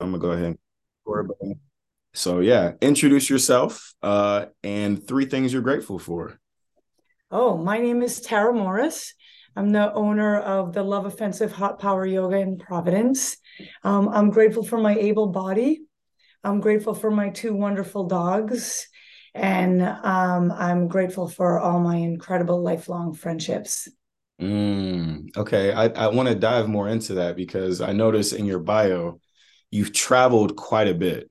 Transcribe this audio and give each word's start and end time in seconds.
I'm 0.00 0.10
gonna 0.10 0.18
go 0.18 0.30
ahead. 0.32 0.56
So 2.14 2.40
yeah, 2.40 2.72
introduce 2.80 3.28
yourself 3.28 3.94
uh, 4.02 4.46
and 4.62 5.06
three 5.06 5.26
things 5.26 5.52
you're 5.52 5.62
grateful 5.62 5.98
for. 5.98 6.38
Oh, 7.30 7.56
my 7.56 7.78
name 7.78 8.02
is 8.02 8.20
Tara 8.20 8.52
Morris. 8.52 9.14
I'm 9.56 9.70
the 9.70 9.92
owner 9.92 10.38
of 10.40 10.72
the 10.72 10.82
Love 10.82 11.06
Offensive 11.06 11.52
Hot 11.52 11.80
Power 11.80 12.06
Yoga 12.06 12.38
in 12.38 12.58
Providence. 12.58 13.36
Um, 13.82 14.08
I'm 14.08 14.30
grateful 14.30 14.64
for 14.64 14.78
my 14.78 14.96
able 14.96 15.28
body. 15.28 15.82
I'm 16.42 16.60
grateful 16.60 16.94
for 16.94 17.10
my 17.10 17.30
two 17.30 17.54
wonderful 17.54 18.04
dogs. 18.04 18.88
And 19.34 19.82
um, 19.82 20.52
I'm 20.52 20.86
grateful 20.86 21.28
for 21.28 21.58
all 21.58 21.80
my 21.80 21.96
incredible 21.96 22.62
lifelong 22.62 23.14
friendships. 23.14 23.88
Mm, 24.40 25.36
okay. 25.36 25.72
I, 25.72 25.86
I 25.86 26.06
want 26.08 26.28
to 26.28 26.34
dive 26.34 26.68
more 26.68 26.88
into 26.88 27.14
that 27.14 27.36
because 27.36 27.80
I 27.80 27.92
noticed 27.92 28.32
in 28.32 28.46
your 28.46 28.58
bio, 28.58 29.20
you've 29.74 29.92
traveled 29.92 30.54
quite 30.54 30.86
a 30.86 30.94
bit. 30.94 31.28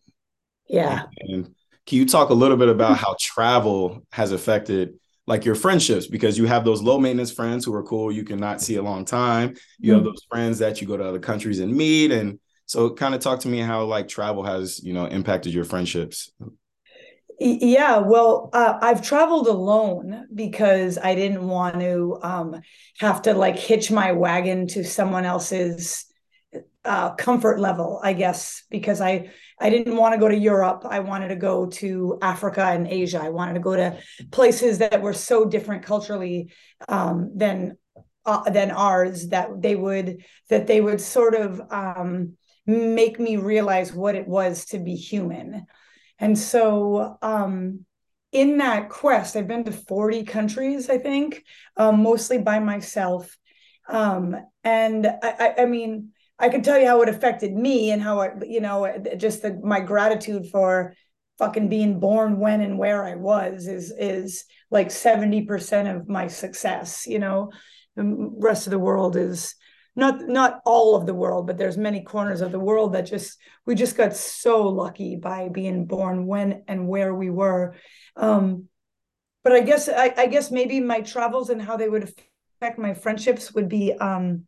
Yeah. 0.68 1.04
And 1.22 1.46
can 1.88 1.98
you 1.98 2.06
talk 2.06 2.30
a 2.30 2.34
little 2.34 2.58
bit 2.58 2.68
about 2.68 2.98
how 2.98 3.16
travel 3.18 4.06
has 4.12 4.34
affected 4.34 4.96
like 5.26 5.46
your 5.46 5.56
friendships 5.56 6.08
because 6.08 6.38
you 6.38 6.46
have 6.46 6.66
those 6.66 6.82
low 6.82 7.00
maintenance 7.00 7.32
friends 7.32 7.64
who 7.64 7.74
are 7.74 7.84
cool 7.84 8.12
you 8.12 8.26
cannot 8.26 8.62
see 8.62 8.76
a 8.76 8.82
long 8.82 9.06
time 9.06 9.56
you 9.80 9.88
mm-hmm. 9.88 9.96
have 9.96 10.04
those 10.04 10.26
friends 10.30 10.60
that 10.60 10.82
you 10.82 10.88
go 10.88 10.98
to 10.98 11.08
other 11.08 11.20
countries 11.20 11.60
and 11.60 11.74
meet 11.74 12.12
and 12.12 12.40
so 12.66 12.90
kind 12.90 13.16
of 13.16 13.22
talk 13.22 13.40
to 13.40 13.48
me 13.48 13.60
how 13.60 13.86
like 13.86 14.10
travel 14.10 14.44
has 14.44 14.84
you 14.84 14.92
know 14.92 15.06
impacted 15.06 15.54
your 15.54 15.64
friendships 15.64 16.30
yeah 17.40 18.00
well 18.00 18.50
uh, 18.52 18.78
i've 18.82 19.02
traveled 19.02 19.48
alone 19.48 20.28
because 20.36 20.98
i 20.98 21.16
didn't 21.16 21.48
want 21.48 21.80
to 21.80 22.20
um, 22.22 22.62
have 23.00 23.22
to 23.22 23.34
like 23.34 23.58
hitch 23.58 23.90
my 23.90 24.12
wagon 24.12 24.68
to 24.68 24.84
someone 24.84 25.24
else's 25.24 26.06
uh, 26.86 27.14
comfort 27.16 27.60
level, 27.60 28.00
I 28.04 28.14
guess, 28.14 28.64
because 28.70 29.02
I 29.02 29.32
I 29.60 29.70
didn't 29.70 29.96
want 29.96 30.14
to 30.14 30.20
go 30.20 30.28
to 30.28 30.38
Europe. 30.38 30.86
I 30.90 31.00
wanted 31.00 31.30
to 31.30 31.36
go 31.36 31.68
to 31.68 32.18
Africa 32.22 32.66
and 32.66 32.88
Asia. 32.88 33.22
I 33.22 33.30
wanted 33.30 33.54
to 33.54 33.60
go 33.60 33.76
to 33.76 33.98
places 34.32 34.80
that 34.80 35.02
were 35.02 35.14
so 35.14 35.46
different 35.46 35.84
culturally 35.84 36.52
um, 36.90 37.32
than 37.36 37.78
uh, 38.26 38.50
than 38.50 38.72
ours 38.72 39.30
that 39.30 39.62
they 39.62 39.76
would 39.76 40.24
that 40.50 40.68
they 40.68 40.82
would 40.82 41.02
sort 41.02 41.36
of 41.36 41.62
um, 41.72 42.34
make 42.66 43.20
me 43.20 43.38
realize 43.38 43.94
what 43.94 44.16
it 44.16 44.28
was 44.28 44.66
to 44.66 44.80
be 44.80 44.96
human. 44.96 45.66
And 46.20 46.38
so 46.38 47.18
um, 47.22 47.86
in 48.32 48.58
that 48.60 48.90
quest, 48.90 49.36
I've 49.36 49.48
been 49.48 49.66
to 49.66 49.72
40 49.72 50.24
countries, 50.24 50.90
I 50.90 50.98
think, 50.98 51.44
um, 51.78 52.02
mostly 52.02 52.38
by 52.38 52.60
myself. 52.60 53.38
Um, 53.90 54.36
and 54.64 55.06
I, 55.06 55.36
I, 55.58 55.62
I 55.64 55.66
mean, 55.66 56.13
I 56.40 56.50
can 56.50 56.62
tell 56.62 56.80
you 56.80 56.88
how 56.88 57.02
it 57.02 57.10
affected 57.10 57.54
me 57.54 57.92
and 57.92 58.02
how 58.02 58.22
I, 58.22 58.32
you 58.46 58.60
know, 58.60 58.98
just 59.18 59.42
the, 59.42 59.60
my 59.64 59.80
gratitude 59.80 60.48
for 60.52 60.96
fucking 61.38 61.70
being 61.70 62.00
born 62.00 62.40
when 62.40 62.62
and 62.62 62.78
where 62.78 63.04
I 63.04 63.16
was 63.16 63.68
is 63.68 63.94
is 63.98 64.46
like 64.70 64.88
70% 64.88 65.96
of 65.96 66.08
my 66.08 66.28
success, 66.28 67.06
you 67.08 67.20
know. 67.20 67.52
The 67.96 68.32
rest 68.40 68.66
of 68.66 68.72
the 68.72 68.80
world 68.80 69.16
is 69.16 69.56
not 69.96 70.22
not 70.22 70.62
all 70.66 70.96
of 70.96 71.06
the 71.06 71.14
world, 71.14 71.46
but 71.46 71.58
there's 71.58 71.78
many 71.78 72.02
corners 72.02 72.42
of 72.42 72.52
the 72.52 72.60
world 72.60 72.94
that 72.94 73.04
just 73.04 73.38
we 73.66 73.76
just 73.76 73.96
got 73.96 74.16
so 74.16 74.68
lucky 74.68 75.16
by 75.16 75.50
being 75.50 75.86
born 75.86 76.26
when 76.26 76.64
and 76.68 76.88
where 76.88 77.14
we 77.14 77.30
were. 77.30 77.76
Um, 78.16 78.68
but 79.44 79.54
I 79.54 79.62
guess 79.62 79.90
I, 79.90 80.14
I 80.18 80.26
guess 80.28 80.50
maybe 80.50 80.80
my 80.80 81.02
travels 81.02 81.50
and 81.50 81.62
how 81.62 81.78
they 81.78 81.90
would 81.90 82.04
affect 82.04 82.80
my 82.80 82.94
friendships 82.94 83.54
would 83.54 83.70
be 83.70 83.94
um, 83.94 84.48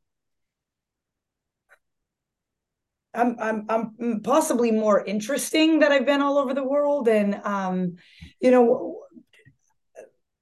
I'm 3.15 3.35
I'm 3.39 3.65
I'm 3.69 4.21
possibly 4.21 4.71
more 4.71 5.03
interesting 5.03 5.79
that 5.79 5.91
I've 5.91 6.05
been 6.05 6.21
all 6.21 6.37
over 6.37 6.53
the 6.53 6.63
world 6.63 7.07
and 7.07 7.35
um 7.43 7.95
you 8.39 8.51
know 8.51 9.01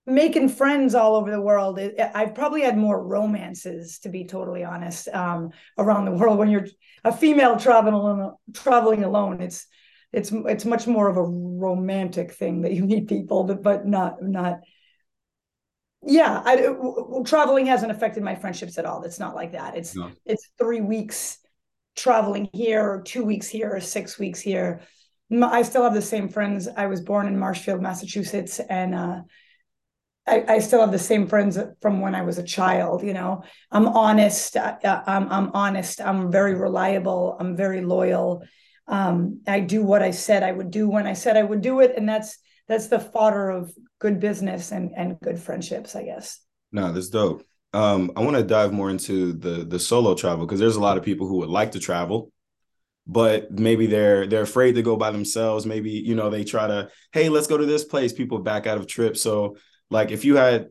making 0.06 0.50
friends 0.50 0.96
all 0.96 1.16
over 1.16 1.32
the 1.32 1.42
world 1.42 1.80
I've 1.80 2.36
probably 2.36 2.62
had 2.62 2.78
more 2.78 3.02
romances 3.02 4.00
to 4.00 4.10
be 4.10 4.26
totally 4.26 4.64
honest 4.64 5.08
um 5.10 5.52
around 5.78 6.06
the 6.06 6.12
world. 6.12 6.38
When 6.38 6.50
you're 6.50 6.68
a 7.04 7.16
female 7.16 7.58
traveling 7.58 7.94
alone, 7.94 8.36
traveling 8.54 9.04
alone 9.04 9.42
it's 9.42 9.68
it's 10.12 10.32
it's 10.32 10.66
much 10.66 10.88
more 10.88 11.10
of 11.10 11.18
a 11.18 11.24
romantic 11.24 12.34
thing 12.34 12.62
that 12.62 12.74
you 12.74 12.86
meet 12.86 13.08
people 13.08 13.44
but 13.46 13.64
but 13.64 13.88
not 13.88 14.22
not 14.22 14.60
yeah 16.06 16.42
I, 16.46 16.76
traveling 17.26 17.66
hasn't 17.66 17.92
affected 17.92 18.24
my 18.24 18.36
friendships 18.36 18.78
at 18.78 18.86
all. 18.86 19.04
It's 19.04 19.20
not 19.20 19.36
like 19.36 19.54
that. 19.54 19.78
It's 19.78 19.96
no. 19.96 20.12
it's 20.26 20.50
3 20.60 20.82
weeks 20.82 21.38
traveling 21.96 22.50
here 22.54 22.82
or 22.82 23.02
two 23.02 23.24
weeks 23.24 23.48
here 23.48 23.72
or 23.72 23.80
six 23.80 24.18
weeks 24.18 24.40
here. 24.40 24.82
I 25.32 25.64
still 25.64 25.84
have 25.84 25.94
the 25.94 26.02
same 26.02 26.30
friends. 26.30 26.68
I 26.68 26.86
was 26.88 27.02
born 27.02 27.28
in 27.28 27.40
Marshfield, 27.40 27.82
Massachusetts, 27.82 28.60
and 28.60 28.94
uh, 28.94 29.22
I, 30.28 30.46
I, 30.48 30.60
still 30.60 30.82
have 30.82 30.92
the 30.92 31.00
same 31.00 31.28
friends 31.28 31.58
from 31.82 32.02
when 32.02 32.14
I 32.14 32.22
was 32.22 32.38
a 32.38 32.44
child. 32.44 33.02
You 33.04 33.14
know, 33.14 33.44
I'm 33.72 33.88
honest. 33.88 34.56
I, 34.58 34.78
am 34.84 35.04
I'm, 35.08 35.32
I'm 35.32 35.52
honest. 35.54 36.02
I'm 36.02 36.32
very 36.32 36.54
reliable. 36.54 37.36
I'm 37.40 37.56
very 37.56 37.82
loyal. 37.82 38.44
Um, 38.88 39.42
I 39.48 39.62
do 39.62 39.84
what 39.84 40.04
I 40.04 40.12
said 40.12 40.44
I 40.44 40.52
would 40.52 40.70
do 40.70 40.88
when 40.88 41.08
I 41.08 41.14
said 41.14 41.36
I 41.36 41.44
would 41.44 41.62
do 41.62 41.80
it, 41.80 41.94
and 41.98 42.08
that's 42.08 42.38
that's 42.68 42.88
the 42.88 43.00
fodder 43.00 43.50
of 43.50 43.74
good 44.00 44.20
business 44.20 44.72
and 44.72 44.92
and 44.96 45.20
good 45.20 45.40
friendships, 45.40 45.96
I 45.96 46.04
guess. 46.04 46.40
No, 46.72 46.92
that's 46.92 47.10
dope 47.10 47.44
um, 47.74 48.12
I 48.16 48.22
want 48.22 48.38
to 48.38 48.44
dive 48.44 48.72
more 48.72 48.90
into 48.90 49.34
the 49.34 49.66
the 49.66 49.80
solo 49.80 50.16
travel 50.16 50.46
because 50.46 50.60
there's 50.60 50.76
a 50.76 50.82
lot 50.82 50.98
of 50.98 51.04
people 51.04 51.28
who 51.28 51.38
would 51.38 51.50
like 51.50 51.72
to 51.72 51.80
travel, 51.80 52.32
but 53.08 53.52
maybe 53.52 53.88
they're 53.88 54.28
they're 54.28 54.44
afraid 54.44 54.76
to 54.76 54.82
go 54.82 54.96
by 54.96 55.12
themselves. 55.12 55.66
Maybe 55.66 55.92
you 55.92 56.16
know 56.16 56.30
they 56.30 56.44
try 56.44 56.68
to, 56.68 56.90
hey, 57.12 57.30
let's 57.30 57.48
go 57.48 57.58
to 57.58 57.66
this 57.66 57.84
place. 57.84 58.14
People 58.14 58.40
back 58.40 58.68
out 58.68 58.78
of 58.78 58.88
trips. 58.88 59.22
So, 59.22 59.58
like, 59.90 60.12
if 60.12 60.24
you 60.24 60.36
had 60.36 60.70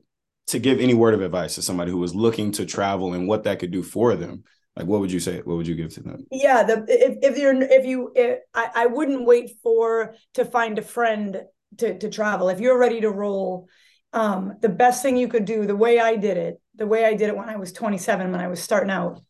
to 0.49 0.59
give 0.59 0.81
any 0.81 0.95
word 0.95 1.15
of 1.15 1.23
advice 1.23 1.57
to 1.57 1.63
somebody 1.63 1.91
who 1.91 1.99
was 1.99 2.15
looking 2.15 2.53
to 2.53 2.67
travel 2.67 3.15
and 3.15 3.27
what 3.27 3.45
that 3.45 3.59
could 3.59 3.71
do 3.71 3.83
for 3.83 4.15
them, 4.15 4.45
like, 4.77 4.87
what 4.87 5.01
would 5.01 5.13
you 5.13 5.21
say? 5.21 5.39
What 5.39 5.57
would 5.57 5.67
you 5.67 5.75
give 5.75 5.93
to 5.95 6.03
them? 6.03 6.27
Yeah, 6.31 6.63
the 6.63 6.85
if, 6.89 7.33
if 7.33 7.39
you're 7.39 7.61
if 7.61 7.85
you 7.85 8.13
if, 8.15 8.39
I 8.55 8.71
I 8.75 8.87
wouldn't 8.87 9.27
wait 9.27 9.57
for 9.61 10.15
to 10.35 10.45
find 10.45 10.79
a 10.79 10.83
friend 10.83 11.43
to 11.79 11.99
to 11.99 12.09
travel. 12.09 12.49
If 12.49 12.61
you're 12.61 12.79
ready 12.79 13.01
to 13.01 13.11
roll, 13.11 13.69
um, 14.13 14.55
the 14.61 14.69
best 14.69 15.03
thing 15.03 15.17
you 15.17 15.27
could 15.27 15.47
do, 15.47 15.67
the 15.67 15.77
way 15.77 15.99
I 15.99 16.15
did 16.15 16.37
it, 16.37 16.62
the 16.75 16.87
way 16.87 17.05
I 17.05 17.15
did 17.15 17.29
it 17.29 17.37
when 17.37 17.49
I 17.49 17.57
was 17.57 17.73
27, 17.73 18.33
when 18.33 18.41
I 18.41 18.49
was 18.49 18.63
starting 18.63 18.91
out, 18.91 19.21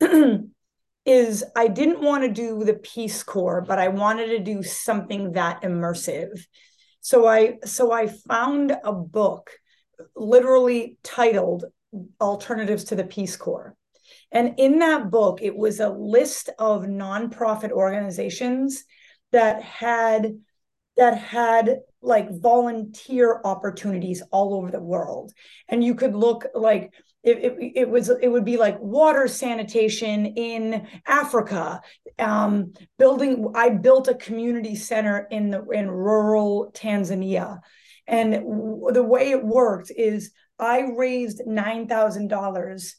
is 1.06 1.44
I 1.56 1.68
didn't 1.68 2.02
want 2.02 2.24
to 2.24 2.30
do 2.30 2.64
the 2.64 2.74
Peace 2.74 3.22
Corps, 3.22 3.64
but 3.66 3.78
I 3.78 3.88
wanted 3.88 4.26
to 4.26 4.40
do 4.40 4.62
something 4.62 5.32
that 5.32 5.62
immersive. 5.62 6.40
So 7.00 7.26
I 7.26 7.58
so 7.64 7.92
I 7.92 8.06
found 8.06 8.76
a 8.84 8.92
book 8.92 9.50
literally 10.14 10.98
titled 11.02 11.64
Alternatives 12.20 12.84
to 12.84 12.96
the 12.96 13.04
Peace 13.04 13.36
Corps. 13.36 13.74
And 14.30 14.54
in 14.58 14.80
that 14.80 15.10
book, 15.10 15.40
it 15.40 15.56
was 15.56 15.80
a 15.80 15.88
list 15.88 16.50
of 16.58 16.82
nonprofit 16.82 17.70
organizations 17.70 18.84
that 19.32 19.62
had 19.62 20.38
that 20.96 21.16
had 21.16 21.78
like 22.00 22.30
volunteer 22.30 23.40
opportunities 23.44 24.22
all 24.30 24.54
over 24.54 24.70
the 24.70 24.80
world. 24.80 25.32
And 25.68 25.82
you 25.82 25.94
could 25.94 26.14
look 26.14 26.46
like 26.54 26.92
it, 27.24 27.38
it, 27.38 27.72
it, 27.74 27.90
was 27.90 28.08
it 28.08 28.28
would 28.28 28.44
be 28.44 28.56
like 28.56 28.78
water 28.80 29.26
sanitation 29.26 30.26
in 30.26 30.86
africa. 31.06 31.80
Um, 32.18 32.72
building 32.98 33.52
i 33.54 33.70
built 33.70 34.08
a 34.08 34.14
community 34.14 34.76
center 34.76 35.26
in 35.30 35.50
the 35.50 35.66
in 35.70 35.90
rural 35.90 36.70
tanzania. 36.72 37.58
And 38.06 38.32
w- 38.32 38.92
the 38.92 39.02
way 39.02 39.30
it 39.30 39.44
worked 39.44 39.90
is 39.90 40.30
i 40.58 40.82
raised 40.96 41.42
$9000 41.46 42.92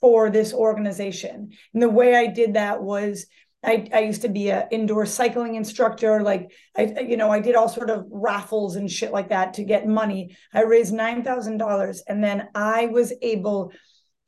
for 0.00 0.30
this 0.30 0.54
organization. 0.54 1.50
And 1.74 1.82
the 1.82 1.90
way 1.90 2.14
i 2.14 2.26
did 2.26 2.54
that 2.54 2.82
was 2.82 3.26
I, 3.64 3.88
I 3.92 4.00
used 4.00 4.22
to 4.22 4.28
be 4.28 4.50
an 4.50 4.68
indoor 4.70 5.04
cycling 5.04 5.56
instructor. 5.56 6.22
Like 6.22 6.52
I, 6.76 6.94
you 7.00 7.16
know, 7.16 7.30
I 7.30 7.40
did 7.40 7.56
all 7.56 7.68
sort 7.68 7.90
of 7.90 8.06
raffles 8.10 8.76
and 8.76 8.90
shit 8.90 9.12
like 9.12 9.30
that 9.30 9.54
to 9.54 9.64
get 9.64 9.86
money. 9.86 10.36
I 10.54 10.62
raised 10.62 10.94
nine 10.94 11.24
thousand 11.24 11.58
dollars, 11.58 12.02
and 12.06 12.22
then 12.22 12.48
I 12.54 12.86
was 12.86 13.12
able 13.20 13.72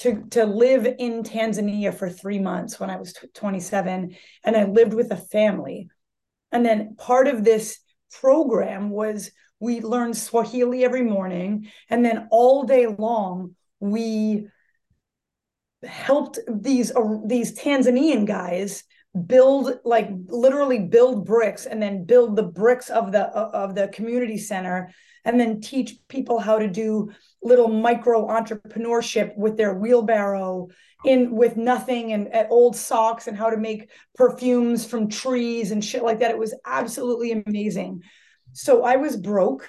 to 0.00 0.24
to 0.30 0.44
live 0.44 0.86
in 0.98 1.22
Tanzania 1.22 1.94
for 1.94 2.10
three 2.10 2.40
months 2.40 2.80
when 2.80 2.90
I 2.90 2.96
was 2.96 3.12
t- 3.12 3.28
27, 3.32 4.16
and 4.44 4.56
I 4.56 4.64
lived 4.64 4.94
with 4.94 5.12
a 5.12 5.16
family. 5.16 5.88
And 6.50 6.66
then 6.66 6.96
part 6.96 7.28
of 7.28 7.44
this 7.44 7.78
program 8.20 8.90
was 8.90 9.30
we 9.60 9.80
learned 9.80 10.16
Swahili 10.16 10.84
every 10.84 11.02
morning, 11.04 11.70
and 11.88 12.04
then 12.04 12.26
all 12.32 12.64
day 12.64 12.86
long 12.86 13.54
we 13.78 14.48
helped 15.84 16.40
these 16.48 16.90
uh, 16.90 17.18
these 17.24 17.56
Tanzanian 17.56 18.26
guys 18.26 18.82
build 19.26 19.80
like 19.84 20.08
literally 20.28 20.78
build 20.78 21.26
bricks 21.26 21.66
and 21.66 21.82
then 21.82 22.04
build 22.04 22.36
the 22.36 22.44
bricks 22.44 22.90
of 22.90 23.10
the 23.10 23.26
uh, 23.26 23.50
of 23.52 23.74
the 23.74 23.88
community 23.88 24.38
center 24.38 24.92
and 25.24 25.38
then 25.38 25.60
teach 25.60 25.96
people 26.08 26.38
how 26.38 26.58
to 26.58 26.68
do 26.68 27.10
little 27.42 27.68
micro 27.68 28.26
entrepreneurship 28.28 29.36
with 29.36 29.56
their 29.56 29.74
wheelbarrow 29.74 30.68
in 31.04 31.30
with 31.30 31.56
nothing 31.56 32.12
and, 32.12 32.32
at 32.32 32.50
old 32.50 32.76
socks 32.76 33.26
and 33.26 33.36
how 33.36 33.50
to 33.50 33.56
make 33.56 33.90
perfumes 34.14 34.84
from 34.84 35.08
trees 35.08 35.70
and 35.70 35.84
shit 35.84 36.02
like 36.02 36.20
that. 36.20 36.30
It 36.30 36.38
was 36.38 36.54
absolutely 36.64 37.32
amazing. 37.32 38.02
So 38.52 38.84
I 38.84 38.96
was 38.96 39.16
broke 39.16 39.68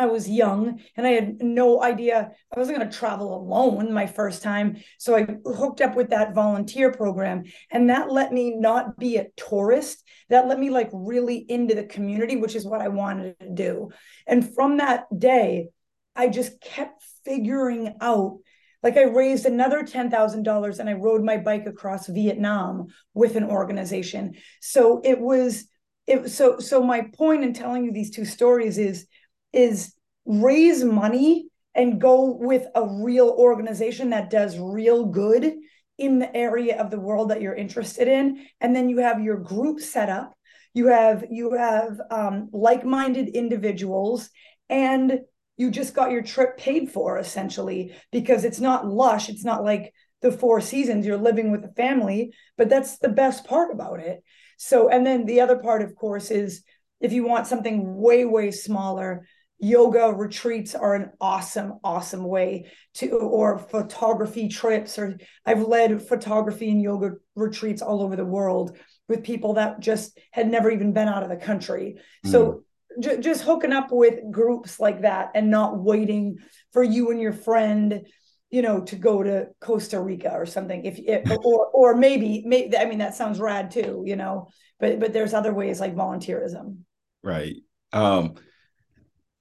I 0.00 0.06
was 0.06 0.30
young 0.30 0.80
and 0.96 1.06
I 1.06 1.10
had 1.10 1.42
no 1.42 1.82
idea 1.82 2.30
I 2.50 2.58
wasn't 2.58 2.78
going 2.78 2.90
to 2.90 2.96
travel 2.96 3.36
alone 3.36 3.92
my 3.92 4.06
first 4.06 4.42
time. 4.42 4.78
So 4.98 5.14
I 5.14 5.26
hooked 5.44 5.82
up 5.82 5.94
with 5.94 6.08
that 6.08 6.34
volunteer 6.34 6.90
program 6.90 7.44
and 7.70 7.90
that 7.90 8.10
let 8.10 8.32
me 8.32 8.56
not 8.56 8.98
be 8.98 9.18
a 9.18 9.28
tourist. 9.36 10.02
That 10.30 10.48
let 10.48 10.58
me 10.58 10.70
like 10.70 10.88
really 10.94 11.36
into 11.36 11.74
the 11.74 11.84
community, 11.84 12.36
which 12.36 12.56
is 12.56 12.64
what 12.64 12.80
I 12.80 12.88
wanted 12.88 13.38
to 13.40 13.50
do. 13.50 13.90
And 14.26 14.54
from 14.54 14.78
that 14.78 15.04
day, 15.16 15.68
I 16.16 16.28
just 16.28 16.62
kept 16.62 17.04
figuring 17.26 17.94
out 18.00 18.38
like 18.82 18.96
I 18.96 19.02
raised 19.02 19.44
another 19.44 19.82
$10,000 19.82 20.78
and 20.78 20.88
I 20.88 20.94
rode 20.94 21.22
my 21.22 21.36
bike 21.36 21.66
across 21.66 22.06
Vietnam 22.06 22.86
with 23.12 23.36
an 23.36 23.44
organization. 23.44 24.36
So 24.62 25.02
it 25.04 25.20
was 25.20 25.66
it 26.06 26.30
so 26.30 26.58
so 26.58 26.82
my 26.82 27.02
point 27.14 27.44
in 27.44 27.52
telling 27.52 27.84
you 27.84 27.92
these 27.92 28.10
two 28.10 28.24
stories 28.24 28.78
is 28.78 29.06
is 29.52 29.94
raise 30.24 30.84
money 30.84 31.46
and 31.74 32.00
go 32.00 32.36
with 32.36 32.66
a 32.74 32.86
real 32.86 33.28
organization 33.28 34.10
that 34.10 34.30
does 34.30 34.58
real 34.58 35.06
good 35.06 35.54
in 35.98 36.18
the 36.18 36.34
area 36.34 36.80
of 36.80 36.90
the 36.90 36.98
world 36.98 37.30
that 37.30 37.40
you're 37.40 37.54
interested 37.54 38.08
in. 38.08 38.44
And 38.60 38.74
then 38.74 38.88
you 38.88 38.98
have 38.98 39.22
your 39.22 39.36
group 39.36 39.80
set 39.80 40.08
up. 40.08 40.32
You 40.72 40.86
have 40.86 41.24
you 41.30 41.52
have 41.52 42.00
um, 42.10 42.48
like-minded 42.52 43.28
individuals 43.28 44.30
and 44.68 45.20
you 45.56 45.70
just 45.70 45.94
got 45.94 46.10
your 46.10 46.22
trip 46.22 46.56
paid 46.56 46.90
for 46.90 47.18
essentially 47.18 47.94
because 48.12 48.44
it's 48.44 48.60
not 48.60 48.86
lush. 48.86 49.28
It's 49.28 49.44
not 49.44 49.64
like 49.64 49.92
the 50.22 50.32
four 50.32 50.60
seasons 50.60 51.04
you're 51.04 51.16
living 51.16 51.50
with 51.50 51.64
a 51.64 51.72
family 51.74 52.32
but 52.56 52.68
that's 52.68 52.98
the 52.98 53.08
best 53.08 53.44
part 53.46 53.72
about 53.72 54.00
it. 54.00 54.22
So 54.58 54.88
and 54.88 55.04
then 55.04 55.26
the 55.26 55.40
other 55.40 55.58
part 55.58 55.82
of 55.82 55.94
course 55.94 56.30
is 56.30 56.62
if 57.00 57.12
you 57.12 57.24
want 57.24 57.46
something 57.46 57.96
way 57.96 58.24
way 58.24 58.50
smaller 58.50 59.26
yoga 59.60 60.12
retreats 60.14 60.74
are 60.74 60.94
an 60.94 61.10
awesome 61.20 61.74
awesome 61.84 62.24
way 62.24 62.66
to 62.94 63.10
or 63.10 63.58
photography 63.58 64.48
trips 64.48 64.98
or 64.98 65.18
i've 65.44 65.62
led 65.62 66.00
photography 66.00 66.70
and 66.70 66.80
yoga 66.80 67.10
retreats 67.34 67.82
all 67.82 68.02
over 68.02 68.16
the 68.16 68.24
world 68.24 68.76
with 69.08 69.22
people 69.22 69.54
that 69.54 69.80
just 69.80 70.18
had 70.30 70.48
never 70.48 70.70
even 70.70 70.92
been 70.92 71.08
out 71.08 71.22
of 71.22 71.28
the 71.28 71.36
country. 71.36 71.96
Mm. 72.24 72.30
so 72.30 72.62
j- 73.00 73.20
just 73.20 73.42
hooking 73.42 73.72
up 73.72 73.88
with 73.90 74.20
groups 74.30 74.80
like 74.80 75.02
that 75.02 75.30
and 75.34 75.50
not 75.50 75.78
waiting 75.78 76.38
for 76.72 76.82
you 76.82 77.10
and 77.10 77.20
your 77.20 77.32
friend 77.32 78.06
you 78.50 78.62
know 78.62 78.80
to 78.80 78.96
go 78.96 79.22
to 79.22 79.46
costa 79.60 80.00
rica 80.00 80.30
or 80.32 80.46
something. 80.46 80.84
If 80.84 80.98
it, 80.98 81.30
or 81.44 81.66
or 81.66 81.94
maybe 81.94 82.42
maybe 82.46 82.76
i 82.76 82.84
mean 82.84 82.98
that 82.98 83.14
sounds 83.14 83.38
rad 83.38 83.70
too 83.70 84.02
you 84.06 84.16
know 84.16 84.48
but 84.78 84.98
but 84.98 85.12
there's 85.12 85.34
other 85.34 85.52
ways 85.52 85.80
like 85.80 85.94
volunteerism. 85.94 86.78
Right. 87.22 87.56
Um 87.92 88.34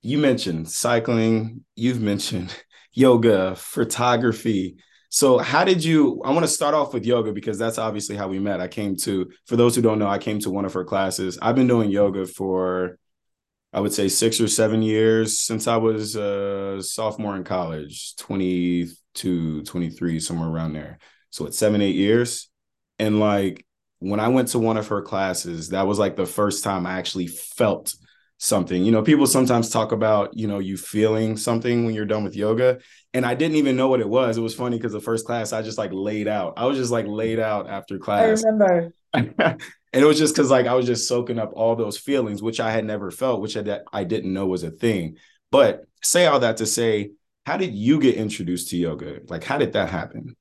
you 0.01 0.17
mentioned 0.17 0.69
cycling, 0.69 1.63
you've 1.75 2.01
mentioned 2.01 2.55
yoga, 2.93 3.55
photography. 3.55 4.77
So, 5.09 5.39
how 5.39 5.63
did 5.63 5.83
you? 5.83 6.21
I 6.23 6.31
want 6.31 6.43
to 6.43 6.51
start 6.51 6.75
off 6.75 6.93
with 6.93 7.05
yoga 7.05 7.31
because 7.31 7.57
that's 7.57 7.77
obviously 7.79 8.15
how 8.15 8.27
we 8.27 8.39
met. 8.39 8.61
I 8.61 8.67
came 8.67 8.95
to, 8.97 9.29
for 9.47 9.55
those 9.55 9.75
who 9.75 9.81
don't 9.81 9.99
know, 9.99 10.07
I 10.07 10.19
came 10.19 10.39
to 10.39 10.51
one 10.51 10.65
of 10.65 10.73
her 10.73 10.85
classes. 10.85 11.39
I've 11.41 11.55
been 11.55 11.67
doing 11.67 11.89
yoga 11.89 12.27
for, 12.27 12.99
I 13.73 13.79
would 13.79 13.93
say, 13.93 14.07
six 14.07 14.39
or 14.39 14.47
seven 14.47 14.83
years 14.83 15.39
since 15.39 15.67
I 15.67 15.77
was 15.77 16.15
a 16.15 16.81
sophomore 16.81 17.35
in 17.35 17.43
college, 17.43 18.15
22, 18.17 19.63
23, 19.63 20.19
somewhere 20.19 20.49
around 20.49 20.73
there. 20.73 20.99
So, 21.31 21.47
it's 21.47 21.57
seven, 21.57 21.81
eight 21.81 21.95
years. 21.95 22.49
And 22.99 23.19
like 23.19 23.65
when 23.99 24.19
I 24.19 24.27
went 24.27 24.49
to 24.49 24.59
one 24.59 24.77
of 24.77 24.87
her 24.89 25.01
classes, 25.01 25.69
that 25.69 25.87
was 25.87 25.97
like 25.97 26.15
the 26.15 26.25
first 26.25 26.63
time 26.63 26.85
I 26.85 26.99
actually 26.99 27.27
felt 27.27 27.95
something. 28.39 28.83
You 28.83 28.91
know, 28.91 29.03
people 29.03 29.27
sometimes 29.27 29.69
talk 29.69 29.91
about, 29.91 30.35
you 30.35 30.47
know, 30.47 30.59
you 30.59 30.77
feeling 30.77 31.37
something 31.37 31.85
when 31.85 31.93
you're 31.93 32.05
done 32.05 32.23
with 32.23 32.35
yoga. 32.35 32.79
And 33.13 33.25
I 33.25 33.35
didn't 33.35 33.57
even 33.57 33.75
know 33.75 33.89
what 33.89 33.99
it 33.99 34.09
was. 34.09 34.37
It 34.37 34.41
was 34.41 34.55
funny 34.55 34.77
because 34.77 34.93
the 34.93 35.01
first 35.01 35.25
class 35.25 35.53
I 35.53 35.61
just 35.61 35.77
like 35.77 35.91
laid 35.93 36.27
out. 36.27 36.53
I 36.57 36.65
was 36.65 36.77
just 36.77 36.91
like 36.91 37.05
laid 37.07 37.39
out 37.39 37.69
after 37.69 37.99
class. 37.99 38.43
I 38.43 38.47
remember. 38.47 38.93
and 39.13 39.57
it 39.93 40.05
was 40.05 40.17
just 40.17 40.33
because 40.33 40.49
like 40.49 40.67
I 40.67 40.73
was 40.73 40.85
just 40.85 41.07
soaking 41.07 41.37
up 41.37 41.51
all 41.53 41.75
those 41.75 41.97
feelings, 41.97 42.41
which 42.41 42.59
I 42.59 42.71
had 42.71 42.85
never 42.85 43.11
felt, 43.11 43.41
which 43.41 43.57
I, 43.57 43.81
I 43.91 44.05
didn't 44.05 44.33
know 44.33 44.47
was 44.47 44.63
a 44.63 44.71
thing. 44.71 45.17
But 45.51 45.83
say 46.01 46.25
all 46.25 46.39
that 46.39 46.57
to 46.57 46.65
say, 46.65 47.11
how 47.45 47.57
did 47.57 47.73
you 47.73 47.99
get 47.99 48.15
introduced 48.15 48.69
to 48.69 48.77
yoga? 48.77 49.19
Like, 49.27 49.43
how 49.43 49.57
did 49.57 49.73
that 49.73 49.89
happen? 49.89 50.35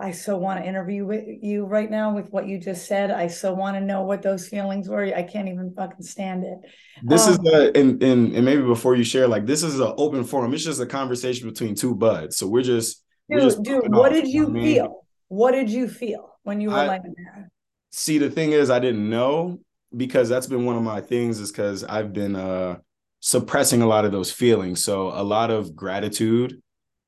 I 0.00 0.12
so 0.12 0.36
want 0.38 0.60
to 0.60 0.66
interview 0.66 1.04
with 1.04 1.24
you 1.42 1.66
right 1.66 1.90
now 1.90 2.14
with 2.14 2.30
what 2.30 2.48
you 2.48 2.58
just 2.58 2.86
said. 2.86 3.10
I 3.10 3.26
so 3.26 3.52
want 3.52 3.76
to 3.76 3.80
know 3.80 4.02
what 4.02 4.22
those 4.22 4.48
feelings 4.48 4.88
were. 4.88 5.04
I 5.14 5.22
can't 5.22 5.48
even 5.48 5.74
fucking 5.76 6.02
stand 6.02 6.44
it. 6.44 6.58
This 7.02 7.26
um, 7.26 7.32
is 7.32 7.38
the 7.38 7.72
and, 7.76 8.02
and 8.02 8.34
and 8.34 8.44
maybe 8.44 8.62
before 8.62 8.96
you 8.96 9.04
share, 9.04 9.28
like 9.28 9.44
this 9.44 9.62
is 9.62 9.78
an 9.78 9.92
open 9.98 10.24
forum. 10.24 10.54
It's 10.54 10.64
just 10.64 10.80
a 10.80 10.86
conversation 10.86 11.48
between 11.48 11.74
two 11.74 11.94
buds. 11.94 12.36
So 12.38 12.46
we're 12.46 12.62
just 12.62 13.04
dude, 13.28 13.38
we're 13.38 13.44
just 13.44 13.62
dude. 13.62 13.92
What 13.92 14.12
off, 14.12 14.22
did 14.22 14.28
you, 14.28 14.52
feel? 14.52 15.06
What 15.28 15.52
did 15.52 15.68
you 15.68 15.86
feel 15.88 16.38
when 16.44 16.60
you 16.60 16.70
were 16.70 16.84
like 16.84 17.02
there? 17.02 17.50
See, 17.90 18.18
the 18.18 18.30
thing 18.30 18.52
is, 18.52 18.70
I 18.70 18.78
didn't 18.78 19.08
know 19.08 19.60
because 19.94 20.28
that's 20.28 20.46
been 20.46 20.64
one 20.64 20.76
of 20.76 20.82
my 20.82 21.00
things. 21.02 21.40
Is 21.40 21.52
because 21.52 21.84
I've 21.84 22.12
been 22.12 22.36
uh 22.36 22.78
suppressing 23.20 23.82
a 23.82 23.86
lot 23.86 24.06
of 24.06 24.12
those 24.12 24.32
feelings. 24.32 24.82
So 24.82 25.08
a 25.08 25.22
lot 25.22 25.50
of 25.50 25.76
gratitude. 25.76 26.62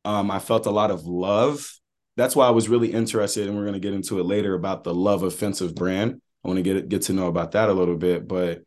Um, 0.05 0.31
I 0.31 0.41
felt 0.41 0.67
a 0.67 0.71
lot 0.71 0.91
of 0.91 1.05
love 1.05 1.73
that's 2.17 2.37
why 2.37 2.47
I 2.47 2.50
was 2.50 2.69
really 2.69 2.93
interested, 2.93 3.49
and 3.49 3.56
we're 3.56 3.64
going 3.64 3.75
to 3.75 3.81
get 3.81 3.94
into 3.94 4.20
it 4.20 4.25
later 4.25 4.55
about 4.55 4.85
the 4.85 4.94
Love 4.94 5.23
Offensive 5.23 5.75
brand. 5.75 6.20
I 6.44 6.49
want 6.49 6.59
to 6.59 6.62
get 6.62 6.88
get 6.88 7.03
to 7.03 7.12
know 7.12 7.29
about 7.29 7.53
that 7.53 7.69
a 7.69 7.73
little 7.73 7.97
bit, 7.97 8.26
but 8.26 8.62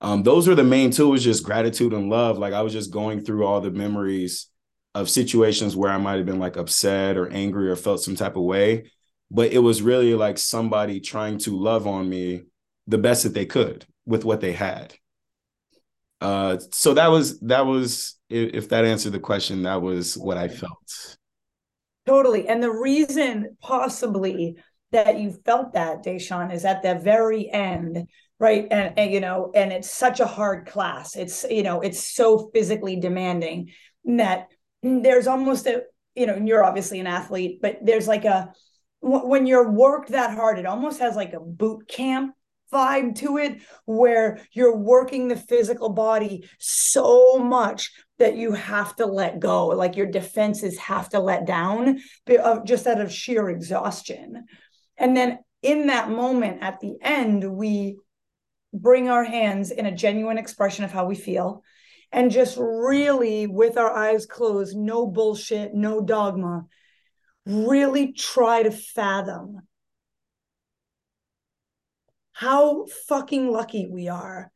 um, 0.00 0.22
those 0.22 0.48
were 0.48 0.54
the 0.54 0.64
main 0.64 0.90
two. 0.90 1.08
Was 1.08 1.24
just 1.24 1.44
gratitude 1.44 1.92
and 1.92 2.08
love. 2.08 2.38
Like 2.38 2.54
I 2.54 2.62
was 2.62 2.72
just 2.72 2.92
going 2.92 3.24
through 3.24 3.44
all 3.44 3.60
the 3.60 3.70
memories 3.70 4.48
of 4.94 5.10
situations 5.10 5.76
where 5.76 5.92
I 5.92 5.98
might 5.98 6.16
have 6.16 6.26
been 6.26 6.38
like 6.38 6.56
upset 6.56 7.16
or 7.16 7.28
angry 7.30 7.70
or 7.70 7.76
felt 7.76 8.02
some 8.02 8.16
type 8.16 8.36
of 8.36 8.42
way, 8.42 8.90
but 9.30 9.52
it 9.52 9.58
was 9.58 9.82
really 9.82 10.14
like 10.14 10.38
somebody 10.38 11.00
trying 11.00 11.38
to 11.38 11.56
love 11.56 11.86
on 11.86 12.08
me 12.08 12.42
the 12.86 12.98
best 12.98 13.22
that 13.24 13.34
they 13.34 13.46
could 13.46 13.86
with 14.06 14.24
what 14.24 14.40
they 14.40 14.52
had. 14.52 14.94
Uh, 16.20 16.58
so 16.72 16.94
that 16.94 17.08
was 17.08 17.38
that 17.40 17.66
was 17.66 18.18
if 18.28 18.70
that 18.70 18.84
answered 18.84 19.12
the 19.12 19.20
question, 19.20 19.62
that 19.62 19.80
was 19.80 20.16
what 20.16 20.36
I 20.36 20.48
felt. 20.48 21.17
Totally. 22.08 22.48
And 22.48 22.62
the 22.62 22.72
reason 22.72 23.56
possibly 23.60 24.56
that 24.92 25.20
you 25.20 25.30
felt 25.44 25.74
that, 25.74 26.02
Deshaun, 26.02 26.50
is 26.52 26.64
at 26.64 26.82
the 26.82 26.94
very 26.94 27.50
end, 27.52 28.08
right? 28.40 28.66
And, 28.70 28.98
and, 28.98 29.12
you 29.12 29.20
know, 29.20 29.52
and 29.54 29.70
it's 29.72 29.90
such 29.90 30.18
a 30.20 30.26
hard 30.26 30.66
class. 30.66 31.16
It's, 31.16 31.44
you 31.50 31.62
know, 31.62 31.82
it's 31.82 32.14
so 32.14 32.50
physically 32.54 32.98
demanding 32.98 33.72
that 34.06 34.46
there's 34.82 35.26
almost 35.26 35.66
a, 35.66 35.82
you 36.14 36.26
know, 36.26 36.36
you're 36.36 36.64
obviously 36.64 36.98
an 36.98 37.06
athlete, 37.06 37.58
but 37.60 37.78
there's 37.82 38.08
like 38.08 38.24
a, 38.24 38.54
when 39.00 39.46
you're 39.46 39.70
worked 39.70 40.12
that 40.12 40.34
hard, 40.34 40.58
it 40.58 40.64
almost 40.64 41.00
has 41.00 41.14
like 41.14 41.34
a 41.34 41.40
boot 41.40 41.88
camp 41.88 42.34
vibe 42.72 43.14
to 43.16 43.38
it 43.38 43.60
where 43.86 44.40
you're 44.52 44.76
working 44.76 45.28
the 45.28 45.36
physical 45.36 45.90
body 45.90 46.48
so 46.58 47.38
much 47.38 47.90
that 48.18 48.36
you 48.36 48.52
have 48.52 48.94
to 48.96 49.06
let 49.06 49.38
go 49.38 49.68
like 49.68 49.96
your 49.96 50.06
defenses 50.06 50.78
have 50.78 51.08
to 51.08 51.20
let 51.20 51.46
down 51.46 51.98
just 52.64 52.86
out 52.86 53.00
of 53.00 53.12
sheer 53.12 53.48
exhaustion. 53.48 54.44
And 54.96 55.16
then 55.16 55.38
in 55.62 55.86
that 55.86 56.10
moment 56.10 56.62
at 56.62 56.80
the 56.80 56.96
end 57.00 57.50
we 57.50 57.96
bring 58.72 59.08
our 59.08 59.24
hands 59.24 59.70
in 59.70 59.86
a 59.86 59.94
genuine 59.94 60.38
expression 60.38 60.84
of 60.84 60.92
how 60.92 61.06
we 61.06 61.14
feel 61.14 61.62
and 62.12 62.30
just 62.30 62.56
really 62.58 63.46
with 63.46 63.76
our 63.76 63.94
eyes 63.94 64.26
closed 64.26 64.76
no 64.76 65.06
bullshit 65.06 65.74
no 65.74 66.00
dogma 66.00 66.64
really 67.46 68.12
try 68.12 68.62
to 68.62 68.70
fathom 68.70 69.60
how 72.38 72.86
fucking 73.08 73.50
lucky 73.50 73.88
we 73.90 74.06
are 74.06 74.52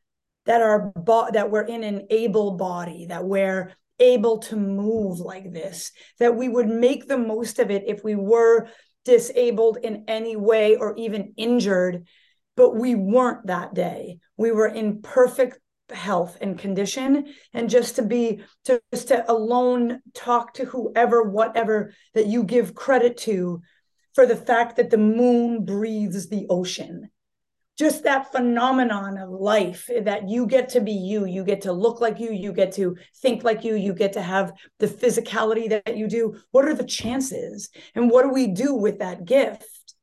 that 0.46 0.62
our 0.62 0.92
bo- 0.94 1.30
that 1.32 1.50
we're 1.50 1.66
in 1.66 1.82
an 1.82 2.06
able 2.10 2.52
body 2.52 3.06
that 3.06 3.24
we're 3.24 3.72
able 3.98 4.38
to 4.38 4.54
move 4.54 5.18
like 5.18 5.52
this 5.52 5.90
that 6.20 6.36
we 6.36 6.48
would 6.48 6.68
make 6.68 7.08
the 7.08 7.18
most 7.18 7.58
of 7.58 7.72
it 7.72 7.82
if 7.88 8.04
we 8.04 8.14
were 8.14 8.68
disabled 9.04 9.78
in 9.82 10.04
any 10.06 10.36
way 10.36 10.76
or 10.76 10.94
even 10.96 11.34
injured. 11.36 12.06
But 12.56 12.76
we 12.76 12.94
weren't 12.94 13.46
that 13.48 13.74
day. 13.74 14.18
We 14.36 14.52
were 14.52 14.68
in 14.68 15.02
perfect 15.02 15.58
health 15.90 16.38
and 16.40 16.56
condition. 16.56 17.34
And 17.52 17.68
just 17.68 17.96
to 17.96 18.02
be 18.02 18.42
to 18.66 18.80
just 18.92 19.08
to 19.08 19.30
alone 19.30 20.00
talk 20.14 20.54
to 20.54 20.66
whoever 20.66 21.22
whatever 21.22 21.92
that 22.14 22.26
you 22.26 22.44
give 22.44 22.74
credit 22.74 23.16
to 23.18 23.60
for 24.14 24.24
the 24.24 24.36
fact 24.36 24.76
that 24.76 24.90
the 24.90 24.98
moon 24.98 25.64
breathes 25.64 26.28
the 26.28 26.46
ocean 26.48 27.10
just 27.82 28.04
that 28.04 28.30
phenomenon 28.30 29.18
of 29.18 29.28
life 29.28 29.90
that 30.02 30.28
you 30.28 30.46
get 30.46 30.68
to 30.68 30.80
be 30.80 30.92
you 30.92 31.26
you 31.26 31.42
get 31.42 31.62
to 31.62 31.72
look 31.72 32.00
like 32.00 32.20
you 32.20 32.30
you 32.30 32.52
get 32.52 32.70
to 32.70 32.96
think 33.16 33.42
like 33.42 33.64
you 33.64 33.74
you 33.74 33.92
get 33.92 34.12
to 34.12 34.22
have 34.22 34.52
the 34.78 34.86
physicality 34.86 35.68
that 35.68 35.96
you 35.96 36.06
do. 36.06 36.36
What 36.52 36.64
are 36.66 36.74
the 36.74 36.84
chances? 36.84 37.70
And 37.96 38.08
what 38.08 38.22
do 38.22 38.28
we 38.28 38.46
do 38.46 38.72
with 38.72 39.00
that 39.00 39.24
gift? 39.24 39.94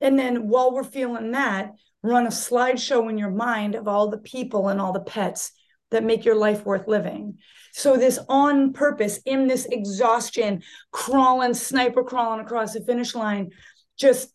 And 0.00 0.18
then 0.18 0.48
while 0.48 0.74
we're 0.74 0.82
feeling 0.82 1.30
that 1.30 1.70
run 2.02 2.26
a 2.26 2.30
slideshow 2.30 3.08
in 3.08 3.18
your 3.18 3.30
mind 3.30 3.76
of 3.76 3.86
all 3.86 4.08
the 4.08 4.18
people 4.18 4.68
and 4.68 4.80
all 4.80 4.92
the 4.92 4.98
pets 4.98 5.52
that 5.92 6.02
make 6.02 6.24
your 6.24 6.34
life 6.34 6.66
worth 6.66 6.88
living. 6.88 7.38
So 7.72 7.96
this 7.96 8.18
on 8.28 8.72
purpose 8.72 9.20
in 9.24 9.46
this 9.46 9.66
exhaustion 9.66 10.64
crawling 10.90 11.54
sniper 11.54 12.02
crawling 12.02 12.40
across 12.40 12.72
the 12.72 12.80
finish 12.80 13.14
line 13.14 13.50
just 13.96 14.32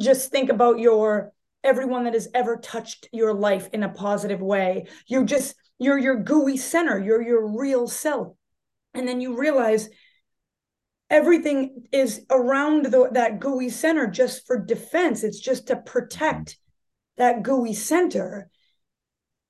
just 0.00 0.30
think 0.30 0.48
about 0.48 0.78
your 0.78 1.32
everyone 1.62 2.04
that 2.04 2.14
has 2.14 2.28
ever 2.34 2.56
touched 2.56 3.08
your 3.12 3.34
life 3.34 3.68
in 3.72 3.82
a 3.82 3.88
positive 3.88 4.40
way. 4.40 4.86
You're 5.06 5.24
just, 5.24 5.54
you're 5.78 5.98
your 5.98 6.16
gooey 6.16 6.56
center, 6.56 6.98
you're 6.98 7.22
your 7.22 7.58
real 7.58 7.86
self. 7.86 8.34
And 8.94 9.06
then 9.06 9.20
you 9.20 9.38
realize 9.38 9.88
everything 11.08 11.84
is 11.92 12.24
around 12.30 12.86
the, 12.86 13.10
that 13.12 13.40
gooey 13.40 13.68
center 13.68 14.06
just 14.06 14.46
for 14.46 14.58
defense. 14.58 15.22
It's 15.24 15.40
just 15.40 15.68
to 15.68 15.76
protect 15.76 16.56
that 17.16 17.42
gooey 17.42 17.74
center. 17.74 18.50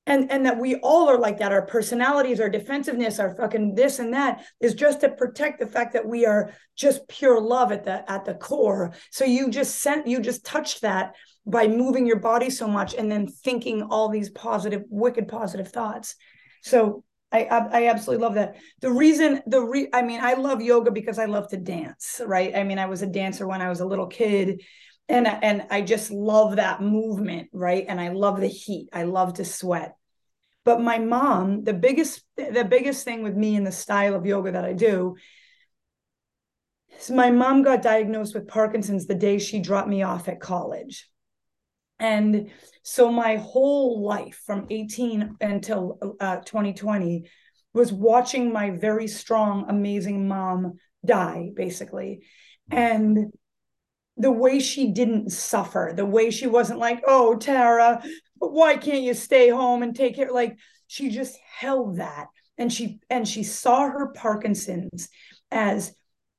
And, 0.07 0.33
and 0.33 0.47
that 0.47 0.59
we 0.59 0.77
all 0.77 1.09
are 1.09 1.19
like 1.19 1.39
that. 1.39 1.53
Our 1.53 1.67
personalities, 1.67 2.41
our 2.41 2.49
defensiveness, 2.49 3.21
our 3.21 3.37
fucking 3.37 3.77
this 3.77 4.01
and 4.01 4.15
that 4.15 4.45
is 4.59 4.75
just 4.75 5.03
to 5.03 5.11
protect 5.11 5.61
the 5.61 5.67
fact 5.67 5.93
that 5.93 6.07
we 6.07 6.27
are 6.27 6.53
just 6.75 7.07
pure 7.07 7.41
love 7.41 7.71
at 7.71 7.85
the 7.85 8.11
at 8.11 8.25
the 8.25 8.35
core. 8.35 8.93
So 9.11 9.25
you 9.25 9.51
just 9.51 9.77
sent 9.81 10.09
you 10.09 10.21
just 10.21 10.45
touched 10.45 10.81
that 10.81 11.15
by 11.47 11.67
moving 11.69 12.07
your 12.07 12.19
body 12.19 12.51
so 12.51 12.69
much 12.69 12.95
and 12.95 13.11
then 13.11 13.27
thinking 13.27 13.83
all 13.83 14.09
these 14.09 14.31
positive, 14.31 14.85
wicked 14.89 15.29
positive 15.29 15.69
thoughts. 15.69 16.17
So 16.63 17.05
I, 17.33 17.45
I 17.45 17.87
absolutely 17.89 18.25
love 18.25 18.35
that. 18.35 18.57
The 18.81 18.91
reason 18.91 19.41
the 19.47 19.61
re 19.61 19.89
I 19.93 20.03
mean 20.03 20.21
I 20.21 20.35
love 20.35 20.61
yoga 20.61 20.91
because 20.91 21.19
I 21.19 21.27
love 21.27 21.49
to 21.51 21.57
dance, 21.57 22.21
right? 22.25 22.55
I 22.57 22.65
mean 22.65 22.79
I 22.79 22.87
was 22.87 23.03
a 23.03 23.07
dancer 23.07 23.47
when 23.47 23.63
I 23.63 23.69
was 23.69 23.81
a 23.81 23.87
little 23.87 24.09
kid 24.09 24.63
and 25.09 25.27
and 25.27 25.67
I 25.71 25.83
just 25.83 26.11
love 26.11 26.57
that 26.57 26.83
movement, 26.83 27.49
right? 27.53 27.85
And 27.89 28.01
I 28.01 28.09
love 28.09 28.41
the 28.41 28.49
heat. 28.49 28.89
I 28.93 29.05
love 29.05 29.35
to 29.35 29.45
sweat. 29.45 29.95
But 30.65 30.81
my 30.81 30.99
mom, 30.99 31.65
the 31.65 31.73
biggest 31.73 32.23
the 32.37 32.67
biggest 32.69 33.05
thing 33.05 33.23
with 33.23 33.35
me 33.35 33.55
in 33.55 33.65
the 33.65 33.73
style 33.73 34.15
of 34.15 34.27
yoga 34.27 34.53
that 34.53 34.65
I 34.65 34.73
do 34.73 35.17
is 36.99 37.11
my 37.11 37.31
mom 37.31 37.63
got 37.63 37.83
diagnosed 37.83 38.35
with 38.35 38.49
Parkinson's 38.49 39.07
the 39.07 39.15
day 39.15 39.39
she 39.39 39.61
dropped 39.61 39.89
me 39.89 40.03
off 40.03 40.29
at 40.29 40.41
college. 40.41 41.09
And 42.01 42.51
so 42.83 43.13
my 43.13 43.37
whole 43.37 44.03
life 44.03 44.41
from 44.47 44.67
18 44.71 45.37
until 45.41 46.17
uh, 46.19 46.37
2020 46.37 47.29
was 47.73 47.93
watching 47.93 48.53
my 48.53 48.71
very 48.71 49.07
strong, 49.07 49.67
amazing 49.69 50.27
mom 50.27 50.79
die, 51.05 51.51
basically. 51.55 52.25
And 52.71 53.33
the 54.17 54.31
way 54.31 54.61
she 54.61 54.93
didn't 54.93 55.31
suffer, 55.31 55.93
the 55.95 56.07
way 56.07 56.31
she 56.31 56.47
wasn't 56.47 56.79
like, 56.79 57.03
oh, 57.07 57.37
Tara, 57.37 58.03
why 58.37 58.77
can't 58.77 59.03
you 59.03 59.15
stay 59.15 59.49
home 59.49 59.83
and 59.83 59.95
take 59.95 60.17
care? 60.17 60.33
Like 60.33 60.59
she 60.87 61.11
just 61.11 61.39
held 61.59 61.97
that. 61.97 62.29
And 62.59 62.73
she 62.73 62.99
and 63.09 63.27
she 63.27 63.43
saw 63.43 63.89
her 63.89 64.13
Parkinson's 64.13 65.09
as 65.51 65.95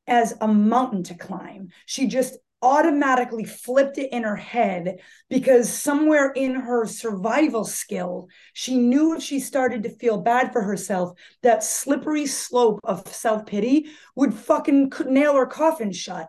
as 0.08 0.36
a 0.42 0.48
mountain 0.48 1.04
to 1.04 1.16
climb. 1.16 1.70
She 1.86 2.08
just 2.08 2.38
automatically 2.62 3.44
flipped 3.44 3.98
it 3.98 4.12
in 4.12 4.24
her 4.24 4.36
head 4.36 5.00
because 5.30 5.72
somewhere 5.72 6.32
in 6.32 6.56
her 6.56 6.86
survival 6.86 7.64
skill, 7.66 8.28
she 8.54 8.78
knew 8.78 9.16
if 9.16 9.24
she 9.24 9.40
started 9.40 9.84
to 9.84 9.90
feel 9.90 10.22
bad 10.22 10.52
for 10.52 10.62
herself, 10.62 11.18
that 11.42 11.64
slippery 11.64 12.26
slope 12.26 12.80
of 12.84 13.08
self 13.08 13.46
pity 13.46 13.88
would 14.16 14.34
fucking 14.34 14.92
nail 15.08 15.36
her 15.36 15.46
coffin 15.46 15.92
shut. 15.92 16.28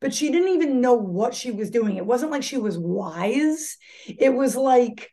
But 0.00 0.14
she 0.14 0.30
didn't 0.30 0.50
even 0.54 0.80
know 0.80 0.94
what 0.94 1.34
she 1.34 1.50
was 1.50 1.70
doing. 1.70 1.96
It 1.96 2.06
wasn't 2.06 2.30
like 2.30 2.42
she 2.42 2.58
was 2.58 2.78
wise. 2.78 3.76
It 4.06 4.32
was 4.32 4.54
like, 4.54 5.10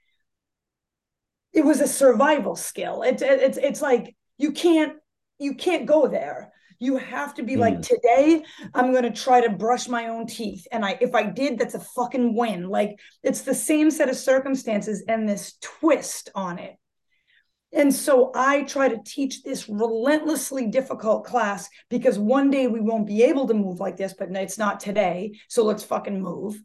it 1.53 1.63
was 1.63 1.79
a 1.79 1.87
survival 1.87 2.55
skill. 2.55 3.03
It's 3.03 3.21
it's 3.21 3.57
it's 3.57 3.81
like 3.81 4.15
you 4.37 4.51
can't 4.51 4.93
you 5.39 5.55
can't 5.55 5.85
go 5.85 6.07
there 6.07 6.51
you 6.83 6.97
have 6.97 7.33
to 7.35 7.43
be 7.43 7.55
mm. 7.55 7.59
like, 7.59 7.81
today 7.81 8.43
I'm 8.73 8.91
going 8.91 9.03
to 9.03 9.11
try 9.11 9.39
to 9.41 9.49
brush 9.49 9.87
my 9.87 10.07
own 10.07 10.27
teeth. 10.27 10.67
And 10.71 10.83
I, 10.83 10.97
if 10.99 11.15
I 11.15 11.23
did, 11.23 11.57
that's 11.57 11.75
a 11.75 11.79
fucking 11.79 12.35
win. 12.35 12.67
Like 12.67 12.99
it's 13.23 13.41
the 13.41 13.55
same 13.55 13.89
set 13.89 14.09
of 14.09 14.17
circumstances 14.17 15.03
and 15.07 15.27
this 15.27 15.55
twist 15.61 16.29
on 16.35 16.59
it. 16.59 16.75
And 17.71 17.93
so 17.93 18.31
I 18.35 18.63
try 18.63 18.89
to 18.89 19.01
teach 19.03 19.41
this 19.41 19.67
relentlessly 19.67 20.67
difficult 20.67 21.25
class 21.25 21.67
because 21.89 22.19
one 22.19 22.51
day 22.51 22.67
we 22.67 22.81
won't 22.81 23.07
be 23.07 23.23
able 23.23 23.47
to 23.47 23.53
move 23.53 23.79
like 23.79 23.97
this, 23.97 24.13
but 24.13 24.29
it's 24.31 24.59
not 24.59 24.79
today. 24.79 25.39
So 25.47 25.63
let's 25.63 25.83
fucking 25.83 26.21
move. 26.21 26.61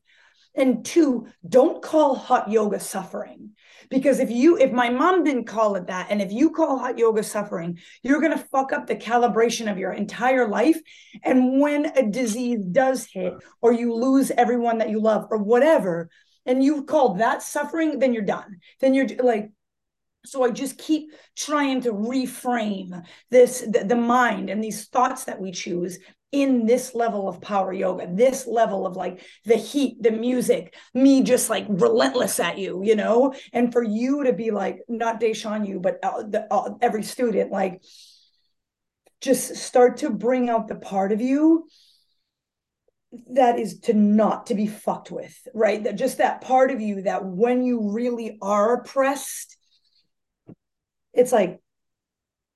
And 0.54 0.84
two, 0.84 1.28
don't 1.48 1.80
call 1.80 2.16
hot 2.16 2.50
yoga 2.50 2.80
suffering 2.80 3.50
because 3.90 4.20
if 4.20 4.30
you 4.30 4.56
if 4.58 4.72
my 4.72 4.90
mom 4.90 5.24
didn't 5.24 5.44
call 5.44 5.76
it 5.76 5.86
that 5.86 6.08
and 6.10 6.20
if 6.20 6.32
you 6.32 6.50
call 6.50 6.78
hot 6.78 6.98
yoga 6.98 7.22
suffering 7.22 7.78
you're 8.02 8.20
going 8.20 8.36
to 8.36 8.44
fuck 8.52 8.72
up 8.72 8.86
the 8.86 8.96
calibration 8.96 9.70
of 9.70 9.78
your 9.78 9.92
entire 9.92 10.48
life. 10.48 10.78
And 11.22 11.60
when 11.60 11.86
a 11.96 12.08
disease 12.08 12.64
does 12.64 13.06
hit 13.06 13.34
or 13.60 13.72
you 13.72 13.94
lose 13.94 14.30
everyone 14.30 14.78
that 14.78 14.90
you 14.90 15.00
love 15.00 15.26
or 15.30 15.38
whatever 15.38 16.10
and 16.46 16.62
you 16.62 16.84
call 16.84 17.14
that 17.14 17.42
suffering 17.42 17.98
then 17.98 18.12
you're 18.12 18.22
done. 18.22 18.58
Then 18.80 18.94
you're 18.94 19.08
like 19.22 19.50
so 20.24 20.42
i 20.42 20.50
just 20.50 20.78
keep 20.78 21.12
trying 21.36 21.80
to 21.80 21.92
reframe 21.92 23.02
this 23.30 23.60
the, 23.60 23.84
the 23.84 23.96
mind 23.96 24.50
and 24.50 24.62
these 24.62 24.86
thoughts 24.88 25.24
that 25.24 25.40
we 25.40 25.52
choose 25.52 25.98
in 26.30 26.66
this 26.66 26.94
level 26.94 27.28
of 27.28 27.40
power 27.40 27.72
yoga, 27.72 28.06
this 28.10 28.46
level 28.46 28.86
of 28.86 28.96
like 28.96 29.22
the 29.44 29.56
heat, 29.56 30.02
the 30.02 30.10
music, 30.10 30.74
me 30.92 31.22
just 31.22 31.48
like 31.48 31.64
relentless 31.68 32.38
at 32.38 32.58
you, 32.58 32.82
you 32.84 32.96
know, 32.96 33.34
and 33.52 33.72
for 33.72 33.82
you 33.82 34.24
to 34.24 34.32
be 34.32 34.50
like 34.50 34.80
not 34.88 35.20
Deshawn 35.20 35.66
you, 35.66 35.80
but 35.80 35.98
uh, 36.02 36.22
the, 36.22 36.46
uh, 36.50 36.74
every 36.82 37.02
student 37.02 37.50
like 37.50 37.82
just 39.20 39.56
start 39.56 39.98
to 39.98 40.10
bring 40.10 40.50
out 40.50 40.68
the 40.68 40.76
part 40.76 41.12
of 41.12 41.20
you 41.20 41.66
that 43.30 43.58
is 43.58 43.80
to 43.80 43.94
not 43.94 44.46
to 44.46 44.54
be 44.54 44.66
fucked 44.66 45.10
with, 45.10 45.34
right? 45.54 45.82
That 45.82 45.96
just 45.96 46.18
that 46.18 46.42
part 46.42 46.70
of 46.70 46.80
you 46.80 47.02
that 47.02 47.24
when 47.24 47.62
you 47.62 47.90
really 47.90 48.36
are 48.42 48.74
oppressed, 48.74 49.56
it's 51.14 51.32
like 51.32 51.58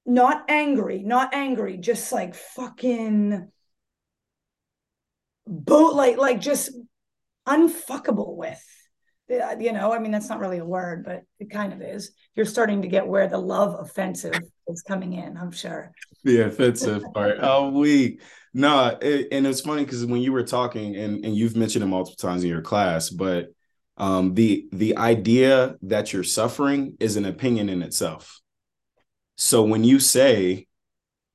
not 0.05 0.45
angry, 0.49 1.02
not 1.02 1.33
angry, 1.33 1.79
just 1.79 2.12
like 2.12 2.35
fucking 2.35 3.49
boot 5.47 5.95
like 5.95 6.17
like 6.17 6.41
just 6.41 6.71
unfuckable 7.47 8.37
with. 8.37 8.63
You 9.29 9.73
know 9.73 9.93
i 9.95 9.99
mean 9.99 10.13
that's 10.13 10.29
not 10.29 10.41
really 10.41 10.59
a 10.59 10.65
word 10.65 11.05
but 11.05 11.23
it 11.39 11.51
kind 11.51 11.73
of 11.73 11.81
is. 11.81 12.13
You're 12.35 12.45
starting 12.45 12.83
to 12.83 12.89
get 12.89 13.07
where 13.07 13.29
the 13.29 13.39
love 13.39 13.81
offensive 13.81 14.43
is 14.69 14.83
coming 14.83 15.15
in 15.15 15.39
i'm 15.39 15.53
sure. 15.53 15.93
The 16.25 16.43
offensive 16.43 17.03
part. 17.15 17.39
Oh 17.43 17.71
we 17.71 18.21
no 18.53 18.99
it, 19.01 19.29
and 19.33 19.47
it's 19.47 19.63
funny 19.63 19.85
because 19.85 20.05
when 20.05 20.21
you 20.21 20.33
were 20.33 20.43
talking 20.43 20.97
and, 20.97 21.25
and 21.25 21.35
you've 21.35 21.57
mentioned 21.57 21.83
it 21.83 21.87
multiple 21.87 22.17
times 22.17 22.43
in 22.43 22.51
your 22.51 22.61
class 22.61 23.09
but 23.09 23.47
um 23.97 24.35
the 24.35 24.67
the 24.71 24.99
idea 24.99 25.77
that 25.83 26.13
you're 26.13 26.25
suffering 26.25 26.97
is 27.01 27.17
an 27.17 27.25
opinion 27.25 27.71
in 27.71 27.81
itself. 27.83 28.41
So 29.37 29.63
when 29.63 29.83
you 29.83 29.99
say 29.99 30.67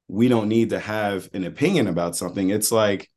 we 0.08 0.28
don't 0.28 0.50
need 0.50 0.70
to 0.70 0.80
have 0.80 1.30
an 1.34 1.46
opinion 1.46 1.88
about 1.88 2.16
something 2.16 2.52
it's 2.52 2.72
like 2.72 3.10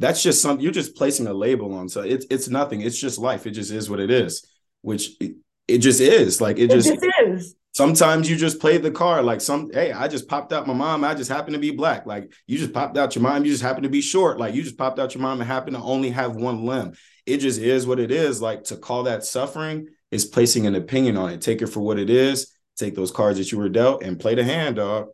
that's 0.00 0.22
just 0.22 0.40
something 0.40 0.64
you're 0.64 0.72
just 0.72 0.96
placing 0.96 1.26
a 1.26 1.32
label 1.32 1.74
on. 1.74 1.88
So 1.88 2.00
it's 2.00 2.26
it's 2.30 2.48
nothing. 2.48 2.80
It's 2.80 2.98
just 2.98 3.18
life. 3.18 3.46
It 3.46 3.50
just 3.50 3.70
is 3.70 3.88
what 3.88 4.00
it 4.00 4.10
is. 4.10 4.44
Which 4.80 5.10
it, 5.20 5.36
it 5.68 5.78
just 5.78 6.00
is. 6.00 6.40
Like 6.40 6.58
it, 6.58 6.64
it 6.64 6.70
just, 6.70 6.88
just 6.88 7.06
is. 7.22 7.54
Sometimes 7.72 8.28
you 8.28 8.36
just 8.36 8.60
play 8.60 8.78
the 8.78 8.90
card 8.90 9.26
like 9.26 9.42
some. 9.42 9.70
Hey, 9.70 9.92
I 9.92 10.08
just 10.08 10.26
popped 10.26 10.54
out 10.54 10.66
my 10.66 10.72
mom. 10.72 11.04
I 11.04 11.14
just 11.14 11.30
happen 11.30 11.52
to 11.52 11.58
be 11.58 11.70
black. 11.70 12.06
Like 12.06 12.32
you 12.46 12.56
just 12.56 12.72
popped 12.72 12.96
out 12.96 13.14
your 13.14 13.22
mom. 13.22 13.44
You 13.44 13.52
just 13.52 13.62
happen 13.62 13.82
to 13.82 13.90
be 13.90 14.00
short. 14.00 14.38
Like 14.38 14.54
you 14.54 14.62
just 14.62 14.78
popped 14.78 14.98
out 14.98 15.14
your 15.14 15.20
mom 15.20 15.40
and 15.40 15.48
happen 15.48 15.74
to 15.74 15.80
only 15.80 16.10
have 16.10 16.34
one 16.34 16.64
limb. 16.64 16.94
It 17.26 17.36
just 17.38 17.60
is 17.60 17.86
what 17.86 18.00
it 18.00 18.10
is. 18.10 18.40
Like 18.40 18.64
to 18.64 18.76
call 18.76 19.02
that 19.02 19.22
suffering 19.22 19.88
is 20.10 20.24
placing 20.24 20.66
an 20.66 20.76
opinion 20.76 21.18
on 21.18 21.30
it. 21.30 21.42
Take 21.42 21.60
it 21.60 21.66
for 21.66 21.80
what 21.80 21.98
it 21.98 22.08
is. 22.08 22.50
Take 22.78 22.94
those 22.94 23.10
cards 23.10 23.36
that 23.36 23.52
you 23.52 23.58
were 23.58 23.68
dealt 23.68 24.02
and 24.02 24.18
play 24.18 24.34
the 24.34 24.44
hand, 24.44 24.76
dog. 24.76 25.08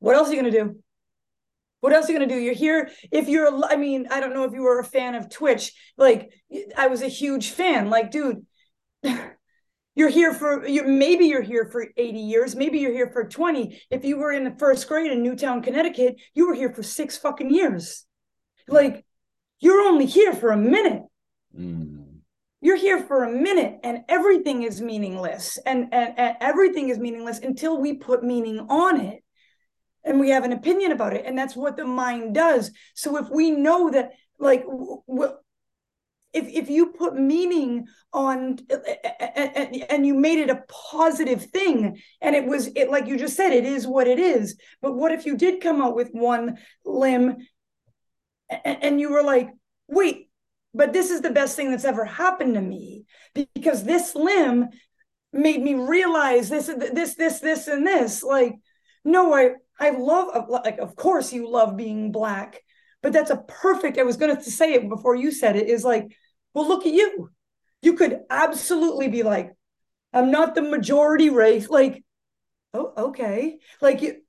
What 0.00 0.14
else 0.14 0.28
are 0.28 0.34
you 0.34 0.42
gonna 0.42 0.50
do? 0.50 0.83
What 1.84 1.92
else 1.92 2.08
are 2.08 2.12
you 2.12 2.18
going 2.18 2.30
to 2.30 2.34
do? 2.34 2.40
You're 2.40 2.54
here. 2.54 2.88
If 3.12 3.28
you're, 3.28 3.62
I 3.62 3.76
mean, 3.76 4.06
I 4.10 4.18
don't 4.18 4.32
know 4.32 4.44
if 4.44 4.54
you 4.54 4.62
were 4.62 4.78
a 4.78 4.84
fan 4.84 5.14
of 5.14 5.28
Twitch. 5.28 5.70
Like, 5.98 6.30
I 6.78 6.86
was 6.86 7.02
a 7.02 7.08
huge 7.08 7.50
fan. 7.50 7.90
Like, 7.90 8.10
dude, 8.10 8.46
you're 9.94 10.08
here 10.08 10.32
for, 10.32 10.66
you 10.66 10.84
maybe 10.84 11.26
you're 11.26 11.42
here 11.42 11.68
for 11.70 11.86
80 11.94 12.18
years. 12.20 12.56
Maybe 12.56 12.78
you're 12.78 12.94
here 12.94 13.10
for 13.10 13.28
20. 13.28 13.82
If 13.90 14.02
you 14.02 14.16
were 14.16 14.32
in 14.32 14.44
the 14.44 14.56
first 14.58 14.88
grade 14.88 15.12
in 15.12 15.22
Newtown, 15.22 15.60
Connecticut, 15.60 16.16
you 16.32 16.48
were 16.48 16.54
here 16.54 16.72
for 16.72 16.82
six 16.82 17.18
fucking 17.18 17.52
years. 17.52 18.06
Like, 18.66 19.04
you're 19.60 19.82
only 19.82 20.06
here 20.06 20.32
for 20.32 20.52
a 20.52 20.56
minute. 20.56 21.02
Mm. 21.54 22.20
you're 22.62 22.78
here 22.78 23.00
for 23.00 23.24
a 23.24 23.30
minute 23.30 23.78
and 23.84 24.04
everything 24.08 24.62
is 24.62 24.80
meaningless 24.80 25.58
and, 25.66 25.92
and, 25.92 26.18
and 26.18 26.36
everything 26.40 26.88
is 26.88 26.98
meaningless 26.98 27.40
until 27.40 27.78
we 27.78 27.92
put 27.92 28.24
meaning 28.24 28.60
on 28.70 29.02
it 29.02 29.23
and 30.04 30.20
we 30.20 30.30
have 30.30 30.44
an 30.44 30.52
opinion 30.52 30.92
about 30.92 31.14
it 31.14 31.24
and 31.24 31.36
that's 31.36 31.56
what 31.56 31.76
the 31.76 31.84
mind 31.84 32.34
does. 32.34 32.70
So 32.94 33.16
if 33.16 33.28
we 33.30 33.50
know 33.50 33.90
that 33.90 34.12
like 34.38 34.64
if 36.32 36.48
if 36.48 36.68
you 36.68 36.86
put 36.86 37.14
meaning 37.14 37.86
on 38.12 38.58
and, 39.88 40.04
you 40.06 40.14
made 40.14 40.38
it 40.38 40.50
a 40.50 40.64
positive 40.68 41.44
thing 41.44 42.00
and 42.20 42.36
it 42.36 42.44
was 42.44 42.68
it 42.74 42.90
like 42.90 43.06
you 43.06 43.16
just 43.16 43.36
said 43.36 43.52
it 43.52 43.64
is 43.64 43.86
what 43.86 44.06
it 44.06 44.18
is. 44.18 44.56
But 44.82 44.94
what 44.94 45.12
if 45.12 45.26
you 45.26 45.36
did 45.36 45.62
come 45.62 45.80
out 45.80 45.94
with 45.94 46.10
one 46.12 46.58
limb 46.84 47.36
and 48.64 49.00
you 49.00 49.10
were 49.10 49.22
like 49.22 49.50
wait 49.88 50.28
but 50.74 50.92
this 50.92 51.10
is 51.10 51.20
the 51.20 51.30
best 51.30 51.56
thing 51.56 51.70
that's 51.70 51.84
ever 51.84 52.04
happened 52.04 52.54
to 52.54 52.60
me 52.60 53.04
because 53.54 53.84
this 53.84 54.14
limb 54.14 54.68
made 55.32 55.62
me 55.62 55.74
realize 55.74 56.48
this 56.48 56.66
this 56.66 57.14
this 57.14 57.40
this 57.40 57.68
and 57.68 57.86
this. 57.86 58.22
Like 58.22 58.56
no 59.04 59.34
i 59.34 59.50
i 59.78 59.90
love 59.90 60.48
like 60.48 60.78
of 60.78 60.96
course 60.96 61.32
you 61.32 61.50
love 61.50 61.76
being 61.76 62.12
black 62.12 62.60
but 63.02 63.12
that's 63.12 63.30
a 63.30 63.44
perfect 63.48 63.98
i 63.98 64.02
was 64.02 64.16
going 64.16 64.34
to 64.34 64.50
say 64.50 64.74
it 64.74 64.88
before 64.88 65.14
you 65.14 65.30
said 65.30 65.56
it 65.56 65.68
is 65.68 65.84
like 65.84 66.16
well 66.52 66.68
look 66.68 66.86
at 66.86 66.92
you. 66.92 67.30
You 67.82 67.94
could 67.94 68.20
absolutely 68.30 69.08
be 69.08 69.22
like 69.22 69.52
i'm 70.12 70.30
not 70.30 70.54
the 70.54 70.62
majority 70.62 71.30
race 71.30 71.68
like 71.68 72.02
oh 72.72 72.92
okay 72.96 73.58
like 73.80 74.00
you 74.00 74.22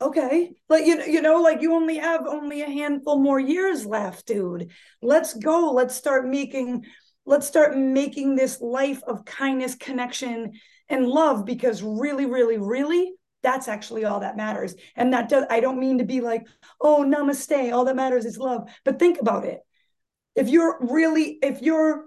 okay 0.00 0.52
like 0.68 0.86
you, 0.86 1.02
you 1.04 1.22
know 1.22 1.40
like 1.42 1.60
you 1.60 1.74
only 1.74 1.98
have 1.98 2.26
only 2.26 2.62
a 2.62 2.66
handful 2.66 3.18
more 3.18 3.40
years 3.40 3.84
left 3.84 4.26
dude. 4.26 4.70
Let's 5.02 5.34
go. 5.34 5.72
Let's 5.72 5.94
start 5.94 6.26
making 6.26 6.84
let's 7.26 7.46
start 7.46 7.76
making 7.76 8.34
this 8.34 8.60
life 8.60 9.02
of 9.06 9.24
kindness 9.24 9.74
connection 9.74 10.52
and 10.88 11.06
love 11.06 11.44
because 11.44 11.82
really 11.82 12.26
really 12.26 12.58
really 12.58 13.12
that's 13.42 13.68
actually 13.68 14.04
all 14.04 14.20
that 14.20 14.36
matters. 14.36 14.74
And 14.96 15.12
that 15.12 15.28
does 15.28 15.44
i 15.50 15.60
don't 15.60 15.80
mean 15.80 15.98
to 15.98 16.04
be 16.04 16.20
like 16.20 16.46
oh 16.80 17.04
namaste 17.06 17.72
all 17.72 17.84
that 17.84 17.96
matters 17.96 18.24
is 18.24 18.38
love. 18.38 18.68
But 18.84 18.98
think 18.98 19.20
about 19.20 19.44
it. 19.44 19.60
If 20.34 20.48
you're 20.48 20.78
really 20.80 21.38
if 21.42 21.62
you're 21.62 22.06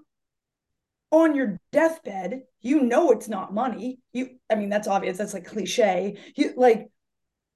on 1.12 1.36
your 1.36 1.60
deathbed 1.72 2.42
you 2.62 2.82
know 2.82 3.12
it's 3.12 3.28
not 3.28 3.54
money. 3.54 4.00
You 4.14 4.30
i 4.50 4.56
mean 4.56 4.70
that's 4.70 4.88
obvious. 4.88 5.18
That's 5.18 5.34
like 5.34 5.46
cliche. 5.46 6.18
You 6.36 6.54
like 6.56 6.90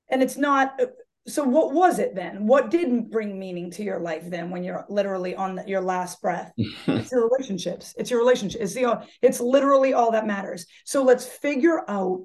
and 0.10 0.24
it's 0.24 0.38
not 0.38 0.80
uh, 0.82 0.86
so 1.28 1.44
what 1.44 1.74
was 1.74 2.00
it 2.00 2.16
then? 2.16 2.48
What 2.48 2.72
didn't 2.72 3.12
bring 3.12 3.38
meaning 3.38 3.70
to 3.72 3.84
your 3.84 4.00
life 4.00 4.24
then 4.30 4.50
when 4.50 4.64
you're 4.64 4.86
literally 4.88 5.36
on 5.36 5.56
the, 5.56 5.68
your 5.68 5.82
last 5.82 6.22
breath? 6.22 6.54
It's 6.88 7.12
your 7.12 7.30
relationships. 7.30 7.94
It's 7.98 8.10
your 8.10 8.20
relationship 8.20 8.62
it's 8.62 8.74
the 8.74 9.06
it's 9.22 9.40
literally 9.40 9.94
all 9.94 10.12
that 10.12 10.26
matters. 10.26 10.66
So 10.86 11.04
let's 11.04 11.26
figure 11.26 11.84
out 11.90 12.22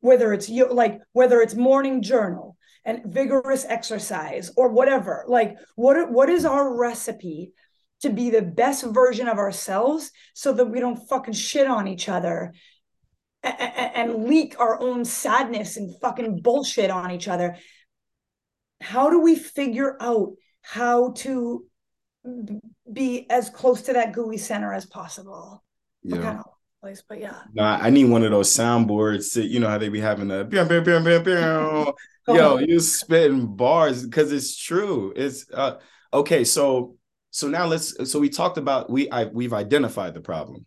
whether 0.00 0.32
it's 0.32 0.48
you 0.48 0.72
like 0.72 1.00
whether 1.12 1.40
it's 1.40 1.54
morning 1.54 2.02
journal 2.02 2.56
and 2.84 3.02
vigorous 3.04 3.64
exercise 3.68 4.50
or 4.56 4.70
whatever 4.70 5.24
like 5.28 5.56
what 5.76 6.10
what 6.10 6.28
is 6.28 6.44
our 6.44 6.76
recipe 6.76 7.52
to 8.00 8.10
be 8.10 8.30
the 8.30 8.42
best 8.42 8.84
version 8.84 9.28
of 9.28 9.38
ourselves 9.38 10.10
so 10.34 10.52
that 10.52 10.66
we 10.66 10.80
don't 10.80 11.08
fucking 11.08 11.34
shit 11.34 11.66
on 11.66 11.86
each 11.86 12.08
other 12.08 12.52
and 13.42 14.24
leak 14.24 14.58
our 14.58 14.80
own 14.80 15.04
sadness 15.04 15.76
and 15.76 15.98
fucking 16.00 16.40
bullshit 16.42 16.90
on 16.90 17.10
each 17.10 17.28
other. 17.28 17.56
How 18.80 19.10
do 19.10 19.20
we 19.20 19.34
figure 19.36 19.96
out 20.00 20.32
how 20.62 21.12
to 21.18 21.64
be 22.90 23.28
as 23.30 23.50
close 23.50 23.82
to 23.82 23.94
that 23.94 24.12
gooey 24.12 24.38
center 24.38 24.72
as 24.72 24.86
possible? 24.86 25.62
Yeah. 26.02 26.18
Kind 26.18 26.38
of 26.40 26.46
place, 26.80 27.02
but 27.06 27.20
yeah. 27.20 27.36
Nah, 27.52 27.78
I 27.80 27.90
need 27.90 28.06
one 28.06 28.24
of 28.24 28.30
those 28.30 28.54
soundboards 28.54 29.34
to, 29.34 29.42
you 29.42 29.60
know 29.60 29.68
how 29.68 29.78
they 29.78 29.88
be 29.88 30.00
having 30.00 30.28
the 30.28 30.44
bam, 30.44 30.68
bam, 30.68 30.84
bam, 30.84 31.04
bam, 31.04 31.22
bam. 31.22 31.92
Yo, 32.28 32.58
you 32.58 32.80
spitting 32.80 33.54
bars 33.56 34.04
because 34.04 34.32
it's 34.32 34.56
true. 34.56 35.12
It's 35.16 35.50
uh 35.52 35.78
okay. 36.12 36.44
So 36.44 36.96
so 37.30 37.48
now 37.48 37.66
let's 37.66 38.10
so 38.10 38.18
we 38.18 38.28
talked 38.28 38.58
about 38.58 38.90
we 38.90 39.10
I 39.10 39.24
we've 39.24 39.52
identified 39.52 40.14
the 40.14 40.20
problem 40.20 40.66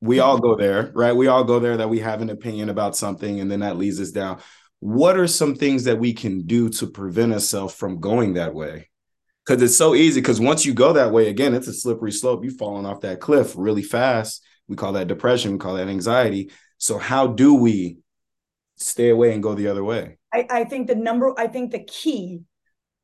we 0.00 0.20
all 0.20 0.38
go 0.38 0.56
there, 0.56 0.90
right? 0.94 1.14
We 1.14 1.26
all 1.26 1.44
go 1.44 1.58
there 1.58 1.76
that 1.78 1.88
we 1.88 2.00
have 2.00 2.20
an 2.20 2.30
opinion 2.30 2.68
about 2.68 2.96
something 2.96 3.40
and 3.40 3.50
then 3.50 3.60
that 3.60 3.76
leads 3.76 4.00
us 4.00 4.10
down. 4.10 4.40
What 4.80 5.16
are 5.16 5.26
some 5.26 5.54
things 5.54 5.84
that 5.84 5.98
we 5.98 6.12
can 6.12 6.46
do 6.46 6.68
to 6.70 6.86
prevent 6.86 7.32
ourselves 7.32 7.74
from 7.74 8.00
going 8.00 8.34
that 8.34 8.54
way? 8.54 8.90
Because 9.44 9.62
it's 9.62 9.76
so 9.76 9.94
easy. 9.94 10.20
Because 10.20 10.40
once 10.40 10.66
you 10.66 10.74
go 10.74 10.92
that 10.92 11.12
way, 11.12 11.28
again, 11.28 11.54
it's 11.54 11.68
a 11.68 11.72
slippery 11.72 12.12
slope. 12.12 12.44
You're 12.44 12.52
falling 12.52 12.84
off 12.84 13.00
that 13.00 13.20
cliff 13.20 13.54
really 13.56 13.82
fast. 13.82 14.44
We 14.68 14.76
call 14.76 14.92
that 14.92 15.08
depression, 15.08 15.52
we 15.52 15.58
call 15.58 15.74
that 15.74 15.88
anxiety. 15.88 16.50
So, 16.78 16.98
how 16.98 17.28
do 17.28 17.54
we 17.54 17.98
stay 18.76 19.10
away 19.10 19.32
and 19.32 19.42
go 19.42 19.54
the 19.54 19.68
other 19.68 19.84
way? 19.84 20.18
I, 20.32 20.46
I 20.50 20.64
think 20.64 20.86
the 20.86 20.94
number, 20.94 21.32
I 21.38 21.46
think 21.46 21.70
the 21.72 21.84
key, 21.84 22.42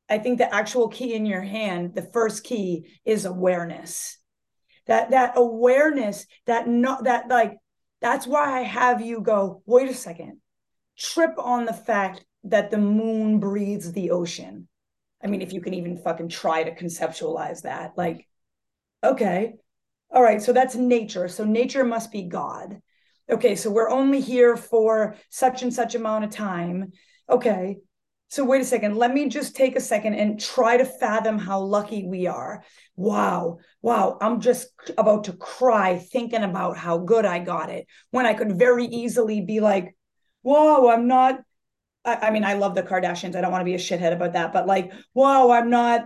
I 0.09 0.17
think 0.19 0.37
the 0.37 0.53
actual 0.53 0.89
key 0.89 1.13
in 1.13 1.25
your 1.25 1.41
hand, 1.41 1.95
the 1.95 2.09
first 2.13 2.43
key 2.43 2.85
is 3.05 3.25
awareness 3.25 4.17
that 4.87 5.11
that 5.11 5.33
awareness 5.35 6.25
that 6.45 6.67
not 6.67 7.05
that 7.05 7.27
like 7.29 7.57
that's 8.01 8.27
why 8.27 8.59
i 8.59 8.61
have 8.61 9.01
you 9.01 9.21
go 9.21 9.61
wait 9.65 9.89
a 9.89 9.93
second 9.93 10.39
trip 10.97 11.33
on 11.37 11.65
the 11.65 11.73
fact 11.73 12.25
that 12.43 12.71
the 12.71 12.77
moon 12.77 13.39
breathes 13.39 13.91
the 13.93 14.11
ocean 14.11 14.67
i 15.23 15.27
mean 15.27 15.41
if 15.41 15.53
you 15.53 15.61
can 15.61 15.73
even 15.73 15.97
fucking 15.97 16.29
try 16.29 16.63
to 16.63 16.75
conceptualize 16.75 17.61
that 17.61 17.93
like 17.97 18.27
okay 19.03 19.53
all 20.13 20.23
right 20.23 20.41
so 20.41 20.53
that's 20.53 20.75
nature 20.75 21.27
so 21.27 21.43
nature 21.43 21.83
must 21.83 22.11
be 22.11 22.23
god 22.23 22.79
okay 23.29 23.55
so 23.55 23.71
we're 23.71 23.89
only 23.89 24.21
here 24.21 24.55
for 24.55 25.15
such 25.29 25.63
and 25.63 25.73
such 25.73 25.95
amount 25.95 26.23
of 26.23 26.29
time 26.29 26.91
okay 27.29 27.77
so 28.33 28.43
wait 28.43 28.63
a 28.63 28.65
second. 28.65 28.95
Let 28.95 29.13
me 29.13 29.29
just 29.29 29.55
take 29.55 29.75
a 29.75 29.79
second 29.79 30.15
and 30.15 30.39
try 30.39 30.75
to 30.75 30.85
fathom 30.85 31.37
how 31.37 31.59
lucky 31.59 32.07
we 32.07 32.25
are. 32.25 32.63
Wow. 32.95 33.59
Wow. 33.83 34.17
I'm 34.19 34.41
just 34.41 34.69
about 34.97 35.25
to 35.25 35.33
cry 35.33 35.99
thinking 35.99 36.41
about 36.41 36.75
how 36.75 36.97
good 36.97 37.25
I 37.27 37.37
got 37.37 37.69
it 37.69 37.85
when 38.09 38.25
I 38.25 38.33
could 38.33 38.57
very 38.57 38.85
easily 38.85 39.41
be 39.41 39.59
like, 39.59 39.95
whoa, 40.41 40.89
I'm 40.89 41.07
not. 41.07 41.41
I, 42.03 42.15
I 42.15 42.31
mean, 42.31 42.43
I 42.43 42.55
love 42.55 42.73
the 42.73 42.81
Kardashians. 42.81 43.35
I 43.35 43.41
don't 43.41 43.51
want 43.51 43.61
to 43.61 43.65
be 43.65 43.75
a 43.75 43.77
shithead 43.77 44.13
about 44.13 44.33
that, 44.33 44.51
but 44.51 44.65
like, 44.65 44.91
whoa, 45.13 45.51
I'm 45.51 45.69
not 45.69 46.05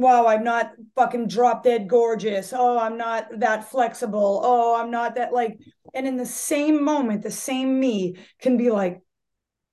wow, 0.00 0.26
I'm 0.26 0.44
not 0.44 0.72
fucking 0.96 1.28
drop 1.28 1.64
dead 1.64 1.88
gorgeous. 1.88 2.52
Oh, 2.52 2.78
I'm 2.78 2.96
not 2.96 3.26
that 3.40 3.70
flexible. 3.70 4.40
Oh, 4.42 4.80
I'm 4.80 4.90
not 4.90 5.16
that 5.16 5.32
like, 5.32 5.58
and 5.94 6.06
in 6.06 6.16
the 6.16 6.26
same 6.26 6.82
moment, 6.82 7.22
the 7.22 7.30
same 7.30 7.78
me 7.78 8.16
can 8.40 8.56
be 8.56 8.70
like, 8.70 9.00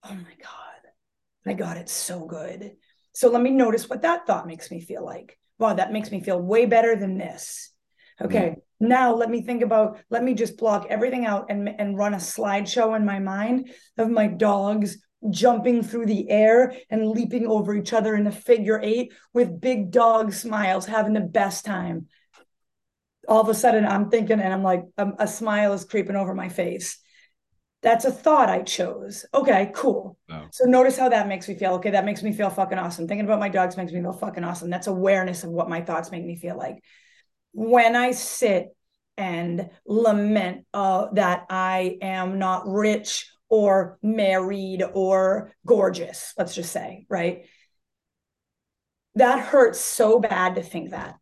oh 0.04 0.14
my 0.14 0.36
God, 0.42 0.92
my 1.46 1.54
God, 1.54 1.78
it's 1.78 1.94
so 1.94 2.26
good. 2.26 2.74
So 3.14 3.30
let 3.30 3.42
me 3.42 3.52
notice 3.52 3.90
what 3.90 4.04
that 4.04 4.28
thought 4.28 4.48
makes 4.48 4.70
me 4.70 4.82
feel 4.82 5.04
like. 5.04 5.38
Wow, 5.60 5.74
that 5.74 5.92
makes 5.92 6.12
me 6.12 6.22
feel 6.22 6.40
way 6.40 6.66
better 6.66 6.96
than 6.96 7.18
this. 7.18 7.72
Okay, 8.22 8.50
mm 8.50 8.62
now 8.80 9.16
let 9.16 9.32
me 9.32 9.42
think 9.42 9.64
about, 9.64 9.98
let 10.12 10.24
me 10.24 10.36
just 10.36 10.56
block 10.56 10.86
everything 10.88 11.26
out 11.26 11.48
and, 11.50 11.68
and 11.80 11.98
run 11.98 12.14
a 12.14 12.18
slideshow 12.18 12.96
in 12.96 13.04
my 13.04 13.18
mind 13.18 13.72
of 13.98 14.08
my 14.08 14.28
dogs 14.28 15.00
jumping 15.30 15.84
through 15.84 16.06
the 16.06 16.30
air 16.30 16.74
and 16.90 17.10
leaping 17.10 17.48
over 17.48 17.74
each 17.74 17.94
other 17.94 18.16
in 18.16 18.28
a 18.28 18.32
figure 18.32 18.80
eight 18.82 19.14
with 19.34 19.60
big 19.60 19.92
dog 19.92 20.34
smiles, 20.34 20.86
having 20.86 21.14
the 21.14 21.22
best 21.22 21.66
time. 21.66 22.08
All 23.28 23.42
of 23.42 23.50
a 23.50 23.54
sudden, 23.54 23.86
I'm 23.86 24.10
thinking, 24.10 24.40
and 24.40 24.54
I'm 24.54 24.64
like, 24.64 24.84
a, 24.98 25.12
a 25.20 25.28
smile 25.28 25.74
is 25.74 25.86
creeping 25.86 26.16
over 26.16 26.34
my 26.34 26.50
face. 26.50 27.00
That's 27.82 28.06
a 28.06 28.12
thought 28.12 28.50
I 28.50 28.64
chose. 28.64 29.26
Okay, 29.34 29.72
cool. 29.74 30.18
Oh. 30.30 30.46
So 30.52 30.66
notice 30.66 30.98
how 30.98 31.10
that 31.10 31.28
makes 31.28 31.48
me 31.48 31.56
feel. 31.56 31.74
Okay, 31.74 31.92
that 31.92 32.06
makes 32.06 32.24
me 32.24 32.32
feel 32.32 32.50
fucking 32.50 32.78
awesome. 32.78 33.08
Thinking 33.08 33.26
about 33.26 33.40
my 33.40 33.50
dogs 33.50 33.78
makes 33.78 33.92
me 33.92 34.02
feel 34.02 34.14
fucking 34.14 34.44
awesome. 34.44 34.70
That's 34.70 34.88
awareness 34.88 35.44
of 35.44 35.52
what 35.52 35.70
my 35.70 35.82
thoughts 35.82 36.12
make 36.12 36.26
me 36.26 36.36
feel 36.36 36.58
like. 36.58 36.84
When 37.54 37.96
I 37.96 38.12
sit 38.12 38.76
and 39.18 39.70
lament 39.86 40.66
uh, 40.74 41.08
that 41.14 41.46
I 41.50 41.98
am 42.02 42.40
not 42.40 42.68
rich 42.68 43.30
or 43.50 43.98
married 44.02 44.84
or 44.94 45.54
gorgeous, 45.66 46.34
let's 46.38 46.56
just 46.56 46.72
say, 46.72 47.06
right? 47.10 47.46
That 49.16 49.40
hurts 49.40 49.80
so 49.80 50.20
bad 50.20 50.56
to 50.56 50.64
think 50.64 50.92
that. 50.92 51.16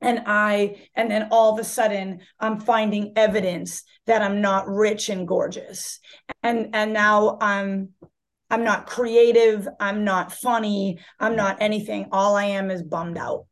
And 0.00 0.24
i 0.26 0.88
and 0.96 1.08
then 1.08 1.28
all 1.30 1.52
of 1.52 1.60
a 1.60 1.64
sudden 1.64 2.22
i'm 2.40 2.58
finding 2.58 3.12
evidence 3.14 3.84
that 4.06 4.20
i'm 4.20 4.40
not 4.40 4.68
rich 4.68 5.08
and 5.08 5.28
gorgeous. 5.28 6.00
And 6.42 6.70
and 6.72 6.92
now 6.92 7.38
i'm 7.40 7.90
i'm 8.50 8.64
not 8.64 8.88
creative 8.88 9.68
i'm 9.78 10.02
not 10.02 10.32
funny 10.32 10.98
i'm 11.20 11.36
not 11.36 11.58
anything. 11.60 12.08
All 12.10 12.34
i 12.34 12.46
am 12.46 12.70
is 12.72 12.82
bummed 12.82 13.18
out. 13.18 13.46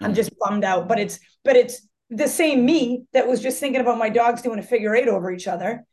I'm 0.00 0.10
hmm. 0.10 0.14
just 0.14 0.32
bummed 0.38 0.64
out 0.64 0.88
but 0.88 0.98
it's 0.98 1.18
but 1.44 1.56
it's 1.56 1.86
the 2.08 2.28
same 2.28 2.64
me 2.64 3.04
that 3.12 3.28
was 3.28 3.42
just 3.42 3.60
thinking 3.60 3.82
about 3.82 3.98
my 3.98 4.08
dogs 4.08 4.40
doing 4.40 4.58
a 4.58 4.62
figure 4.62 4.96
eight 4.96 5.08
over 5.08 5.30
each 5.30 5.46
other 5.46 5.84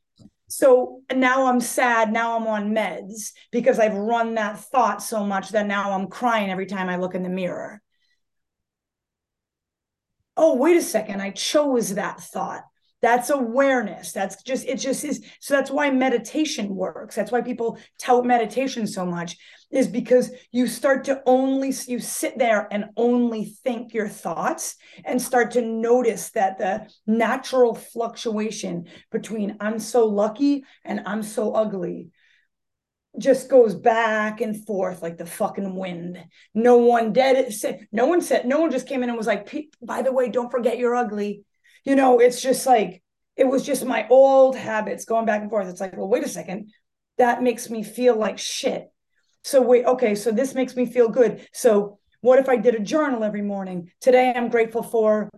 so 0.48 1.02
now 1.14 1.48
i'm 1.48 1.60
sad 1.60 2.12
now 2.12 2.38
i'm 2.38 2.48
on 2.48 2.74
meds 2.74 3.32
because 3.52 3.80
i've 3.80 3.94
run 3.94 4.36
that 4.36 4.60
thought 4.60 5.02
so 5.04 5.24
much 5.24 5.50
that 5.50 5.66
now 5.68 5.92
i'm 5.92 6.08
crying 6.08 6.50
every 6.50 6.66
time 6.66 6.90
i 6.90 6.96
look 6.96 7.16
in 7.16 7.24
the 7.24 7.30
mirror 7.30 7.82
oh, 10.38 10.56
wait 10.56 10.78
a 10.78 10.82
second, 10.82 11.20
I 11.20 11.32
chose 11.32 11.96
that 11.96 12.22
thought. 12.22 12.64
That's 13.02 13.30
awareness. 13.30 14.12
That's 14.12 14.42
just, 14.42 14.66
it 14.66 14.78
just 14.78 15.04
is. 15.04 15.24
So 15.40 15.54
that's 15.54 15.70
why 15.70 15.92
meditation 15.92 16.76
works. 16.76 17.16
That's 17.16 17.32
why 17.32 17.42
people 17.42 17.78
tout 18.00 18.26
meditation 18.26 18.88
so 18.88 19.06
much, 19.06 19.38
is 19.70 19.88
because 19.88 20.32
you 20.52 20.66
start 20.66 21.04
to 21.04 21.22
only, 21.28 21.72
you 21.88 22.00
sit 22.00 22.40
there 22.40 22.68
and 22.72 22.86
only 22.96 23.56
think 23.64 23.94
your 23.94 24.08
thoughts 24.08 24.78
and 25.06 25.22
start 25.22 25.52
to 25.52 25.62
notice 25.62 26.32
that 26.32 26.58
the 26.58 26.90
natural 27.06 27.76
fluctuation 27.76 28.88
between 29.12 29.58
I'm 29.60 29.78
so 29.78 30.08
lucky 30.08 30.64
and 30.84 31.02
I'm 31.06 31.22
so 31.22 31.54
ugly 31.54 32.08
just 33.20 33.50
goes 33.50 33.76
back 33.76 34.42
and 34.42 34.66
forth 34.66 35.02
like 35.02 35.18
the 35.18 35.26
fucking 35.26 35.76
wind. 35.76 36.18
No 36.54 36.78
one 36.78 37.14
it. 37.16 37.88
No 37.92 38.08
one 38.08 38.22
said, 38.22 38.48
no 38.48 38.60
one 38.60 38.72
just 38.72 38.88
came 38.88 39.04
in 39.04 39.10
and 39.10 39.18
was 39.18 39.28
like, 39.28 39.54
by 39.82 40.02
the 40.02 40.12
way, 40.12 40.30
don't 40.30 40.52
forget 40.52 40.80
you're 40.80 40.96
ugly. 40.96 41.44
You 41.88 41.96
know, 41.96 42.20
it's 42.20 42.42
just 42.42 42.68
like, 42.68 43.02
it 43.38 43.48
was 43.48 43.66
just 43.66 43.86
my 43.86 44.06
old 44.10 44.58
habits 44.58 45.06
going 45.06 45.26
back 45.26 45.42
and 45.42 45.50
forth. 45.50 45.70
It's 45.70 45.80
like, 45.80 45.96
well, 45.96 46.10
wait 46.10 46.26
a 46.26 46.28
second. 46.28 46.74
That 47.18 47.42
makes 47.42 47.70
me 47.70 47.82
feel 47.82 48.14
like 48.18 48.38
shit. 48.38 48.90
So 49.46 49.62
wait, 49.62 49.86
okay, 49.86 50.14
so 50.14 50.32
this 50.32 50.54
makes 50.54 50.76
me 50.76 50.86
feel 50.86 51.08
good. 51.08 51.48
So 51.54 51.98
what 52.20 52.40
if 52.40 52.50
I 52.50 52.58
did 52.58 52.76
a 52.76 52.80
journal 52.80 53.24
every 53.24 53.42
morning? 53.42 53.90
Today 54.02 54.34
I'm 54.36 54.50
grateful 54.50 54.84
for 54.84 55.30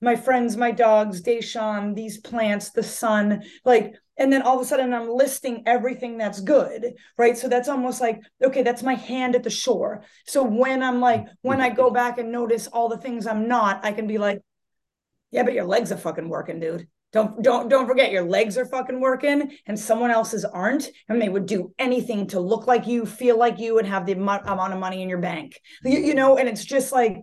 my 0.00 0.14
friends, 0.14 0.56
my 0.56 0.70
dogs, 0.70 1.20
Deshawn, 1.20 1.96
these 1.96 2.20
plants, 2.20 2.70
the 2.70 2.84
sun. 2.84 3.42
Like 3.64 3.94
and 4.18 4.32
then 4.32 4.42
all 4.42 4.56
of 4.56 4.62
a 4.62 4.64
sudden 4.66 4.92
i'm 4.92 5.08
listing 5.08 5.62
everything 5.64 6.18
that's 6.18 6.38
good 6.40 6.92
right 7.16 7.38
so 7.38 7.48
that's 7.48 7.70
almost 7.70 7.98
like 7.98 8.20
okay 8.44 8.62
that's 8.62 8.82
my 8.82 8.94
hand 8.94 9.34
at 9.34 9.42
the 9.42 9.48
shore 9.48 10.04
so 10.26 10.42
when 10.42 10.82
i'm 10.82 11.00
like 11.00 11.24
when 11.40 11.62
i 11.62 11.70
go 11.70 11.90
back 11.90 12.18
and 12.18 12.30
notice 12.30 12.66
all 12.66 12.90
the 12.90 12.98
things 12.98 13.26
i'm 13.26 13.48
not 13.48 13.82
i 13.86 13.90
can 13.90 14.06
be 14.06 14.18
like 14.18 14.42
yeah 15.32 15.42
but 15.42 15.54
your 15.54 15.64
legs 15.64 15.90
are 15.90 15.96
fucking 15.96 16.28
working 16.28 16.60
dude 16.60 16.86
don't 17.12 17.42
don't 17.42 17.68
don't 17.68 17.86
forget 17.86 18.12
your 18.12 18.24
legs 18.24 18.56
are 18.56 18.64
fucking 18.64 19.00
working 19.00 19.50
and 19.66 19.78
someone 19.78 20.10
else's 20.10 20.44
aren't 20.44 20.88
and 21.08 21.20
they 21.20 21.28
would 21.28 21.46
do 21.46 21.74
anything 21.78 22.26
to 22.26 22.38
look 22.38 22.66
like 22.66 22.86
you 22.86 23.04
feel 23.04 23.36
like 23.36 23.58
you 23.58 23.78
and 23.78 23.88
have 23.88 24.06
the 24.06 24.12
amount 24.12 24.46
of 24.46 24.78
money 24.78 25.02
in 25.02 25.08
your 25.08 25.18
bank 25.18 25.60
you, 25.84 25.98
you 25.98 26.14
know 26.14 26.38
and 26.38 26.48
it's 26.48 26.64
just 26.64 26.92
like 26.92 27.18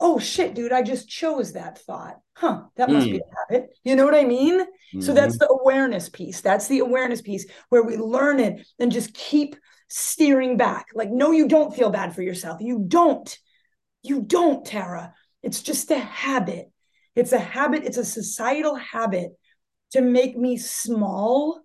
oh 0.00 0.18
shit, 0.18 0.54
dude, 0.54 0.72
I 0.72 0.82
just 0.82 1.08
chose 1.08 1.52
that 1.52 1.78
thought. 1.78 2.18
Huh, 2.36 2.64
that 2.76 2.90
must 2.90 3.06
mm. 3.06 3.12
be 3.12 3.18
a 3.18 3.54
habit. 3.54 3.70
You 3.84 3.96
know 3.96 4.04
what 4.04 4.14
I 4.14 4.24
mean? 4.24 4.60
Mm-hmm. 4.60 5.00
So 5.00 5.14
that's 5.14 5.38
the 5.38 5.48
awareness 5.48 6.08
piece. 6.08 6.40
That's 6.40 6.68
the 6.68 6.80
awareness 6.80 7.22
piece 7.22 7.46
where 7.68 7.82
we 7.82 7.96
learn 7.96 8.40
it 8.40 8.66
and 8.78 8.90
just 8.90 9.14
keep 9.14 9.56
steering 9.88 10.56
back. 10.56 10.88
Like, 10.94 11.10
no, 11.10 11.30
you 11.30 11.48
don't 11.48 11.74
feel 11.74 11.90
bad 11.90 12.14
for 12.14 12.22
yourself. 12.22 12.60
You 12.60 12.84
don't. 12.86 13.38
You 14.02 14.20
don't, 14.20 14.66
Tara. 14.66 15.14
It's 15.42 15.62
just 15.62 15.90
a 15.90 15.98
habit. 15.98 16.70
It's 17.16 17.32
a 17.32 17.38
habit, 17.38 17.84
it's 17.84 17.96
a 17.96 18.04
societal 18.04 18.74
habit 18.74 19.30
to 19.92 20.00
make 20.00 20.36
me 20.36 20.56
small 20.56 21.60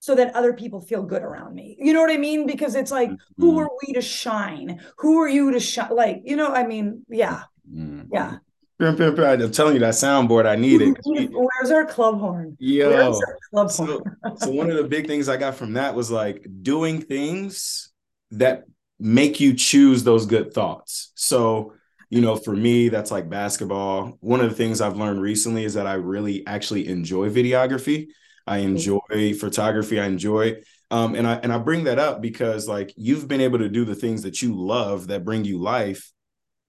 so 0.00 0.14
that 0.14 0.34
other 0.34 0.54
people 0.54 0.80
feel 0.80 1.02
good 1.02 1.22
around 1.22 1.54
me. 1.54 1.76
You 1.78 1.92
know 1.92 2.00
what 2.00 2.10
I 2.10 2.16
mean? 2.16 2.46
Because 2.46 2.74
it's 2.74 2.90
like, 2.90 3.10
mm-hmm. 3.10 3.42
who 3.42 3.58
are 3.58 3.68
we 3.86 3.92
to 3.94 4.00
shine? 4.00 4.80
Who 4.98 5.20
are 5.20 5.28
you 5.28 5.52
to 5.52 5.60
shine? 5.60 5.94
Like, 5.94 6.22
you 6.24 6.36
know, 6.36 6.52
I 6.52 6.66
mean, 6.66 7.04
yeah. 7.08 7.42
Mm-hmm. 7.70 8.12
Yeah. 8.12 8.38
I'm 8.80 8.96
telling 8.96 9.74
you 9.74 9.80
that 9.80 9.92
soundboard, 9.92 10.46
I 10.46 10.56
need 10.56 10.80
it. 10.80 10.96
Where's 11.04 11.70
our 11.70 11.84
club 11.84 12.18
horn? 12.18 12.56
Yo, 12.58 13.20
club 13.50 13.70
so, 13.70 13.84
horn? 13.84 14.36
so 14.38 14.50
one 14.50 14.70
of 14.70 14.78
the 14.78 14.84
big 14.84 15.06
things 15.06 15.28
I 15.28 15.36
got 15.36 15.54
from 15.54 15.74
that 15.74 15.94
was 15.94 16.10
like 16.10 16.46
doing 16.62 17.02
things 17.02 17.90
that 18.30 18.64
make 18.98 19.38
you 19.38 19.52
choose 19.52 20.02
those 20.02 20.24
good 20.24 20.54
thoughts. 20.54 21.12
So, 21.14 21.74
you 22.10 22.20
know, 22.20 22.36
for 22.36 22.54
me, 22.54 22.88
that's 22.88 23.10
like 23.10 23.30
basketball. 23.30 24.18
One 24.20 24.40
of 24.40 24.50
the 24.50 24.56
things 24.56 24.80
I've 24.80 24.96
learned 24.96 25.22
recently 25.22 25.64
is 25.64 25.74
that 25.74 25.86
I 25.86 25.94
really 25.94 26.46
actually 26.46 26.88
enjoy 26.88 27.30
videography. 27.30 28.08
I 28.46 28.58
enjoy 28.58 29.34
photography. 29.38 30.00
I 30.00 30.06
enjoy 30.06 30.60
um, 30.90 31.14
and 31.14 31.26
I 31.26 31.34
and 31.34 31.52
I 31.52 31.58
bring 31.58 31.84
that 31.84 31.98
up 31.98 32.20
because 32.20 32.66
like 32.66 32.92
you've 32.96 33.28
been 33.28 33.40
able 33.40 33.58
to 33.58 33.68
do 33.68 33.84
the 33.84 33.94
things 33.94 34.22
that 34.22 34.42
you 34.42 34.54
love 34.54 35.06
that 35.06 35.24
bring 35.24 35.44
you 35.44 35.58
life, 35.58 36.10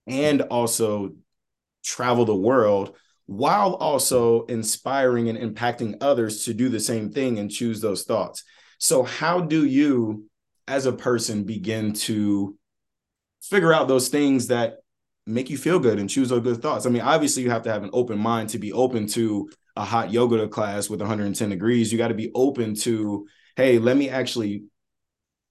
and 0.06 0.42
also 0.44 1.16
travel 1.84 2.26
the 2.26 2.36
world 2.36 2.96
while 3.26 3.74
also 3.76 4.46
inspiring 4.46 5.30
and 5.30 5.38
impacting 5.38 5.98
others 6.02 6.46
to 6.46 6.54
do 6.54 6.70
the 6.70 6.80
same 6.80 7.12
thing 7.12 7.40
and 7.40 7.50
choose 7.50 7.82
those 7.82 8.04
thoughts. 8.04 8.44
So 8.78 9.04
how 9.04 9.40
do 9.40 9.66
you, 9.66 10.26
as 10.68 10.86
a 10.86 10.92
person, 10.92 11.44
begin 11.44 11.94
to 11.94 12.58
figure 13.42 13.74
out 13.74 13.88
those 13.88 14.10
things 14.10 14.48
that 14.48 14.78
make 15.26 15.50
you 15.50 15.58
feel 15.58 15.80
good 15.80 16.00
and 16.00 16.10
choose 16.10 16.30
those 16.30 16.44
good 16.44 16.62
thoughts? 16.62 16.86
I 16.86 16.90
mean, 16.90 17.02
obviously 17.02 17.44
you 17.44 17.50
have 17.50 17.64
to 17.64 17.72
have 17.72 17.84
an 17.84 17.92
open 17.94 18.20
mind 18.20 18.50
to 18.50 18.60
be 18.60 18.74
open 18.74 19.08
to 19.08 19.50
a 19.76 19.84
hot 19.84 20.12
yoga 20.12 20.48
class 20.48 20.90
with 20.90 21.00
110 21.00 21.50
degrees. 21.50 21.92
You 21.92 21.98
got 21.98 22.10
to 22.10 22.14
be 22.14 22.32
open 22.34 22.76
to, 22.76 23.28
hey, 23.56 23.80
let 23.80 23.98
me 23.98 24.10
actually 24.10 24.64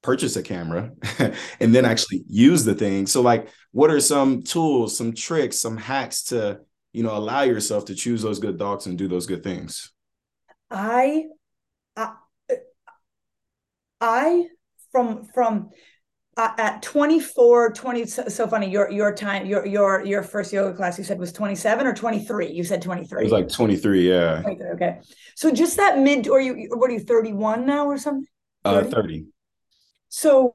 purchase 0.03 0.37
a 0.37 0.43
camera 0.43 0.93
and 1.61 1.75
then 1.75 1.85
actually 1.85 2.25
use 2.27 2.65
the 2.65 2.75
thing. 2.75 3.07
So 3.07 3.21
like 3.21 3.49
what 3.73 3.91
are 3.91 4.01
some 4.01 4.43
tools, 4.43 4.97
some 4.97 5.15
tricks, 5.15 5.59
some 5.59 5.77
hacks 5.77 6.25
to, 6.25 6.61
you 6.93 7.03
know, 7.03 7.17
allow 7.17 7.43
yourself 7.43 7.87
to 7.87 7.95
choose 7.95 8.23
those 8.23 8.39
good 8.39 8.59
thoughts 8.59 8.87
and 8.87 8.99
do 8.99 9.09
those 9.09 9.27
good 9.27 9.43
things? 9.43 9.93
I 10.71 11.25
I, 11.97 12.13
I 14.01 14.47
from 14.93 15.27
from 15.35 15.71
uh, 16.37 16.53
at 16.59 16.83
24 16.83 17.73
20 17.73 18.07
so, 18.07 18.29
so, 18.29 18.47
funny 18.47 18.71
your 18.71 18.91
your 18.91 19.15
time 19.15 19.47
your 19.47 19.67
your 19.67 20.05
your 20.05 20.23
first 20.23 20.53
yoga 20.53 20.75
class 20.75 20.97
you 20.97 21.05
said 21.05 21.19
was 21.19 21.33
27 21.33 21.87
or 21.87 21.93
23 21.93 22.51
you 22.51 22.65
said 22.65 22.81
23 22.81 23.21
it 23.21 23.25
was 23.25 23.33
like 23.33 23.49
23 23.49 24.09
yeah. 24.09 24.41
23, 24.43 24.67
okay. 24.71 25.01
So 25.35 25.51
just 25.51 25.77
that 25.77 25.99
mid 25.99 26.29
or 26.29 26.41
you 26.41 26.69
what 26.75 26.91
are 26.91 26.95
you 26.95 27.01
31 27.01 27.67
now 27.67 27.87
or 27.87 27.99
something? 27.99 28.27
30? 28.65 28.87
uh 28.87 28.91
30 28.91 29.27
so 30.09 30.55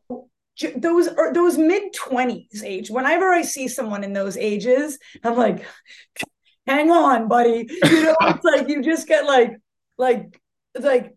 those 0.78 1.08
are 1.08 1.34
those 1.34 1.58
mid 1.58 1.94
20s 1.94 2.64
age 2.64 2.90
whenever 2.90 3.34
i 3.34 3.42
see 3.42 3.68
someone 3.68 4.04
in 4.04 4.14
those 4.14 4.38
ages 4.38 4.98
i'm 5.24 5.36
like 5.36 5.66
hang 6.68 6.92
on 6.92 7.28
buddy. 7.28 7.70
You 7.86 8.04
know 8.04 8.16
it's 8.22 8.44
like 8.44 8.70
you 8.70 8.82
just 8.82 9.08
get 9.08 9.26
like 9.26 9.56
like 9.98 10.42
like 10.80 11.15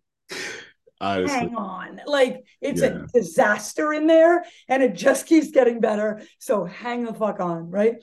Honestly. 1.00 1.38
hang 1.38 1.54
on. 1.54 2.00
Like 2.06 2.44
it's 2.60 2.80
yeah. 2.82 2.88
a 2.88 3.06
disaster 3.12 3.92
in 3.92 4.06
there 4.06 4.44
and 4.68 4.82
it 4.82 4.94
just 4.94 5.26
keeps 5.26 5.50
getting 5.50 5.80
better. 5.80 6.22
So 6.38 6.64
hang 6.64 7.04
the 7.04 7.14
fuck 7.14 7.40
on, 7.40 7.70
right? 7.70 7.96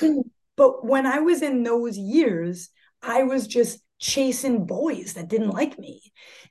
but 0.56 0.84
when 0.84 1.06
I 1.06 1.20
was 1.20 1.42
in 1.42 1.62
those 1.62 1.96
years, 1.96 2.70
I 3.02 3.22
was 3.22 3.46
just 3.46 3.80
chasing 3.98 4.66
boys 4.66 5.14
that 5.14 5.28
didn't 5.28 5.50
like 5.50 5.78
me. 5.78 6.00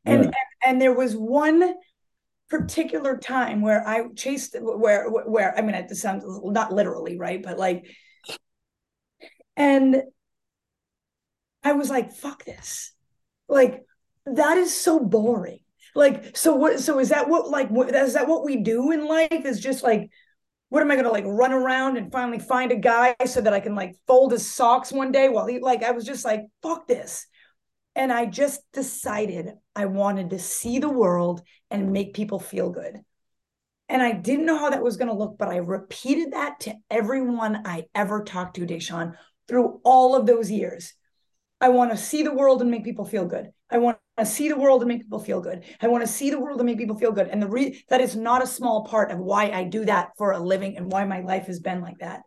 And, 0.05 0.23
yeah. 0.23 0.25
and, 0.25 0.35
and 0.65 0.81
there 0.81 0.93
was 0.93 1.15
one 1.15 1.75
particular 2.49 3.17
time 3.17 3.61
where 3.61 3.85
I 3.87 4.07
chased 4.15 4.55
where 4.59 5.09
where 5.09 5.57
I 5.57 5.61
mean 5.61 5.75
it 5.75 5.89
sounds 5.95 6.23
not 6.43 6.71
literally, 6.71 7.17
right? 7.17 7.41
But 7.41 7.57
like 7.57 7.87
and 9.57 10.03
I 11.63 11.73
was 11.73 11.89
like, 11.89 12.11
fuck 12.11 12.45
this. 12.45 12.91
Like 13.47 13.83
that 14.25 14.57
is 14.57 14.73
so 14.73 14.99
boring 14.99 15.59
like 15.95 16.35
so 16.35 16.55
what 16.55 16.79
so 16.79 16.99
is 16.99 17.09
that 17.09 17.29
what 17.29 17.49
like 17.49 17.69
what, 17.69 17.93
is 17.93 18.13
that 18.13 18.27
what 18.27 18.43
we 18.43 18.57
do 18.57 18.91
in 18.91 19.07
life 19.07 19.45
is 19.45 19.59
just 19.59 19.83
like 19.83 20.09
what 20.69 20.81
am 20.81 20.91
i 20.91 20.95
going 20.95 21.05
to 21.05 21.11
like 21.11 21.25
run 21.25 21.53
around 21.53 21.97
and 21.97 22.11
finally 22.11 22.39
find 22.39 22.71
a 22.71 22.75
guy 22.75 23.15
so 23.25 23.41
that 23.41 23.53
i 23.53 23.59
can 23.59 23.75
like 23.75 23.95
fold 24.07 24.31
his 24.31 24.49
socks 24.49 24.91
one 24.91 25.11
day 25.11 25.29
while 25.29 25.45
he 25.45 25.59
like 25.59 25.83
i 25.83 25.91
was 25.91 26.05
just 26.05 26.25
like 26.25 26.41
fuck 26.61 26.87
this 26.87 27.27
and 27.95 28.11
i 28.11 28.25
just 28.25 28.61
decided 28.73 29.53
i 29.75 29.85
wanted 29.85 30.31
to 30.31 30.39
see 30.39 30.79
the 30.79 30.89
world 30.89 31.41
and 31.69 31.91
make 31.91 32.13
people 32.13 32.39
feel 32.39 32.69
good 32.69 32.99
and 33.89 34.01
I 34.01 34.11
didn't 34.13 34.45
know 34.45 34.57
how 34.57 34.69
that 34.69 34.81
was 34.81 34.97
going 34.97 35.09
to 35.09 35.13
look, 35.13 35.37
but 35.37 35.49
I 35.49 35.57
repeated 35.57 36.33
that 36.33 36.61
to 36.61 36.75
everyone 36.89 37.61
I 37.65 37.85
ever 37.93 38.23
talked 38.23 38.55
to, 38.55 38.65
Deshawn, 38.65 39.13
through 39.47 39.81
all 39.83 40.15
of 40.15 40.25
those 40.25 40.49
years. 40.49 40.93
I 41.59 41.69
want 41.69 41.91
to 41.91 41.97
see 41.97 42.23
the 42.23 42.33
world 42.33 42.61
and 42.61 42.71
make 42.71 42.83
people 42.83 43.05
feel 43.05 43.25
good. 43.25 43.51
I 43.69 43.77
want 43.77 43.97
to 44.17 44.25
see 44.25 44.47
the 44.47 44.57
world 44.57 44.81
and 44.81 44.89
make 44.89 45.01
people 45.01 45.19
feel 45.19 45.41
good. 45.41 45.63
I 45.81 45.87
want 45.87 46.03
to 46.03 46.11
see 46.11 46.29
the 46.29 46.39
world 46.39 46.59
and 46.59 46.67
make 46.67 46.77
people 46.77 46.97
feel 46.97 47.11
good. 47.11 47.27
And 47.27 47.41
the 47.41 47.47
re- 47.47 47.83
that 47.89 48.01
is 48.01 48.15
not 48.15 48.43
a 48.43 48.47
small 48.47 48.85
part 48.85 49.11
of 49.11 49.19
why 49.19 49.49
I 49.49 49.63
do 49.63 49.85
that 49.85 50.11
for 50.17 50.31
a 50.31 50.39
living 50.39 50.77
and 50.77 50.91
why 50.91 51.05
my 51.05 51.21
life 51.21 51.47
has 51.47 51.59
been 51.59 51.81
like 51.81 51.99
that. 51.99 52.21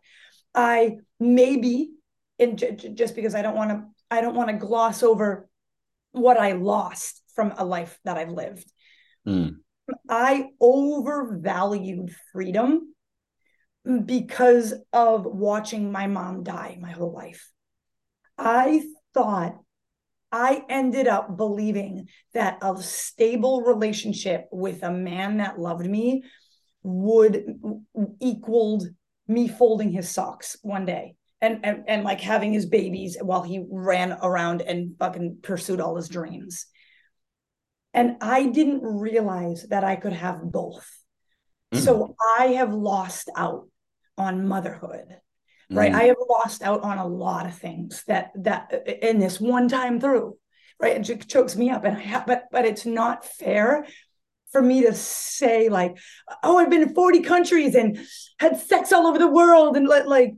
I 0.53 0.97
maybe 1.19 1.91
in 2.39 2.57
j- 2.57 2.75
just 2.93 3.15
because 3.15 3.35
I 3.35 3.41
don't 3.41 3.55
want 3.55 3.71
to 3.71 3.85
I 4.11 4.21
don't 4.21 4.35
want 4.35 4.49
to 4.49 4.57
gloss 4.57 5.03
over 5.03 5.47
what 6.11 6.37
I 6.37 6.53
lost 6.53 7.21
from 7.35 7.53
a 7.57 7.65
life 7.65 7.97
that 8.03 8.17
I've 8.17 8.31
lived. 8.31 8.71
Mm. 9.27 9.57
I 10.09 10.49
overvalued 10.59 12.13
freedom 12.33 12.93
because 14.05 14.73
of 14.91 15.25
watching 15.25 15.91
my 15.91 16.07
mom 16.07 16.43
die 16.43 16.77
my 16.81 16.91
whole 16.91 17.13
life. 17.13 17.49
I 18.37 18.83
thought 19.13 19.57
I 20.31 20.63
ended 20.69 21.07
up 21.07 21.37
believing 21.37 22.09
that 22.33 22.57
a 22.61 22.81
stable 22.81 23.61
relationship 23.61 24.47
with 24.51 24.83
a 24.83 24.91
man 24.91 25.37
that 25.37 25.59
loved 25.59 25.85
me 25.85 26.23
would 26.83 27.45
equaled 28.19 28.87
me 29.27 29.47
folding 29.47 29.91
his 29.91 30.09
socks 30.09 30.57
one 30.61 30.85
day. 30.85 31.15
and, 31.41 31.59
and 31.63 31.83
and 31.87 32.03
like 32.03 32.19
having 32.19 32.51
his 32.53 32.65
babies 32.65 33.17
while 33.21 33.43
he 33.43 33.63
ran 33.69 34.17
around 34.23 34.61
and 34.61 34.97
fucking 34.97 35.37
pursued 35.41 35.79
all 35.79 35.95
his 35.95 36.09
dreams. 36.09 36.65
And 37.93 38.17
I 38.21 38.47
didn't 38.47 38.81
realize 38.83 39.67
that 39.69 39.83
I 39.83 39.95
could 39.95 40.13
have 40.13 40.41
both. 40.41 40.87
Mm. 41.73 41.79
So 41.79 42.15
I 42.39 42.47
have 42.57 42.73
lost 42.73 43.29
out 43.35 43.67
on 44.17 44.47
motherhood. 44.47 45.17
Right. 45.69 45.91
Mm. 45.91 45.95
I 45.95 46.03
have 46.03 46.17
lost 46.29 46.61
out 46.61 46.81
on 46.83 46.97
a 46.97 47.07
lot 47.07 47.45
of 47.45 47.55
things 47.55 48.03
that 48.07 48.31
that 48.43 48.87
in 49.01 49.19
this 49.19 49.39
one 49.39 49.67
time 49.67 49.99
through. 49.99 50.37
Right. 50.79 51.09
It 51.09 51.27
chokes 51.27 51.55
me 51.55 51.69
up. 51.69 51.83
And 51.83 51.97
I 51.97 52.01
have 52.01 52.25
but 52.25 52.45
but 52.51 52.65
it's 52.65 52.85
not 52.85 53.25
fair 53.25 53.85
for 54.51 54.61
me 54.61 54.83
to 54.83 54.93
say 54.93 55.69
like, 55.69 55.97
oh, 56.43 56.57
I've 56.57 56.69
been 56.69 56.83
in 56.83 56.93
40 56.93 57.19
countries 57.21 57.75
and 57.75 57.99
had 58.39 58.59
sex 58.59 58.93
all 58.93 59.07
over 59.07 59.19
the 59.19 59.27
world 59.27 59.75
and 59.75 59.87
let 59.87 60.07
like 60.07 60.35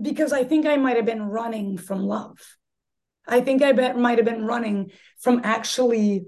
because 0.00 0.32
I 0.32 0.44
think 0.44 0.64
I 0.66 0.76
might 0.76 0.96
have 0.96 1.06
been 1.06 1.24
running 1.24 1.76
from 1.76 2.00
love. 2.00 2.38
I 3.26 3.40
think 3.40 3.62
I 3.62 3.72
bet 3.72 3.98
might 3.98 4.18
have 4.18 4.24
been 4.24 4.46
running 4.46 4.90
from 5.18 5.42
actually 5.44 6.26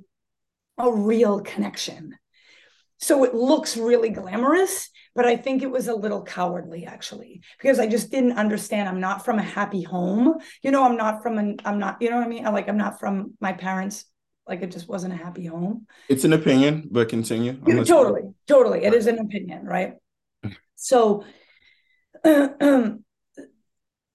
a 0.76 0.92
real 0.92 1.40
connection. 1.40 2.16
So 3.00 3.24
it 3.24 3.34
looks 3.34 3.76
really 3.76 4.10
glamorous, 4.10 4.90
but 5.14 5.24
I 5.24 5.36
think 5.36 5.62
it 5.62 5.70
was 5.70 5.88
a 5.88 5.94
little 5.94 6.22
cowardly 6.22 6.84
actually, 6.86 7.40
because 7.58 7.78
I 7.78 7.86
just 7.86 8.10
didn't 8.10 8.32
understand. 8.32 8.88
I'm 8.88 9.00
not 9.00 9.24
from 9.24 9.38
a 9.38 9.42
happy 9.42 9.82
home. 9.82 10.34
You 10.62 10.70
know, 10.70 10.84
I'm 10.84 10.96
not 10.96 11.22
from 11.22 11.38
an, 11.38 11.56
I'm 11.64 11.78
not, 11.78 12.00
you 12.00 12.10
know 12.10 12.16
what 12.16 12.26
I 12.26 12.28
mean? 12.28 12.46
I 12.46 12.50
like, 12.50 12.68
I'm 12.68 12.76
not 12.76 13.00
from 13.00 13.34
my 13.40 13.52
parents. 13.52 14.04
Like 14.46 14.62
it 14.62 14.72
just 14.72 14.88
wasn't 14.88 15.14
a 15.14 15.16
happy 15.16 15.46
home. 15.46 15.86
It's 16.08 16.24
an 16.24 16.32
opinion, 16.32 16.88
but 16.90 17.08
continue. 17.08 17.58
totally, 17.84 18.22
totally. 18.48 18.84
It 18.84 18.94
is 18.94 19.06
an 19.06 19.18
opinion, 19.18 19.64
right? 19.64 19.94
So, 20.76 21.24
um, 22.24 23.04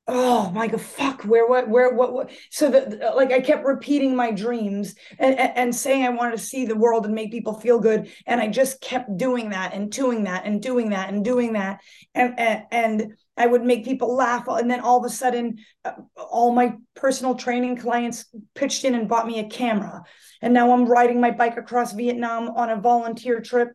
oh 0.08 0.52
my 0.52 0.68
god 0.68 0.82
fuck 0.82 1.24
where 1.24 1.48
what 1.48 1.68
where 1.68 1.94
what, 1.94 2.14
what? 2.14 2.32
so 2.52 2.70
that 2.70 3.16
like 3.16 3.32
i 3.32 3.40
kept 3.40 3.66
repeating 3.66 4.16
my 4.16 4.30
dreams 4.30 4.94
and, 5.18 5.38
and, 5.40 5.52
and 5.58 5.76
saying 5.76 6.06
i 6.06 6.10
wanted 6.10 6.32
to 6.32 6.44
see 6.44 6.66
the 6.66 6.76
world 6.76 7.06
and 7.06 7.16
make 7.16 7.32
people 7.32 7.60
feel 7.60 7.80
good 7.80 8.12
and 8.28 8.40
i 8.40 8.48
just 8.48 8.80
kept 8.82 9.18
doing 9.18 9.50
that 9.50 9.74
and 9.74 9.92
doing 9.92 10.26
that 10.26 10.46
and 10.46 10.62
doing 10.62 10.90
that 10.90 11.10
and 11.10 11.26
doing 11.26 11.54
that 11.54 11.82
and 12.14 12.40
and, 12.40 12.64
and 12.72 13.14
i 13.36 13.48
would 13.48 13.64
make 13.64 13.84
people 13.84 14.16
laugh 14.16 14.46
and 14.48 14.70
then 14.70 14.80
all 14.80 15.00
of 15.00 15.06
a 15.06 15.14
sudden 15.14 15.58
uh, 15.86 15.94
all 16.16 16.52
my 16.52 16.76
personal 16.96 17.34
training 17.34 17.76
clients 17.76 18.26
pitched 18.54 18.86
in 18.86 18.94
and 18.94 19.10
bought 19.10 19.26
me 19.26 19.40
a 19.40 19.50
camera 19.50 20.04
and 20.42 20.54
now 20.54 20.72
i'm 20.72 20.86
riding 20.86 21.20
my 21.20 21.32
bike 21.32 21.58
across 21.58 21.94
vietnam 21.94 22.50
on 22.50 22.70
a 22.70 22.80
volunteer 22.80 23.42
trip 23.42 23.70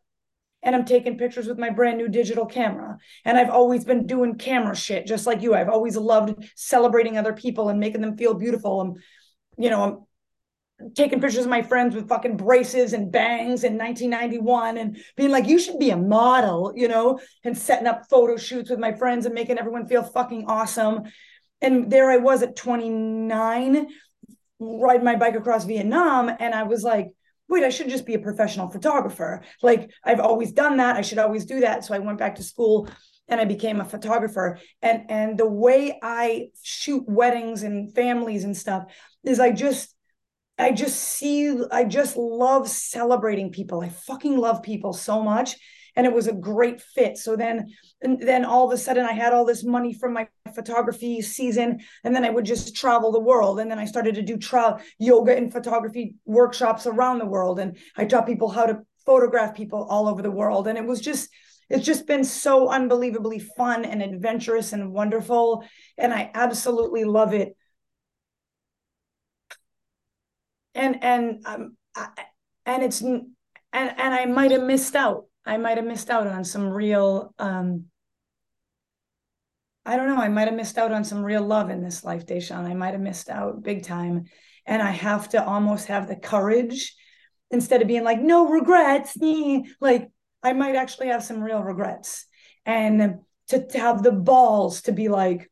and 0.63 0.75
I'm 0.75 0.85
taking 0.85 1.17
pictures 1.17 1.47
with 1.47 1.59
my 1.59 1.71
brand 1.71 1.99
new 1.99 2.09
digital 2.09 2.47
camera. 2.47 2.99
And 3.25 3.39
I've 3.39 3.51
always 3.51 3.85
been 3.85 4.07
doing 4.07 4.37
camera 4.37 4.77
shit, 4.77 5.07
just 5.07 5.27
like 5.27 5.43
you. 5.43 5.55
I've 5.55 5.69
always 5.69 5.97
loved 5.97 6.45
celebrating 6.55 7.17
other 7.17 7.33
people 7.33 7.69
and 7.69 7.81
making 7.81 8.03
them 8.03 8.17
feel 8.17 8.35
beautiful. 8.35 8.81
And, 8.83 8.99
you 9.57 9.71
know, 9.71 9.83
I'm 10.81 10.93
taking 10.95 11.21
pictures 11.21 11.45
of 11.45 11.51
my 11.51 11.63
friends 11.63 11.95
with 11.95 12.09
fucking 12.09 12.37
braces 12.37 12.93
and 12.93 13.11
bangs 13.11 13.65
in 13.65 13.79
1991 13.79 14.77
and 14.77 14.99
being 15.17 15.31
like, 15.31 15.47
you 15.47 15.59
should 15.59 15.79
be 15.79 15.91
a 15.91 15.97
model, 15.97 16.73
you 16.77 16.89
know, 16.89 17.21
and 17.45 17.57
setting 17.57 17.87
up 17.87 18.09
photo 18.11 18.37
shoots 18.37 18.71
with 18.71 18.79
my 18.79 18.93
friends 18.93 19.27
and 19.27 19.35
making 19.35 19.59
everyone 19.59 19.87
feel 19.87 20.03
fucking 20.03 20.45
awesome. 20.47 21.03
And 21.63 21.91
there 21.91 22.11
I 22.11 22.19
was 22.19 22.43
at 22.43 22.57
29, 22.57 23.89
riding 24.59 25.05
my 25.05 25.17
bike 25.17 25.37
across 25.37 25.65
Vietnam. 25.65 26.31
And 26.39 26.55
I 26.55 26.65
was 26.65 26.83
like, 26.83 27.09
wait, 27.51 27.65
I 27.65 27.69
should 27.69 27.91
just 27.91 28.07
be 28.07 28.15
a 28.15 28.19
professional 28.19 28.69
photographer. 28.69 29.43
Like 29.61 29.91
I've 30.05 30.21
always 30.21 30.53
done 30.53 30.77
that. 30.79 30.97
I 30.97 31.03
should 31.03 31.19
always 31.19 31.45
do 31.45 31.61
that. 31.61 31.85
So 31.85 31.95
I 31.95 31.99
went 31.99 32.19
back 32.19 32.37
to 32.37 32.43
school 32.43 32.89
and 33.29 33.41
I 33.41 33.45
became 33.45 33.81
a 33.81 33.85
photographer. 33.85 34.59
And 34.81 35.11
and 35.11 35.37
the 35.37 35.49
way 35.49 35.99
I 36.03 36.51
shoot 36.63 37.05
weddings 37.07 37.65
and 37.65 37.93
families 37.95 38.45
and 38.45 38.57
stuff 38.57 38.85
is 39.25 39.41
I 39.41 39.51
just 39.51 39.95
I 40.59 40.71
just 40.71 41.01
see 41.01 41.61
I 41.73 41.85
just 41.85 42.17
love 42.17 42.69
celebrating 42.69 43.51
people. 43.51 43.81
I 43.81 43.89
fucking 43.89 44.39
love 44.39 44.63
people 44.63 44.93
so 44.93 45.21
much 45.21 45.57
and 45.97 46.07
it 46.07 46.13
was 46.13 46.27
a 46.27 46.33
great 46.33 46.81
fit. 46.81 47.19
So 47.19 47.37
then, 47.37 47.67
then 48.01 48.45
all 48.45 48.67
of 48.67 48.73
a 48.73 48.79
sudden, 48.79 49.05
I 49.05 49.13
had 49.13 49.33
all 49.33 49.45
this 49.45 49.65
money 49.65 49.93
from 49.93 50.13
my 50.13 50.29
photography 50.55 51.23
season, 51.23 51.81
and 52.05 52.15
then 52.15 52.25
I 52.25 52.31
would 52.31 52.45
just 52.45 52.75
travel 52.77 53.13
the 53.13 53.21
world. 53.21 53.61
And 53.61 53.71
then 53.71 53.79
I 53.79 53.85
started 53.85 54.15
to 54.17 54.23
do 54.23 54.37
travel 54.37 54.81
yoga 54.99 55.37
and 55.37 55.53
photography 55.53 56.15
workshops 56.25 56.87
around 56.87 57.19
the 57.19 57.27
world, 57.27 57.59
and 57.59 57.77
I 57.97 58.05
taught 58.05 58.27
people 58.27 58.49
how 58.49 58.67
to 58.67 58.81
photograph 59.07 59.55
people 59.55 59.87
all 59.89 60.09
over 60.09 60.23
the 60.23 60.31
world. 60.31 60.69
And 60.69 60.79
it 60.79 60.85
was 60.85 61.01
just 61.01 61.29
it's 61.71 61.87
just 61.87 62.07
been 62.07 62.25
so 62.25 62.69
unbelievably 62.69 63.39
fun 63.39 63.85
and 63.85 64.03
adventurous 64.03 64.73
and 64.73 64.93
wonderful 64.93 65.65
and 65.97 66.13
i 66.13 66.31
absolutely 66.35 67.05
love 67.05 67.33
it 67.33 67.57
and 70.75 71.03
and 71.03 71.43
um 71.47 71.77
I, 71.95 72.09
and 72.67 72.83
it's 72.83 73.01
and 73.01 73.27
and 73.73 74.15
i 74.15 74.27
might 74.27 74.51
have 74.51 74.63
missed 74.63 74.97
out 74.97 75.25
I 75.45 75.57
might 75.57 75.77
have 75.77 75.87
missed 75.87 76.11
out 76.11 76.27
on 76.27 76.45
some 76.45 76.69
real 76.69 77.35
um 77.39 77.87
I 79.85 79.97
don't 79.97 80.09
know, 80.09 80.21
I 80.21 80.29
might 80.29 80.47
have 80.47 80.57
missed 80.57 80.79
out 80.79 80.93
on 80.93 81.05
some 81.05 81.23
real 81.23 81.43
love 81.43 81.71
in 81.71 81.83
this 81.83 82.05
life, 82.05 82.27
Deshaun. 82.27 82.65
I 82.65 82.75
might 82.75 82.93
have 82.93 83.01
missed 83.01 83.31
out 83.31 83.63
big 83.63 83.83
time. 83.83 84.27
And 84.67 84.83
I 84.83 84.91
have 84.91 85.31
to 85.31 85.45
almost 85.45 85.87
have 85.87 86.07
the 86.07 86.17
courage 86.17 86.95
instead 87.51 87.83
of 87.83 87.89
being 87.89 88.05
like, 88.05 88.21
no 88.21 88.47
regrets, 88.47 89.17
like 89.81 90.11
I 90.43 90.53
might 90.53 90.77
actually 90.77 91.09
have 91.09 91.25
some 91.25 91.43
real 91.43 91.63
regrets. 91.63 92.27
And 92.67 93.21
to, 93.49 93.67
to 93.67 93.79
have 93.79 94.03
the 94.03 94.13
balls 94.13 94.83
to 94.83 94.93
be 94.93 95.09
like, 95.09 95.51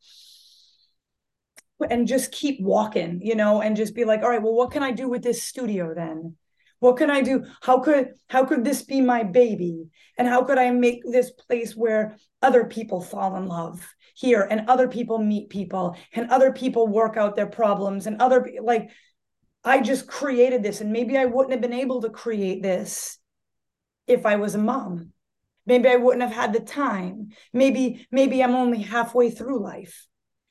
and 1.91 2.07
just 2.07 2.33
keep 2.33 2.61
walking, 2.61 3.21
you 3.23 3.35
know, 3.35 3.63
and 3.63 3.77
just 3.77 3.95
be 3.95 4.05
like, 4.05 4.23
all 4.23 4.29
right, 4.29 4.43
well, 4.43 4.55
what 4.55 4.73
can 4.73 4.83
I 4.83 4.91
do 4.91 5.09
with 5.09 5.23
this 5.23 5.43
studio 5.43 5.95
then? 5.95 6.37
What 6.81 6.97
can 6.97 7.11
i 7.11 7.21
do? 7.21 7.45
How 7.61 7.81
could 7.81 8.15
how 8.29 8.45
could 8.45 8.65
this 8.65 8.83
be 8.83 9.01
my 9.01 9.23
baby? 9.23 9.89
And 10.17 10.29
how 10.29 10.43
could 10.45 10.59
i 10.59 10.71
make 10.71 11.03
this 11.05 11.31
place 11.31 11.75
where 11.75 12.17
other 12.43 12.65
people 12.65 13.01
fall 13.01 13.37
in 13.37 13.47
love 13.47 13.87
here 14.15 14.47
and 14.49 14.69
other 14.69 14.89
people 14.89 15.19
meet 15.19 15.49
people 15.49 15.97
and 16.13 16.31
other 16.31 16.53
people 16.53 16.89
work 16.89 17.17
out 17.17 17.37
their 17.37 17.47
problems 17.47 18.07
and 18.07 18.21
other 18.21 18.49
like 18.63 18.91
i 19.65 19.81
just 19.81 20.09
created 20.09 20.63
this 20.63 20.81
and 20.81 20.93
maybe 20.93 21.17
i 21.17 21.25
wouldn't 21.25 21.53
have 21.53 21.61
been 21.61 21.73
able 21.73 22.03
to 22.03 22.11
create 22.11 22.63
this 22.63 23.19
if 24.07 24.27
i 24.27 24.37
was 24.37 24.55
a 24.55 24.59
mom. 24.59 25.13
Maybe 25.67 25.89
i 25.89 25.97
wouldn't 25.97 26.23
have 26.23 26.33
had 26.33 26.53
the 26.53 26.61
time. 26.61 27.29
Maybe 27.53 28.07
maybe 28.11 28.43
i'm 28.43 28.55
only 28.55 28.83
halfway 28.83 29.31
through 29.31 29.63
life 29.63 30.08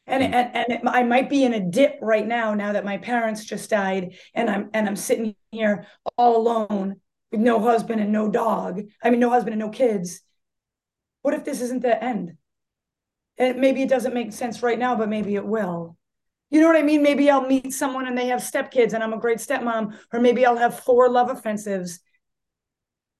and 0.07 0.23
mm. 0.23 0.33
and, 0.33 0.55
and 0.55 0.65
it, 0.69 0.81
I 0.85 1.03
might 1.03 1.29
be 1.29 1.43
in 1.43 1.53
a 1.53 1.59
dip 1.59 1.99
right 2.01 2.25
now 2.25 2.53
now 2.53 2.73
that 2.73 2.85
my 2.85 2.97
parents 2.97 3.45
just 3.45 3.69
died 3.69 4.15
and 4.33 4.49
I'm 4.49 4.69
and 4.73 4.87
I'm 4.87 4.95
sitting 4.95 5.35
here 5.51 5.85
all 6.17 6.37
alone 6.37 7.01
with 7.31 7.41
no 7.41 7.59
husband 7.59 8.01
and 8.01 8.11
no 8.11 8.29
dog. 8.29 8.81
I 9.03 9.09
mean 9.09 9.19
no 9.19 9.29
husband 9.29 9.53
and 9.53 9.59
no 9.59 9.69
kids. 9.69 10.21
What 11.21 11.33
if 11.33 11.43
this 11.43 11.61
isn't 11.61 11.81
the 11.81 12.01
end? 12.01 12.37
And 13.37 13.59
maybe 13.59 13.83
it 13.83 13.89
doesn't 13.89 14.13
make 14.13 14.33
sense 14.33 14.63
right 14.63 14.79
now 14.79 14.95
but 14.95 15.09
maybe 15.09 15.35
it 15.35 15.45
will. 15.45 15.97
You 16.49 16.61
know 16.61 16.67
what 16.67 16.77
I 16.77 16.83
mean? 16.83 17.03
Maybe 17.03 17.29
I'll 17.29 17.45
meet 17.45 17.73
someone 17.73 18.07
and 18.07 18.17
they 18.17 18.27
have 18.27 18.39
stepkids 18.39 18.93
and 18.93 19.03
I'm 19.03 19.13
a 19.13 19.19
great 19.19 19.39
stepmom 19.39 19.97
or 20.13 20.21
maybe 20.21 20.45
I'll 20.45 20.55
have 20.55 20.79
four 20.79 21.09
love 21.09 21.29
offensives 21.29 21.99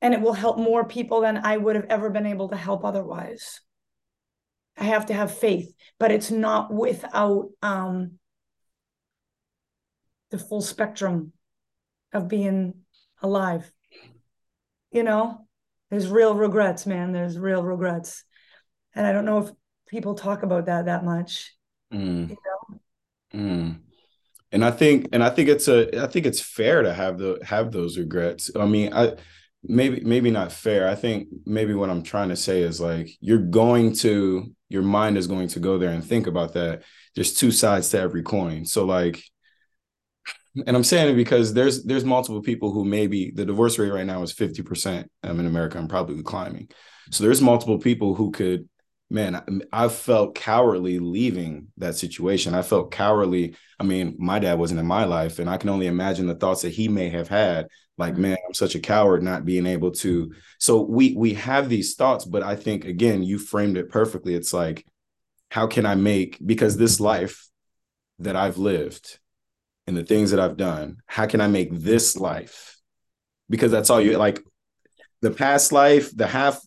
and 0.01 0.13
it 0.13 0.21
will 0.21 0.33
help 0.33 0.57
more 0.57 0.85
people 0.85 1.21
than 1.21 1.37
I 1.37 1.57
would 1.57 1.75
have 1.75 1.87
ever 1.89 2.09
been 2.09 2.25
able 2.25 2.47
to 2.49 2.55
help 2.55 2.85
otherwise 2.85 3.59
I 4.77 4.83
have 4.83 5.07
to 5.07 5.13
have 5.13 5.37
faith, 5.37 5.73
but 5.99 6.11
it's 6.11 6.29
not 6.29 6.71
without 6.71 7.49
um, 7.61 8.19
the 10.29 10.37
full 10.37 10.61
spectrum 10.61 11.33
of 12.13 12.27
being 12.27 12.73
alive. 13.21 13.71
You 14.91 15.03
know, 15.03 15.47
there's 15.89 16.07
real 16.07 16.35
regrets, 16.35 16.85
man. 16.85 17.11
There's 17.11 17.37
real 17.37 17.63
regrets. 17.63 18.23
And 18.93 19.05
I 19.05 19.11
don't 19.11 19.25
know 19.25 19.39
if 19.39 19.51
people 19.87 20.15
talk 20.15 20.43
about 20.43 20.65
that 20.65 20.85
that 20.85 21.03
much. 21.03 21.55
Mm. 21.93 22.29
You 22.29 22.37
know? 22.45 22.79
mm. 23.33 23.79
And 24.51 24.63
I 24.63 24.71
think, 24.71 25.09
and 25.11 25.23
I 25.23 25.29
think 25.29 25.49
it's 25.49 25.67
a, 25.67 26.03
I 26.03 26.07
think 26.07 26.25
it's 26.25 26.39
fair 26.39 26.81
to 26.81 26.93
have 26.93 27.17
the 27.17 27.39
have 27.43 27.71
those 27.71 27.97
regrets. 27.97 28.49
I 28.55 28.65
mean, 28.65 28.93
I 28.93 29.15
maybe 29.67 30.01
maybe 30.01 30.31
not 30.31 30.51
fair. 30.51 30.87
I 30.87 30.95
think 30.95 31.27
maybe 31.45 31.73
what 31.73 31.89
I'm 31.89 32.03
trying 32.03 32.29
to 32.29 32.35
say 32.35 32.61
is 32.61 32.79
like 32.81 33.09
you're 33.19 33.37
going 33.37 33.93
to 33.97 34.53
your 34.69 34.83
mind 34.83 35.17
is 35.17 35.27
going 35.27 35.47
to 35.49 35.59
go 35.59 35.77
there 35.77 35.91
and 35.91 36.03
think 36.03 36.27
about 36.27 36.53
that. 36.53 36.83
There's 37.15 37.33
two 37.33 37.51
sides 37.51 37.89
to 37.89 37.99
every 37.99 38.23
coin. 38.23 38.65
So 38.65 38.85
like 38.85 39.23
and 40.65 40.75
I'm 40.75 40.83
saying 40.83 41.11
it 41.11 41.15
because 41.15 41.53
there's 41.53 41.83
there's 41.83 42.05
multiple 42.05 42.41
people 42.41 42.71
who 42.71 42.83
maybe 42.83 43.31
the 43.31 43.45
divorce 43.45 43.77
rate 43.77 43.91
right 43.91 44.05
now 44.05 44.23
is 44.23 44.33
50% 44.33 45.05
um, 45.23 45.39
in 45.39 45.45
America 45.45 45.77
and 45.77 45.89
probably 45.89 46.23
climbing. 46.23 46.69
So 47.11 47.23
there's 47.23 47.41
multiple 47.41 47.77
people 47.77 48.15
who 48.15 48.31
could 48.31 48.67
man, 49.09 49.61
I 49.71 49.87
felt 49.87 50.35
cowardly 50.35 50.99
leaving 50.99 51.67
that 51.77 51.95
situation. 51.95 52.53
I 52.53 52.61
felt 52.61 52.91
cowardly. 52.91 53.55
I 53.79 53.83
mean, 53.83 54.15
my 54.17 54.39
dad 54.39 54.59
wasn't 54.59 54.79
in 54.79 54.85
my 54.85 55.05
life, 55.05 55.39
and 55.39 55.49
I 55.49 55.57
can 55.57 55.69
only 55.69 55.87
imagine 55.87 56.27
the 56.27 56.35
thoughts 56.35 56.63
that 56.63 56.73
he 56.73 56.87
may 56.87 57.09
have 57.09 57.27
had 57.27 57.67
like 57.99 58.13
mm-hmm. 58.13 58.21
man 58.21 58.37
i'm 58.47 58.53
such 58.53 58.75
a 58.75 58.79
coward 58.79 59.23
not 59.23 59.43
being 59.43 59.65
able 59.65 59.89
to 59.89 60.31
so 60.59 60.83
we 60.83 61.15
we 61.15 61.33
have 61.33 61.67
these 61.67 61.95
thoughts 61.95 62.25
but 62.25 62.43
i 62.43 62.55
think 62.55 62.85
again 62.85 63.23
you 63.23 63.39
framed 63.39 63.75
it 63.75 63.89
perfectly 63.89 64.35
it's 64.35 64.53
like 64.53 64.85
how 65.49 65.67
can 65.67 65.85
I 65.85 65.95
make 65.95 66.37
because 66.45 66.77
this 66.77 66.99
life 66.99 67.47
that 68.19 68.35
I've 68.35 68.57
lived 68.57 69.19
and 69.85 69.95
the 69.95 70.03
things 70.03 70.31
that 70.31 70.39
I've 70.39 70.57
done, 70.57 70.97
how 71.05 71.25
can 71.25 71.41
I 71.41 71.47
make 71.47 71.69
this 71.71 72.17
life? 72.17 72.77
Because 73.49 73.71
that's 73.71 73.89
all 73.89 74.01
you 74.01 74.17
like 74.17 74.41
the 75.21 75.31
past 75.31 75.71
life, 75.71 76.15
the 76.15 76.27
half 76.27 76.59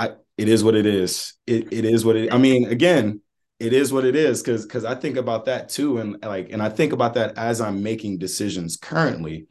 I 0.00 0.14
it 0.38 0.48
is 0.48 0.64
what 0.64 0.74
it 0.74 0.86
is. 0.86 1.34
It 1.46 1.72
it 1.72 1.84
is 1.84 2.04
what 2.04 2.16
it 2.16 2.32
I 2.32 2.38
mean, 2.38 2.66
again, 2.66 3.20
it 3.58 3.72
is 3.74 3.92
what 3.92 4.04
it 4.06 4.16
is 4.16 4.42
because 4.42 4.64
because 4.64 4.84
I 4.84 4.94
think 4.94 5.16
about 5.16 5.44
that 5.44 5.68
too 5.68 5.98
and 5.98 6.16
like 6.22 6.50
and 6.50 6.62
I 6.62 6.70
think 6.70 6.92
about 6.92 7.14
that 7.14 7.36
as 7.36 7.60
I'm 7.60 7.82
making 7.82 8.18
decisions 8.18 8.76
currently. 8.78 9.46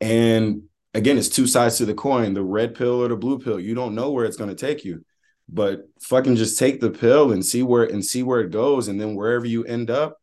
And 0.00 0.64
again, 0.94 1.16
it's 1.18 1.28
two 1.28 1.46
sides 1.46 1.78
to 1.78 1.86
the 1.86 1.94
coin, 1.94 2.34
the 2.34 2.42
red 2.42 2.74
pill 2.74 3.02
or 3.02 3.08
the 3.08 3.16
blue 3.16 3.38
pill. 3.38 3.60
You 3.60 3.74
don't 3.74 3.94
know 3.94 4.10
where 4.10 4.24
it's 4.24 4.36
going 4.36 4.50
to 4.50 4.56
take 4.56 4.84
you. 4.84 5.04
But 5.48 5.88
fucking 6.02 6.36
just 6.36 6.58
take 6.58 6.80
the 6.80 6.90
pill 6.90 7.32
and 7.32 7.44
see 7.44 7.62
where 7.62 7.84
and 7.84 8.04
see 8.04 8.22
where 8.22 8.40
it 8.40 8.50
goes 8.50 8.88
and 8.88 9.00
then 9.00 9.14
wherever 9.14 9.46
you 9.46 9.64
end 9.64 9.90
up, 9.90 10.18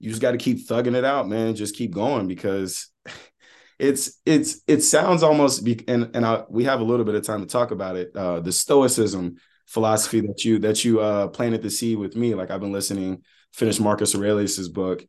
you 0.00 0.10
just 0.10 0.22
got 0.22 0.32
to 0.32 0.38
keep 0.38 0.66
thugging 0.68 0.94
it 0.96 1.04
out, 1.04 1.28
man. 1.28 1.54
Just 1.54 1.76
keep 1.76 1.92
going 1.92 2.28
because 2.28 2.88
it's 3.78 4.20
it's 4.26 4.60
it 4.66 4.82
sounds 4.82 5.22
almost 5.22 5.64
be, 5.64 5.84
and 5.88 6.10
and 6.14 6.26
I, 6.26 6.44
we 6.48 6.64
have 6.64 6.80
a 6.80 6.84
little 6.84 7.04
bit 7.04 7.14
of 7.14 7.22
time 7.22 7.40
to 7.40 7.46
talk 7.46 7.70
about 7.70 7.96
it. 7.96 8.14
Uh, 8.14 8.40
the 8.40 8.52
stoicism 8.52 9.36
philosophy 9.66 10.20
that 10.20 10.44
you 10.44 10.58
that 10.58 10.84
you 10.84 11.00
uh 11.00 11.28
planted 11.28 11.62
the 11.62 11.70
seed 11.70 11.98
with 11.98 12.16
me. 12.16 12.34
Like 12.34 12.50
I've 12.50 12.60
been 12.60 12.72
listening, 12.72 13.22
finished 13.52 13.80
Marcus 13.80 14.14
Aurelius's 14.14 14.68
book, 14.68 15.04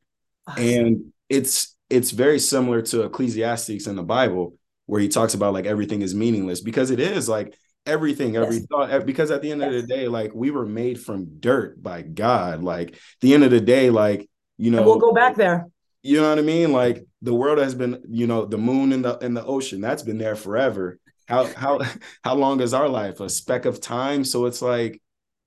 and 0.57 1.11
it's 1.29 1.75
it's 1.89 2.11
very 2.11 2.39
similar 2.39 2.81
to 2.83 3.03
Ecclesiastes 3.03 3.87
in 3.87 3.95
the 3.95 4.03
Bible, 4.03 4.55
where 4.85 5.01
he 5.01 5.07
talks 5.07 5.33
about 5.33 5.53
like 5.53 5.65
everything 5.65 6.01
is 6.01 6.13
meaningless 6.13 6.61
because 6.61 6.91
it 6.91 6.99
is 6.99 7.27
like 7.27 7.55
everything 7.85 8.35
every 8.35 8.57
yes. 8.57 8.65
thought 8.69 9.05
because 9.05 9.31
at 9.31 9.41
the 9.41 9.51
end 9.51 9.61
yes. 9.61 9.73
of 9.73 9.81
the 9.81 9.87
day 9.87 10.07
like 10.07 10.31
we 10.35 10.51
were 10.51 10.65
made 10.65 11.01
from 11.01 11.39
dirt 11.39 11.81
by 11.81 12.01
god 12.01 12.61
like 12.61 12.95
the 13.21 13.33
end 13.33 13.43
of 13.43 13.51
the 13.51 13.61
day 13.61 13.89
like 13.89 14.29
you 14.57 14.69
know 14.69 14.79
and 14.79 14.85
we'll 14.85 14.99
go 14.99 15.13
back 15.13 15.35
there 15.35 15.65
you 16.01 16.19
know 16.19 16.29
what 16.29 16.39
i 16.39 16.41
mean 16.41 16.71
like 16.71 17.05
the 17.21 17.33
world 17.33 17.57
has 17.57 17.75
been 17.75 18.01
you 18.09 18.25
know 18.25 18.45
the 18.45 18.57
moon 18.57 18.93
and 18.93 19.03
the 19.03 19.17
in 19.19 19.33
the 19.33 19.45
ocean 19.45 19.81
that's 19.81 20.03
been 20.03 20.17
there 20.17 20.35
forever 20.35 20.99
how 21.29 21.45
how 21.53 21.79
how 22.23 22.35
long 22.35 22.59
is 22.59 22.73
our 22.73 22.89
life? 22.89 23.21
A 23.21 23.29
speck 23.29 23.65
of 23.65 23.79
time. 23.79 24.25
So 24.25 24.45
it's 24.45 24.61
like 24.61 25.01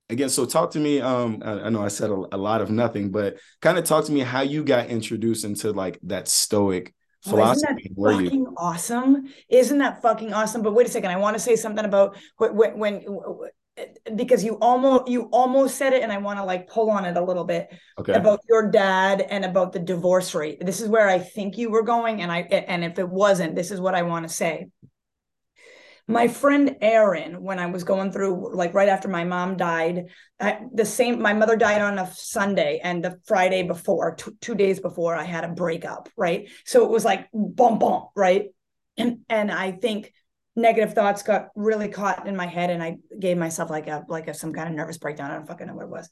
again. 0.08 0.30
So 0.30 0.46
talk 0.46 0.70
to 0.72 0.78
me. 0.78 1.00
Um, 1.00 1.42
I, 1.44 1.62
I 1.62 1.68
know 1.68 1.84
I 1.84 1.88
said 1.88 2.10
a, 2.10 2.24
a, 2.32 2.38
lot 2.38 2.62
of 2.62 2.70
nothing, 2.70 3.10
but 3.10 3.36
kind 3.60 3.76
of 3.76 3.84
talk 3.84 4.06
to 4.06 4.12
me 4.12 4.20
how 4.20 4.42
you 4.42 4.64
got 4.64 4.86
introduced 4.86 5.44
into 5.44 5.72
like 5.72 5.98
that 6.04 6.28
stoic 6.28 6.94
philosophy. 7.24 7.92
Oh, 7.98 8.08
isn't 8.10 8.24
that 8.24 8.24
fucking 8.24 8.40
you... 8.40 8.54
awesome? 8.56 9.28
Isn't 9.48 9.78
that 9.78 10.00
fucking 10.00 10.32
awesome? 10.32 10.62
But 10.62 10.72
wait 10.72 10.86
a 10.86 10.90
second. 10.90 11.10
I 11.10 11.16
want 11.16 11.34
to 11.34 11.40
say 11.40 11.56
something 11.56 11.84
about 11.84 12.16
when, 12.38 12.78
when 12.78 13.04
because 14.14 14.44
you 14.44 14.58
almost 14.60 15.08
you 15.08 15.22
almost 15.32 15.76
said 15.76 15.94
it 15.94 16.02
and 16.02 16.12
i 16.12 16.18
want 16.18 16.38
to 16.38 16.44
like 16.44 16.68
pull 16.68 16.90
on 16.90 17.06
it 17.06 17.16
a 17.16 17.24
little 17.24 17.44
bit 17.44 17.72
okay. 17.98 18.12
about 18.12 18.40
your 18.48 18.70
dad 18.70 19.22
and 19.22 19.44
about 19.44 19.72
the 19.72 19.78
divorce 19.78 20.34
rate 20.34 20.64
this 20.64 20.80
is 20.80 20.88
where 20.88 21.08
i 21.08 21.18
think 21.18 21.56
you 21.56 21.70
were 21.70 21.82
going 21.82 22.20
and 22.20 22.30
i 22.30 22.40
and 22.40 22.84
if 22.84 22.98
it 22.98 23.08
wasn't 23.08 23.54
this 23.54 23.70
is 23.70 23.80
what 23.80 23.94
i 23.94 24.02
want 24.02 24.28
to 24.28 24.34
say 24.34 24.66
my 26.08 26.26
friend 26.28 26.76
Erin, 26.80 27.42
when 27.42 27.58
I 27.58 27.66
was 27.66 27.84
going 27.84 28.10
through, 28.10 28.54
like 28.54 28.74
right 28.74 28.88
after 28.88 29.08
my 29.08 29.24
mom 29.24 29.56
died, 29.56 30.06
I, 30.40 30.60
the 30.74 30.84
same, 30.84 31.22
my 31.22 31.32
mother 31.32 31.56
died 31.56 31.80
on 31.80 31.98
a 31.98 32.12
Sunday 32.12 32.80
and 32.82 33.04
the 33.04 33.20
Friday 33.24 33.62
before, 33.62 34.16
t- 34.16 34.32
two 34.40 34.54
days 34.54 34.80
before, 34.80 35.14
I 35.14 35.22
had 35.22 35.44
a 35.44 35.48
breakup, 35.48 36.08
right? 36.16 36.50
So 36.66 36.84
it 36.84 36.90
was 36.90 37.04
like 37.04 37.28
bump, 37.32 37.80
bump, 37.80 38.06
right? 38.16 38.46
And, 38.96 39.20
and 39.28 39.50
I 39.50 39.72
think 39.72 40.12
negative 40.54 40.94
thoughts 40.94 41.22
got 41.22 41.48
really 41.56 41.88
caught 41.88 42.26
in 42.26 42.36
my 42.36 42.46
head 42.46 42.70
and 42.70 42.82
I 42.82 42.98
gave 43.18 43.38
myself 43.38 43.70
like 43.70 43.86
a, 43.86 44.04
like 44.08 44.28
a, 44.28 44.34
some 44.34 44.52
kind 44.52 44.68
of 44.68 44.74
nervous 44.74 44.98
breakdown. 44.98 45.30
I 45.30 45.34
don't 45.34 45.46
fucking 45.46 45.66
know 45.66 45.74
what 45.74 45.84
it 45.84 45.90
was. 45.90 46.10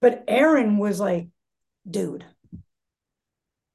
But 0.00 0.24
Aaron 0.28 0.78
was 0.78 1.00
like, 1.00 1.28
dude, 1.88 2.24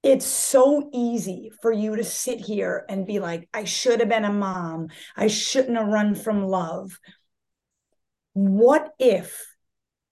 it's 0.03 0.25
so 0.25 0.89
easy 0.93 1.51
for 1.62 1.71
you 1.71 1.95
to 1.95 2.03
sit 2.03 2.39
here 2.39 2.86
and 2.89 3.07
be 3.07 3.19
like, 3.19 3.47
I 3.53 3.63
should 3.63 3.99
have 4.01 4.09
been 4.09 4.25
a 4.25 4.33
mom. 4.33 4.89
I 5.15 5.27
shouldn't 5.27 5.77
have 5.77 5.88
run 5.88 6.13
from 6.13 6.45
love. 6.45 6.99
What 8.33 8.91
if, 8.99 9.41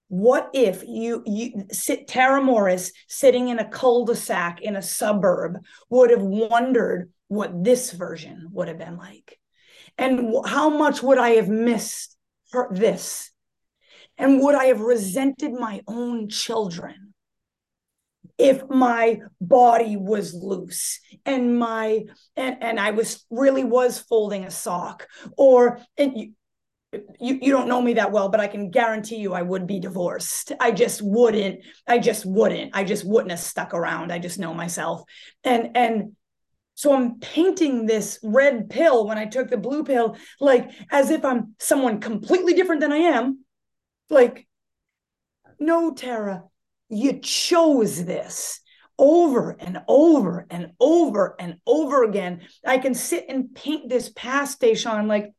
what 0.08 0.50
if 0.54 0.82
you, 0.86 1.22
you 1.26 1.66
sit, 1.70 2.08
Tara 2.08 2.42
Morris 2.42 2.92
sitting 3.06 3.48
in 3.48 3.58
a 3.58 3.68
cul-de-sac 3.68 4.60
in 4.60 4.76
a 4.76 4.82
suburb 4.82 5.58
would 5.90 6.10
have 6.10 6.22
wondered 6.22 7.10
what 7.28 7.64
this 7.64 7.92
version 7.92 8.48
would 8.52 8.68
have 8.68 8.78
been 8.78 8.96
like? 8.96 9.38
And 9.98 10.34
how 10.46 10.70
much 10.70 11.02
would 11.02 11.18
I 11.18 11.30
have 11.30 11.48
missed 11.48 12.16
her, 12.52 12.68
this? 12.70 13.30
And 14.18 14.40
would 14.40 14.54
I 14.54 14.66
have 14.66 14.80
resented 14.80 15.52
my 15.52 15.82
own 15.86 16.28
children? 16.28 17.12
if 18.38 18.68
my 18.68 19.20
body 19.40 19.96
was 19.96 20.34
loose 20.34 21.00
and 21.24 21.58
my 21.58 22.02
and 22.36 22.62
and 22.62 22.80
I 22.80 22.90
was 22.90 23.24
really 23.30 23.64
was 23.64 23.98
folding 23.98 24.44
a 24.44 24.50
sock 24.50 25.06
or 25.36 25.80
and 25.96 26.16
you, 26.16 26.32
you 27.20 27.38
you 27.42 27.52
don't 27.52 27.68
know 27.68 27.80
me 27.80 27.94
that 27.94 28.10
well 28.10 28.28
but 28.28 28.40
I 28.40 28.46
can 28.46 28.70
guarantee 28.70 29.16
you 29.16 29.32
I 29.32 29.42
would 29.42 29.66
be 29.66 29.78
divorced. 29.78 30.52
I 30.60 30.72
just 30.72 31.02
wouldn't 31.02 31.60
I 31.86 31.98
just 31.98 32.24
wouldn't. 32.24 32.74
I 32.74 32.84
just 32.84 33.04
wouldn't 33.04 33.30
have 33.30 33.40
stuck 33.40 33.74
around. 33.74 34.12
I 34.12 34.18
just 34.18 34.38
know 34.38 34.54
myself. 34.54 35.02
And 35.44 35.76
and 35.76 36.16
so 36.82 36.92
I'm 36.92 37.20
painting 37.20 37.86
this 37.86 38.18
red 38.24 38.68
pill 38.68 39.06
when 39.06 39.16
I 39.16 39.26
took 39.26 39.48
the 39.48 39.56
blue 39.56 39.84
pill 39.84 40.16
like 40.40 40.68
as 40.90 41.10
if 41.10 41.24
I'm 41.24 41.54
someone 41.60 42.00
completely 42.00 42.54
different 42.54 42.80
than 42.80 42.90
I 42.90 42.96
am. 42.96 43.44
Like 44.10 44.48
no 45.60 45.94
Tara, 45.94 46.42
you 46.88 47.20
chose 47.20 48.04
this 48.04 48.58
over 48.98 49.52
and 49.60 49.80
over 49.86 50.44
and 50.50 50.72
over 50.80 51.36
and 51.38 51.58
over 51.68 52.02
again. 52.02 52.40
I 52.66 52.78
can 52.78 52.94
sit 52.94 53.26
and 53.28 53.54
paint 53.54 53.88
this 53.88 54.08
past, 54.08 54.60
Deshaun, 54.60 55.06
like 55.06 55.32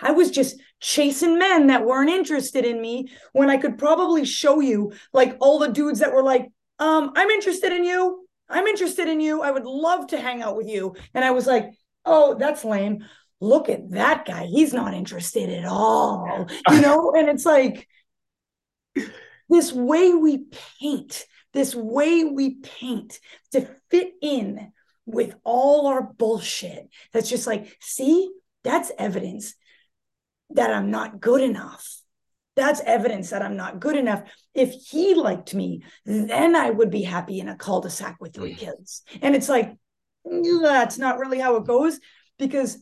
I 0.00 0.12
was 0.12 0.30
just 0.30 0.56
chasing 0.80 1.38
men 1.38 1.66
that 1.66 1.84
weren't 1.84 2.08
interested 2.08 2.64
in 2.64 2.80
me 2.80 3.10
when 3.34 3.50
I 3.50 3.58
could 3.58 3.76
probably 3.76 4.24
show 4.24 4.60
you 4.60 4.94
like 5.12 5.36
all 5.40 5.58
the 5.58 5.68
dudes 5.68 5.98
that 5.98 6.14
were 6.14 6.22
like, 6.22 6.50
um, 6.78 7.12
I'm 7.14 7.28
interested 7.28 7.74
in 7.74 7.84
you. 7.84 8.26
I'm 8.50 8.66
interested 8.66 9.08
in 9.08 9.20
you. 9.20 9.42
I 9.42 9.50
would 9.50 9.64
love 9.64 10.08
to 10.08 10.20
hang 10.20 10.42
out 10.42 10.56
with 10.56 10.68
you. 10.68 10.94
And 11.14 11.24
I 11.24 11.30
was 11.30 11.46
like, 11.46 11.70
oh, 12.04 12.34
that's 12.34 12.64
lame. 12.64 13.04
Look 13.40 13.68
at 13.68 13.90
that 13.92 14.26
guy. 14.26 14.46
He's 14.46 14.74
not 14.74 14.92
interested 14.92 15.48
at 15.48 15.64
all. 15.64 16.46
You 16.70 16.80
know, 16.80 17.12
and 17.16 17.28
it's 17.28 17.46
like, 17.46 17.88
this 19.48 19.72
way 19.72 20.12
we 20.12 20.44
paint, 20.80 21.26
this 21.52 21.74
way 21.74 22.24
we 22.24 22.56
paint 22.56 23.18
to 23.52 23.68
fit 23.90 24.12
in 24.20 24.72
with 25.06 25.34
all 25.44 25.86
our 25.86 26.02
bullshit. 26.02 26.88
That's 27.12 27.28
just 27.28 27.46
like, 27.46 27.76
see, 27.80 28.30
that's 28.62 28.92
evidence 28.98 29.54
that 30.50 30.70
I'm 30.72 30.90
not 30.90 31.20
good 31.20 31.42
enough. 31.42 31.99
That's 32.56 32.80
evidence 32.80 33.30
that 33.30 33.42
I'm 33.42 33.56
not 33.56 33.80
good 33.80 33.96
enough. 33.96 34.22
If 34.54 34.72
he 34.72 35.14
liked 35.14 35.54
me, 35.54 35.82
then 36.04 36.56
I 36.56 36.70
would 36.70 36.90
be 36.90 37.02
happy 37.02 37.40
in 37.40 37.48
a 37.48 37.56
cul 37.56 37.80
de 37.80 37.90
sac 37.90 38.16
with 38.20 38.34
three 38.34 38.54
mm. 38.54 38.58
kids. 38.58 39.02
And 39.22 39.34
it's 39.34 39.48
like, 39.48 39.76
that's 40.24 40.98
not 40.98 41.18
really 41.18 41.38
how 41.38 41.56
it 41.56 41.64
goes. 41.64 41.98
Because 42.38 42.78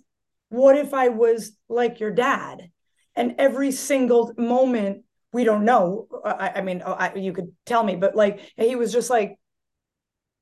what 0.48 0.76
if 0.76 0.94
I 0.94 1.08
was 1.08 1.52
like 1.68 2.00
your 2.00 2.12
dad 2.12 2.70
and 3.14 3.34
every 3.38 3.70
single 3.72 4.32
moment 4.38 5.04
we 5.32 5.44
don't 5.44 5.64
know. 5.64 6.08
I, 6.24 6.52
I 6.56 6.60
mean, 6.62 6.82
I, 6.84 7.14
you 7.14 7.32
could 7.32 7.52
tell 7.66 7.84
me, 7.84 7.96
but 7.96 8.16
like 8.16 8.40
he 8.56 8.76
was 8.76 8.92
just 8.92 9.10
like, 9.10 9.38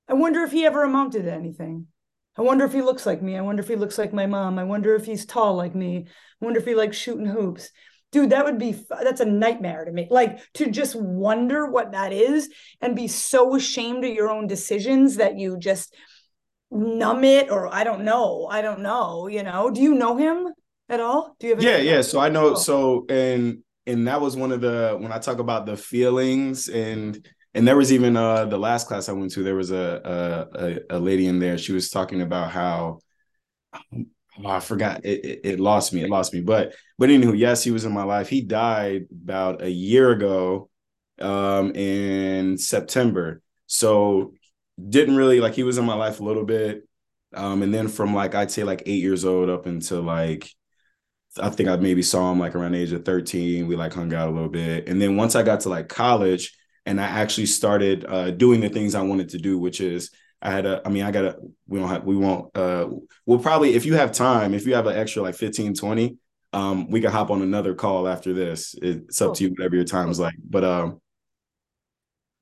I 0.08 0.14
wonder 0.14 0.42
if 0.42 0.52
he 0.52 0.64
ever 0.64 0.84
amounted 0.84 1.24
to 1.24 1.32
anything. 1.32 1.86
I 2.38 2.42
wonder 2.42 2.64
if 2.64 2.72
he 2.72 2.82
looks 2.82 3.06
like 3.06 3.22
me. 3.22 3.36
I 3.36 3.40
wonder 3.40 3.62
if 3.62 3.68
he 3.68 3.76
looks 3.76 3.98
like 3.98 4.12
my 4.12 4.26
mom. 4.26 4.58
I 4.58 4.64
wonder 4.64 4.94
if 4.94 5.06
he's 5.06 5.26
tall 5.26 5.56
like 5.56 5.74
me. 5.74 6.06
I 6.06 6.44
wonder 6.44 6.60
if 6.60 6.66
he 6.66 6.74
likes 6.74 6.96
shooting 6.96 7.26
hoops. 7.26 7.70
Dude, 8.12 8.30
that 8.30 8.44
would 8.44 8.58
be 8.58 8.72
that's 8.88 9.20
a 9.20 9.26
nightmare 9.26 9.84
to 9.84 9.92
me. 9.92 10.06
Like 10.10 10.40
to 10.54 10.70
just 10.70 10.94
wonder 10.94 11.66
what 11.66 11.92
that 11.92 12.12
is 12.12 12.48
and 12.80 12.96
be 12.96 13.08
so 13.08 13.54
ashamed 13.56 14.04
of 14.04 14.12
your 14.12 14.30
own 14.30 14.46
decisions 14.46 15.16
that 15.16 15.36
you 15.36 15.58
just 15.58 15.94
numb 16.70 17.24
it 17.24 17.50
or 17.50 17.72
I 17.72 17.84
don't 17.84 18.04
know. 18.04 18.46
I 18.50 18.62
don't 18.62 18.80
know, 18.80 19.26
you 19.26 19.42
know. 19.42 19.70
Do 19.70 19.82
you 19.82 19.94
know 19.94 20.16
him 20.16 20.48
at 20.88 21.00
all? 21.00 21.36
Do 21.38 21.48
you 21.48 21.54
have 21.54 21.62
Yeah, 21.62 21.78
yeah. 21.78 22.00
So 22.02 22.20
I 22.20 22.28
know 22.28 22.50
oh. 22.50 22.54
so 22.54 23.06
and 23.08 23.58
and 23.86 24.08
that 24.08 24.20
was 24.20 24.36
one 24.36 24.52
of 24.52 24.60
the 24.60 24.96
when 24.98 25.12
I 25.12 25.18
talk 25.18 25.38
about 25.38 25.66
the 25.66 25.76
feelings 25.76 26.68
and 26.68 27.26
and 27.54 27.66
there 27.66 27.76
was 27.76 27.92
even 27.92 28.16
uh 28.16 28.44
the 28.44 28.58
last 28.58 28.86
class 28.86 29.08
I 29.08 29.12
went 29.12 29.32
to 29.32 29.42
there 29.42 29.54
was 29.54 29.72
a 29.72 30.46
a, 30.90 30.96
a 30.96 30.98
lady 30.98 31.26
in 31.26 31.38
there 31.38 31.58
she 31.58 31.72
was 31.72 31.90
talking 31.90 32.20
about 32.20 32.50
how 32.50 33.00
oh, 34.44 34.48
I 34.48 34.60
forgot. 34.60 35.04
It, 35.04 35.24
it, 35.24 35.40
it 35.44 35.60
lost 35.60 35.92
me. 35.92 36.02
It 36.02 36.10
lost 36.10 36.32
me. 36.32 36.40
But 36.40 36.74
but 36.98 37.08
anywho 37.10 37.36
yes 37.36 37.62
he 37.64 37.70
was 37.70 37.84
in 37.84 37.92
my 37.92 38.04
life. 38.04 38.28
He 38.28 38.40
died 38.42 39.06
about 39.10 39.62
a 39.62 39.70
year 39.70 40.10
ago 40.10 40.70
um 41.20 41.74
in 41.74 42.58
September. 42.58 43.42
So 43.66 44.34
didn't 44.88 45.16
really 45.16 45.40
like 45.40 45.54
he 45.54 45.62
was 45.62 45.78
in 45.78 45.84
my 45.84 45.94
life 45.94 46.20
a 46.20 46.24
little 46.24 46.44
bit 46.44 46.86
um 47.34 47.62
and 47.62 47.72
then 47.72 47.88
from 47.88 48.14
like 48.14 48.34
I'd 48.34 48.50
say 48.50 48.62
like 48.62 48.82
8 48.84 49.00
years 49.02 49.24
old 49.24 49.48
up 49.48 49.66
until 49.66 50.02
like 50.02 50.50
I 51.38 51.50
think 51.50 51.68
I 51.68 51.76
maybe 51.76 52.02
saw 52.02 52.32
him 52.32 52.38
like 52.38 52.54
around 52.54 52.72
the 52.72 52.78
age 52.78 52.92
of 52.92 53.04
13. 53.04 53.66
We 53.66 53.76
like 53.76 53.92
hung 53.92 54.12
out 54.14 54.28
a 54.28 54.32
little 54.32 54.48
bit. 54.48 54.88
And 54.88 55.00
then 55.00 55.16
once 55.16 55.34
I 55.34 55.42
got 55.42 55.60
to 55.60 55.68
like 55.68 55.88
college 55.88 56.56
and 56.86 57.00
I 57.00 57.04
actually 57.04 57.46
started 57.46 58.04
uh, 58.08 58.30
doing 58.30 58.60
the 58.60 58.68
things 58.68 58.94
I 58.94 59.02
wanted 59.02 59.30
to 59.30 59.38
do, 59.38 59.58
which 59.58 59.80
is 59.80 60.10
I 60.42 60.50
had 60.50 60.66
a, 60.66 60.82
I 60.84 60.90
mean, 60.90 61.02
I 61.02 61.10
got 61.10 61.24
a, 61.24 61.36
we 61.66 61.78
don't 61.78 61.88
have, 61.88 62.04
we 62.04 62.16
won't, 62.16 62.56
uh, 62.56 62.88
we'll 63.24 63.38
probably, 63.38 63.74
if 63.74 63.84
you 63.86 63.94
have 63.94 64.12
time, 64.12 64.54
if 64.54 64.66
you 64.66 64.74
have 64.74 64.86
an 64.86 64.96
extra 64.96 65.22
like 65.22 65.34
15, 65.34 65.74
20, 65.74 66.16
um, 66.52 66.90
we 66.90 67.00
can 67.00 67.10
hop 67.10 67.30
on 67.30 67.42
another 67.42 67.74
call 67.74 68.06
after 68.06 68.32
this. 68.32 68.74
It's 68.80 69.20
up 69.20 69.28
cool. 69.28 69.34
to 69.34 69.44
you, 69.44 69.50
whatever 69.50 69.76
your 69.76 69.84
time 69.84 70.10
is 70.10 70.20
like. 70.20 70.34
But, 70.48 70.64
um, 70.64 71.00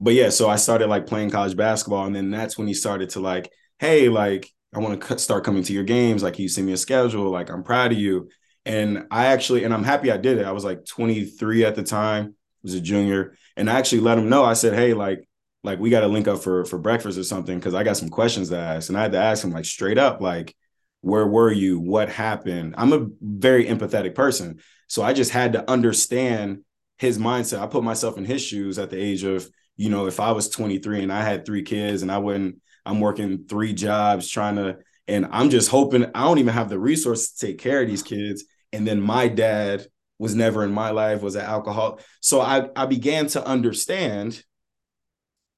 but 0.00 0.14
yeah, 0.14 0.28
so 0.28 0.48
I 0.48 0.56
started 0.56 0.88
like 0.88 1.06
playing 1.06 1.30
college 1.30 1.56
basketball. 1.56 2.06
And 2.06 2.14
then 2.14 2.30
that's 2.30 2.58
when 2.58 2.66
he 2.66 2.74
started 2.74 3.10
to 3.10 3.20
like, 3.20 3.50
hey, 3.78 4.08
like, 4.08 4.50
I 4.74 4.80
want 4.80 5.00
to 5.00 5.18
start 5.18 5.44
coming 5.44 5.62
to 5.62 5.72
your 5.72 5.84
games. 5.84 6.22
Like, 6.22 6.38
you 6.38 6.48
send 6.48 6.66
me 6.66 6.72
a 6.72 6.76
schedule. 6.76 7.30
Like, 7.30 7.48
I'm 7.48 7.62
proud 7.62 7.92
of 7.92 7.98
you. 7.98 8.28
And 8.66 9.06
I 9.10 9.26
actually, 9.26 9.64
and 9.64 9.72
I'm 9.72 9.84
happy 9.84 10.10
I 10.10 10.16
did 10.16 10.38
it. 10.38 10.46
I 10.46 10.52
was 10.52 10.64
like 10.64 10.84
23 10.84 11.64
at 11.64 11.74
the 11.74 11.82
time, 11.82 12.34
was 12.64 12.74
a 12.74 12.80
junior, 12.80 13.36
and 13.56 13.70
I 13.70 13.78
actually 13.78 14.00
let 14.00 14.18
him 14.18 14.28
know. 14.28 14.42
I 14.42 14.54
said, 14.54 14.74
"Hey, 14.74 14.94
like, 14.94 15.28
like 15.64 15.80
we 15.80 15.90
got 15.90 16.00
to 16.00 16.08
link 16.08 16.28
up 16.28 16.40
for 16.42 16.64
for 16.64 16.78
breakfast 16.78 17.18
or 17.18 17.24
something 17.24 17.58
because 17.58 17.74
I 17.74 17.82
got 17.82 17.96
some 17.96 18.08
questions 18.08 18.50
to 18.50 18.58
ask." 18.58 18.88
And 18.88 18.98
I 18.98 19.02
had 19.02 19.12
to 19.12 19.18
ask 19.18 19.44
him 19.44 19.52
like 19.52 19.64
straight 19.64 19.98
up, 19.98 20.20
like, 20.20 20.54
"Where 21.00 21.26
were 21.26 21.52
you? 21.52 21.80
What 21.80 22.08
happened?" 22.08 22.74
I'm 22.78 22.92
a 22.92 23.06
very 23.20 23.66
empathetic 23.66 24.14
person, 24.14 24.60
so 24.88 25.02
I 25.02 25.12
just 25.12 25.32
had 25.32 25.54
to 25.54 25.70
understand 25.70 26.60
his 26.98 27.18
mindset. 27.18 27.60
I 27.60 27.66
put 27.66 27.84
myself 27.84 28.18
in 28.18 28.24
his 28.24 28.42
shoes 28.42 28.78
at 28.78 28.90
the 28.90 28.98
age 28.98 29.24
of, 29.24 29.48
you 29.76 29.90
know, 29.90 30.06
if 30.06 30.20
I 30.20 30.32
was 30.32 30.48
23 30.48 31.02
and 31.02 31.12
I 31.12 31.22
had 31.22 31.44
three 31.44 31.62
kids 31.62 32.02
and 32.02 32.12
I 32.12 32.18
wouldn't, 32.18 32.60
I'm 32.86 33.00
working 33.00 33.46
three 33.48 33.72
jobs 33.72 34.30
trying 34.30 34.56
to, 34.56 34.78
and 35.08 35.26
I'm 35.32 35.50
just 35.50 35.70
hoping 35.70 36.04
I 36.14 36.22
don't 36.22 36.38
even 36.38 36.54
have 36.54 36.68
the 36.68 36.78
resources 36.78 37.32
to 37.32 37.46
take 37.46 37.58
care 37.58 37.82
of 37.82 37.88
these 37.88 38.02
kids 38.02 38.44
and 38.74 38.86
then 38.86 39.00
my 39.00 39.28
dad 39.28 39.86
was 40.18 40.34
never 40.34 40.64
in 40.64 40.72
my 40.72 40.90
life 40.90 41.22
was 41.22 41.36
an 41.36 41.44
alcohol 41.44 42.00
so 42.20 42.40
i 42.40 42.68
i 42.76 42.86
began 42.86 43.26
to 43.26 43.46
understand 43.46 44.42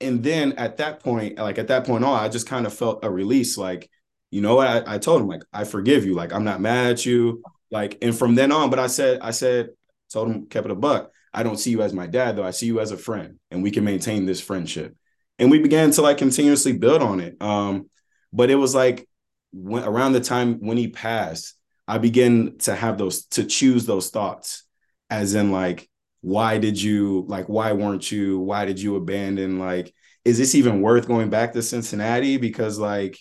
and 0.00 0.22
then 0.22 0.52
at 0.52 0.76
that 0.76 1.00
point 1.00 1.38
like 1.38 1.58
at 1.58 1.68
that 1.68 1.86
point 1.86 2.04
on 2.04 2.18
i 2.18 2.28
just 2.28 2.46
kind 2.46 2.66
of 2.66 2.74
felt 2.74 3.04
a 3.04 3.10
release 3.10 3.56
like 3.56 3.90
you 4.30 4.40
know 4.40 4.56
what? 4.56 4.66
I, 4.68 4.94
I 4.94 4.98
told 4.98 5.22
him 5.22 5.28
like 5.28 5.42
i 5.52 5.64
forgive 5.64 6.04
you. 6.04 6.14
Like 6.14 6.32
i'm 6.32 6.44
not 6.44 6.60
mad 6.60 6.92
at 6.92 7.06
you. 7.06 7.42
Like 7.70 7.98
and 8.02 8.16
from 8.16 8.34
then 8.34 8.52
on 8.52 8.70
but 8.70 8.78
i 8.78 8.86
said 8.86 9.20
i 9.20 9.30
said 9.30 9.70
told 10.10 10.28
him 10.28 10.46
kept 10.46 10.66
it 10.66 10.72
a 10.72 10.74
buck. 10.74 11.10
I 11.32 11.42
don't 11.42 11.58
see 11.58 11.70
you 11.70 11.82
as 11.82 11.92
my 11.92 12.06
dad 12.06 12.36
though. 12.36 12.44
I 12.44 12.50
see 12.50 12.66
you 12.66 12.80
as 12.80 12.90
a 12.90 12.96
friend 12.96 13.38
and 13.50 13.62
we 13.62 13.70
can 13.70 13.84
maintain 13.84 14.26
this 14.26 14.40
friendship. 14.40 14.96
And 15.38 15.50
we 15.50 15.58
began 15.58 15.90
to 15.92 16.02
like 16.02 16.18
continuously 16.18 16.72
build 16.72 17.02
on 17.02 17.20
it. 17.20 17.40
Um 17.40 17.88
but 18.32 18.50
it 18.50 18.56
was 18.56 18.74
like 18.74 19.08
when, 19.52 19.84
around 19.84 20.12
the 20.12 20.20
time 20.20 20.60
when 20.60 20.76
he 20.76 20.88
passed 20.88 21.54
I 21.88 21.98
began 21.98 22.58
to 22.58 22.74
have 22.74 22.98
those 22.98 23.26
to 23.26 23.44
choose 23.44 23.86
those 23.86 24.10
thoughts 24.10 24.64
as 25.08 25.34
in 25.34 25.52
like 25.52 25.88
why 26.20 26.58
did 26.58 26.80
you 26.80 27.24
like 27.28 27.48
why 27.48 27.72
weren't 27.72 28.10
you 28.10 28.40
why 28.40 28.64
did 28.64 28.80
you 28.80 28.96
abandon 28.96 29.58
like 29.58 29.94
is 30.26 30.38
this 30.38 30.56
even 30.56 30.82
worth 30.82 31.06
going 31.06 31.30
back 31.30 31.52
to 31.52 31.62
Cincinnati? 31.62 32.36
Because 32.36 32.80
like 32.80 33.16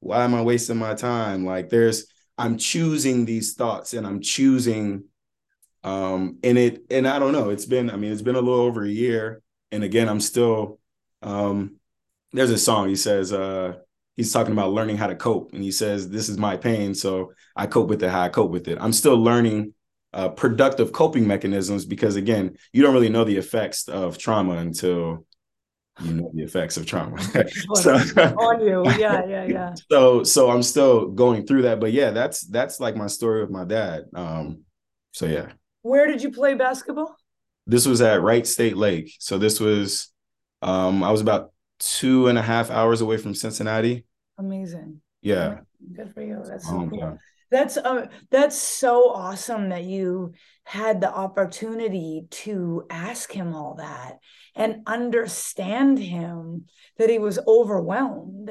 why 0.00 0.24
am 0.24 0.34
I 0.34 0.40
wasting 0.40 0.78
my 0.78 0.94
time? 0.94 1.44
Like 1.44 1.68
there's 1.68 2.06
I'm 2.38 2.56
choosing 2.56 3.26
these 3.26 3.52
thoughts 3.52 3.92
and 3.92 4.06
I'm 4.06 4.22
choosing 4.22 5.04
um 5.84 6.38
and 6.42 6.56
it 6.56 6.84
and 6.90 7.06
I 7.06 7.18
don't 7.18 7.32
know 7.32 7.50
it's 7.50 7.66
been 7.66 7.90
I 7.90 7.96
mean 7.96 8.12
it's 8.12 8.22
been 8.22 8.34
a 8.34 8.40
little 8.40 8.60
over 8.60 8.82
a 8.82 8.88
year. 8.88 9.42
And 9.70 9.84
again 9.84 10.08
I'm 10.08 10.20
still 10.20 10.80
um 11.20 11.76
there's 12.32 12.50
a 12.50 12.58
song 12.58 12.88
he 12.88 12.96
says 12.96 13.30
uh 13.30 13.74
he's 14.16 14.32
talking 14.32 14.54
about 14.54 14.72
learning 14.72 14.96
how 14.96 15.08
to 15.08 15.16
cope. 15.16 15.52
And 15.52 15.62
he 15.62 15.70
says 15.70 16.08
this 16.08 16.30
is 16.30 16.38
my 16.38 16.56
pain 16.56 16.94
so 16.94 17.32
i 17.54 17.66
cope 17.66 17.88
with 17.88 18.02
it 18.02 18.08
how 18.08 18.22
i 18.22 18.30
cope 18.30 18.50
with 18.50 18.68
it. 18.68 18.78
I'm 18.80 18.94
still 18.94 19.18
learning 19.18 19.74
uh, 20.12 20.28
productive 20.28 20.92
coping 20.92 21.26
mechanisms 21.26 21.84
because 21.84 22.16
again 22.16 22.56
you 22.72 22.82
don't 22.82 22.94
really 22.94 23.08
know 23.08 23.24
the 23.24 23.36
effects 23.36 23.88
of 23.88 24.18
trauma 24.18 24.56
until 24.56 25.26
you 26.00 26.14
know 26.14 26.30
the 26.34 26.42
effects 26.42 26.76
of 26.76 26.86
trauma. 26.86 27.16
So, 27.74 27.94
on 27.94 28.60
you. 28.64 28.84
Yeah 28.98 29.26
yeah 29.26 29.44
yeah. 29.44 29.74
So 29.90 30.22
so 30.22 30.50
i'm 30.50 30.62
still 30.62 31.08
going 31.08 31.46
through 31.46 31.62
that 31.62 31.80
but 31.80 31.92
yeah 31.92 32.10
that's 32.10 32.46
that's 32.46 32.80
like 32.80 32.96
my 32.96 33.06
story 33.06 33.40
with 33.40 33.50
my 33.50 33.64
dad. 33.64 34.04
Um 34.14 34.62
so 35.12 35.26
yeah. 35.26 35.52
Where 35.82 36.06
did 36.06 36.22
you 36.22 36.30
play 36.30 36.54
basketball? 36.54 37.16
This 37.66 37.86
was 37.86 38.00
at 38.00 38.22
wright 38.22 38.46
state 38.46 38.76
lake. 38.76 39.14
So 39.18 39.38
this 39.38 39.60
was 39.60 40.12
um 40.62 41.04
i 41.04 41.10
was 41.12 41.20
about 41.20 41.52
two 41.78 42.26
and 42.26 42.38
a 42.38 42.42
half 42.42 42.70
hours 42.70 43.00
away 43.00 43.16
from 43.16 43.34
cincinnati. 43.34 44.04
Amazing. 44.38 45.00
Yeah. 45.20 45.60
Good 45.94 46.12
for 46.14 46.22
you. 46.22 46.42
That's 46.44 46.66
so 46.66 46.88
cool. 46.88 47.18
That's 47.50 47.76
uh, 47.76 48.06
that's 48.30 48.58
so 48.58 49.10
awesome 49.10 49.70
that 49.70 49.84
you 49.84 50.32
had 50.64 51.00
the 51.00 51.12
opportunity 51.12 52.26
to 52.30 52.84
ask 52.90 53.32
him 53.32 53.54
all 53.54 53.76
that 53.78 54.18
and 54.54 54.82
understand 54.86 55.98
him 55.98 56.66
that 56.98 57.08
he 57.08 57.18
was 57.18 57.38
overwhelmed. 57.46 58.50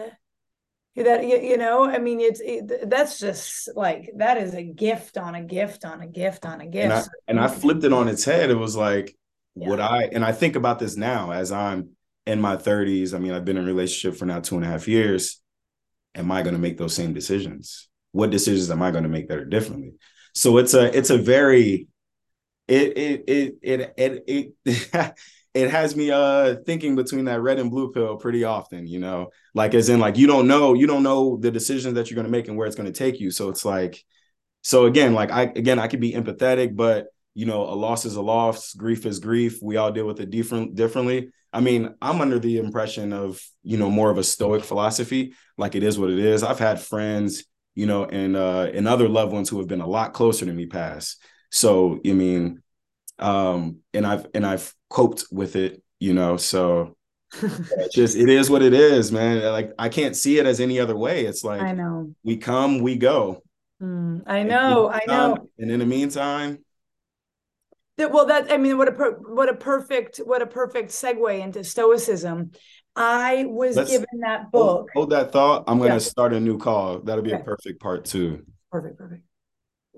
That 0.95 1.28
you 1.28 1.58
know 1.58 1.86
i 1.86 2.00
mean 2.00 2.20
it's 2.20 2.39
it, 2.39 2.89
that's 2.89 3.20
just 3.20 3.70
like 3.76 4.10
that 4.16 4.38
is 4.38 4.56
a 4.56 4.64
gift 4.64 5.16
on 5.16 5.36
a 5.36 5.43
gift 5.43 5.86
on 5.86 6.02
a 6.02 6.08
gift 6.08 6.43
on 6.43 6.60
a 6.60 6.66
gift 6.66 6.86
and 6.86 6.93
I, 6.93 7.04
and 7.28 7.39
I 7.39 7.48
flipped 7.50 7.84
it 7.84 7.93
on 7.93 8.08
its 8.08 8.26
head. 8.26 8.50
It 8.50 8.56
was 8.56 8.76
like 8.76 9.16
yeah. 9.54 9.70
would 9.70 9.80
i 9.80 10.10
and 10.12 10.26
i 10.26 10.32
think 10.32 10.56
about 10.56 10.80
this 10.80 10.98
now 10.98 11.30
as 11.30 11.52
i'm 11.52 11.89
in 12.26 12.41
my 12.41 12.56
30s 12.58 13.14
i 13.14 13.20
mean 13.20 13.32
i've 13.32 13.45
been 13.45 13.58
in 13.58 13.66
a 13.66 13.68
relationship 13.68 14.18
for 14.18 14.26
now 14.26 14.39
two 14.39 14.56
and 14.56 14.66
a 14.66 14.68
half 14.68 14.88
years. 14.88 15.39
Am 16.18 16.32
I 16.32 16.41
going 16.41 16.56
to 16.56 16.60
make 16.60 16.78
those 16.78 16.95
same 16.95 17.14
decisions? 17.14 17.89
What 18.18 18.32
decisions 18.32 18.72
am 18.72 18.82
I 18.82 18.91
going 18.91 19.03
to 19.03 19.09
make 19.09 19.28
that 19.28 19.38
are 19.38 19.45
differently? 19.45 19.93
So 20.34 20.57
it's 20.57 20.74
a 20.74 20.95
it's 20.97 21.11
a 21.11 21.18
very 21.18 21.88
it 22.68 22.97
it 22.97 23.24
it 23.28 23.55
it 23.61 23.93
it 23.95 24.53
it, 24.65 25.13
it 25.53 25.70
has 25.70 25.95
me 25.95 26.09
uh 26.09 26.55
thinking 26.65 26.95
between 26.95 27.26
that 27.26 27.41
red 27.41 27.59
and 27.59 27.70
blue 27.70 27.91
pill 27.91 28.18
pretty 28.18 28.43
often, 28.43 28.88
you 28.88 28.99
know, 28.99 29.30
like 29.53 29.74
as 29.76 29.89
in 29.89 29.99
like 29.99 30.18
you 30.18 30.26
don't 30.26 30.47
know 30.47 30.74
you 30.74 30.88
don't 30.88 31.03
know 31.03 31.38
the 31.38 31.51
decisions 31.51 31.93
that 31.93 32.09
you're 32.09 32.15
going 32.15 32.26
to 32.26 32.32
make 32.32 32.47
and 32.47 32.57
where 32.57 32.65
it's 32.65 32.76
going 32.76 32.91
to 32.91 32.97
take 32.97 33.20
you. 33.20 33.30
So 33.30 33.49
it's 33.49 33.63
like 33.63 34.03
so 34.63 34.86
again 34.86 35.13
like 35.13 35.32
I 35.32 35.43
again 35.43 35.80
I 35.80 35.88
could 35.88 36.01
be 36.01 36.13
empathetic, 36.13 36.76
but 36.76 37.07
you 37.36 37.45
know 37.45 37.63
a 37.63 37.76
loss 37.76 38.05
is 38.05 38.15
a 38.15 38.22
loss, 38.22 38.74
grief 38.74 39.05
is 39.05 39.20
grief. 39.20 39.59
We 39.61 39.78
all 39.78 39.91
deal 39.91 40.07
with 40.07 40.20
it 40.20 40.32
different 40.32 40.74
differently. 40.74 41.30
I 41.53 41.61
mean, 41.61 41.95
I'm 42.01 42.22
under 42.22 42.39
the 42.39 42.57
impression 42.57 43.13
of, 43.13 43.41
you 43.63 43.78
know, 43.78 43.89
more 43.89 44.11
of 44.11 44.18
a 44.18 44.24
stoic 44.24 44.63
philosophy, 44.63 45.34
like 45.57 45.76
it 45.76 45.84
is 45.84 45.97
what 45.97 46.09
it 46.09 46.20
is. 46.20 46.43
I've 46.43 46.59
had 46.59 46.80
friends, 46.80 47.45
you 47.78 47.86
know, 47.86 48.05
and 48.05 48.36
uh 48.36 48.71
and 48.73 48.88
other 48.88 49.07
loved 49.07 49.32
ones 49.32 49.49
who 49.49 49.59
have 49.59 49.67
been 49.67 49.82
a 49.82 49.88
lot 49.88 50.11
closer 50.11 50.47
to 50.47 50.51
me 50.51 50.65
pass. 50.65 51.15
So, 51.51 51.99
I 52.03 52.11
mean, 52.11 52.63
um, 53.19 53.82
and 53.93 54.05
I've 54.05 54.25
and 54.34 54.47
I've 54.47 54.73
coped 54.89 55.25
with 55.32 55.55
it, 55.55 55.84
you 55.99 56.15
know, 56.15 56.38
so 56.38 56.97
just 57.93 58.17
it 58.17 58.30
is 58.30 58.49
what 58.49 58.63
it 58.63 58.73
is, 58.73 59.11
man. 59.11 59.43
Like 59.51 59.73
I 59.78 59.89
can't 59.89 60.15
see 60.15 60.39
it 60.39 60.47
as 60.47 60.59
any 60.59 60.80
other 60.80 60.97
way. 60.97 61.25
It's 61.28 61.43
like 61.43 61.61
I 61.61 61.73
know 61.73 62.15
we 62.23 62.38
come, 62.38 62.80
we 62.80 62.95
go. 62.95 63.43
Mm, 63.80 64.23
I 64.25 64.41
know, 64.41 64.89
I 64.89 65.01
know. 65.05 65.47
And 65.59 65.69
in 65.69 65.78
the 65.78 65.86
meantime, 65.86 66.65
that, 67.97 68.11
well, 68.11 68.25
that 68.25 68.51
I 68.51 68.57
mean, 68.57 68.80
what 68.80 68.88
a 68.88 68.91
per, 68.91 69.11
what 69.11 69.49
a 69.49 69.53
perfect 69.53 70.17
what 70.17 70.41
a 70.41 70.47
perfect 70.47 70.89
segue 70.89 71.39
into 71.39 71.63
Stoicism. 71.63 72.53
I 72.98 73.45
was 73.45 73.76
Let's, 73.76 73.91
given 73.91 74.08
that 74.22 74.52
book. 74.52 74.89
Hold, 74.93 75.10
hold, 75.10 75.10
that 75.12 75.32
thought. 75.32 75.66
I'm 75.68 75.78
going 75.78 75.91
to 75.91 75.95
yeah. 75.95 76.00
start 76.00 76.34
a 76.34 76.39
new 76.39 76.58
call. 76.58 77.00
That'll 77.00 77.24
be 77.24 77.32
okay. 77.32 77.41
a 77.41 77.45
perfect 77.45 77.80
part 77.80 78.06
two. 78.06 78.43
Perfect, 78.72 78.98
perfect. 78.98 79.24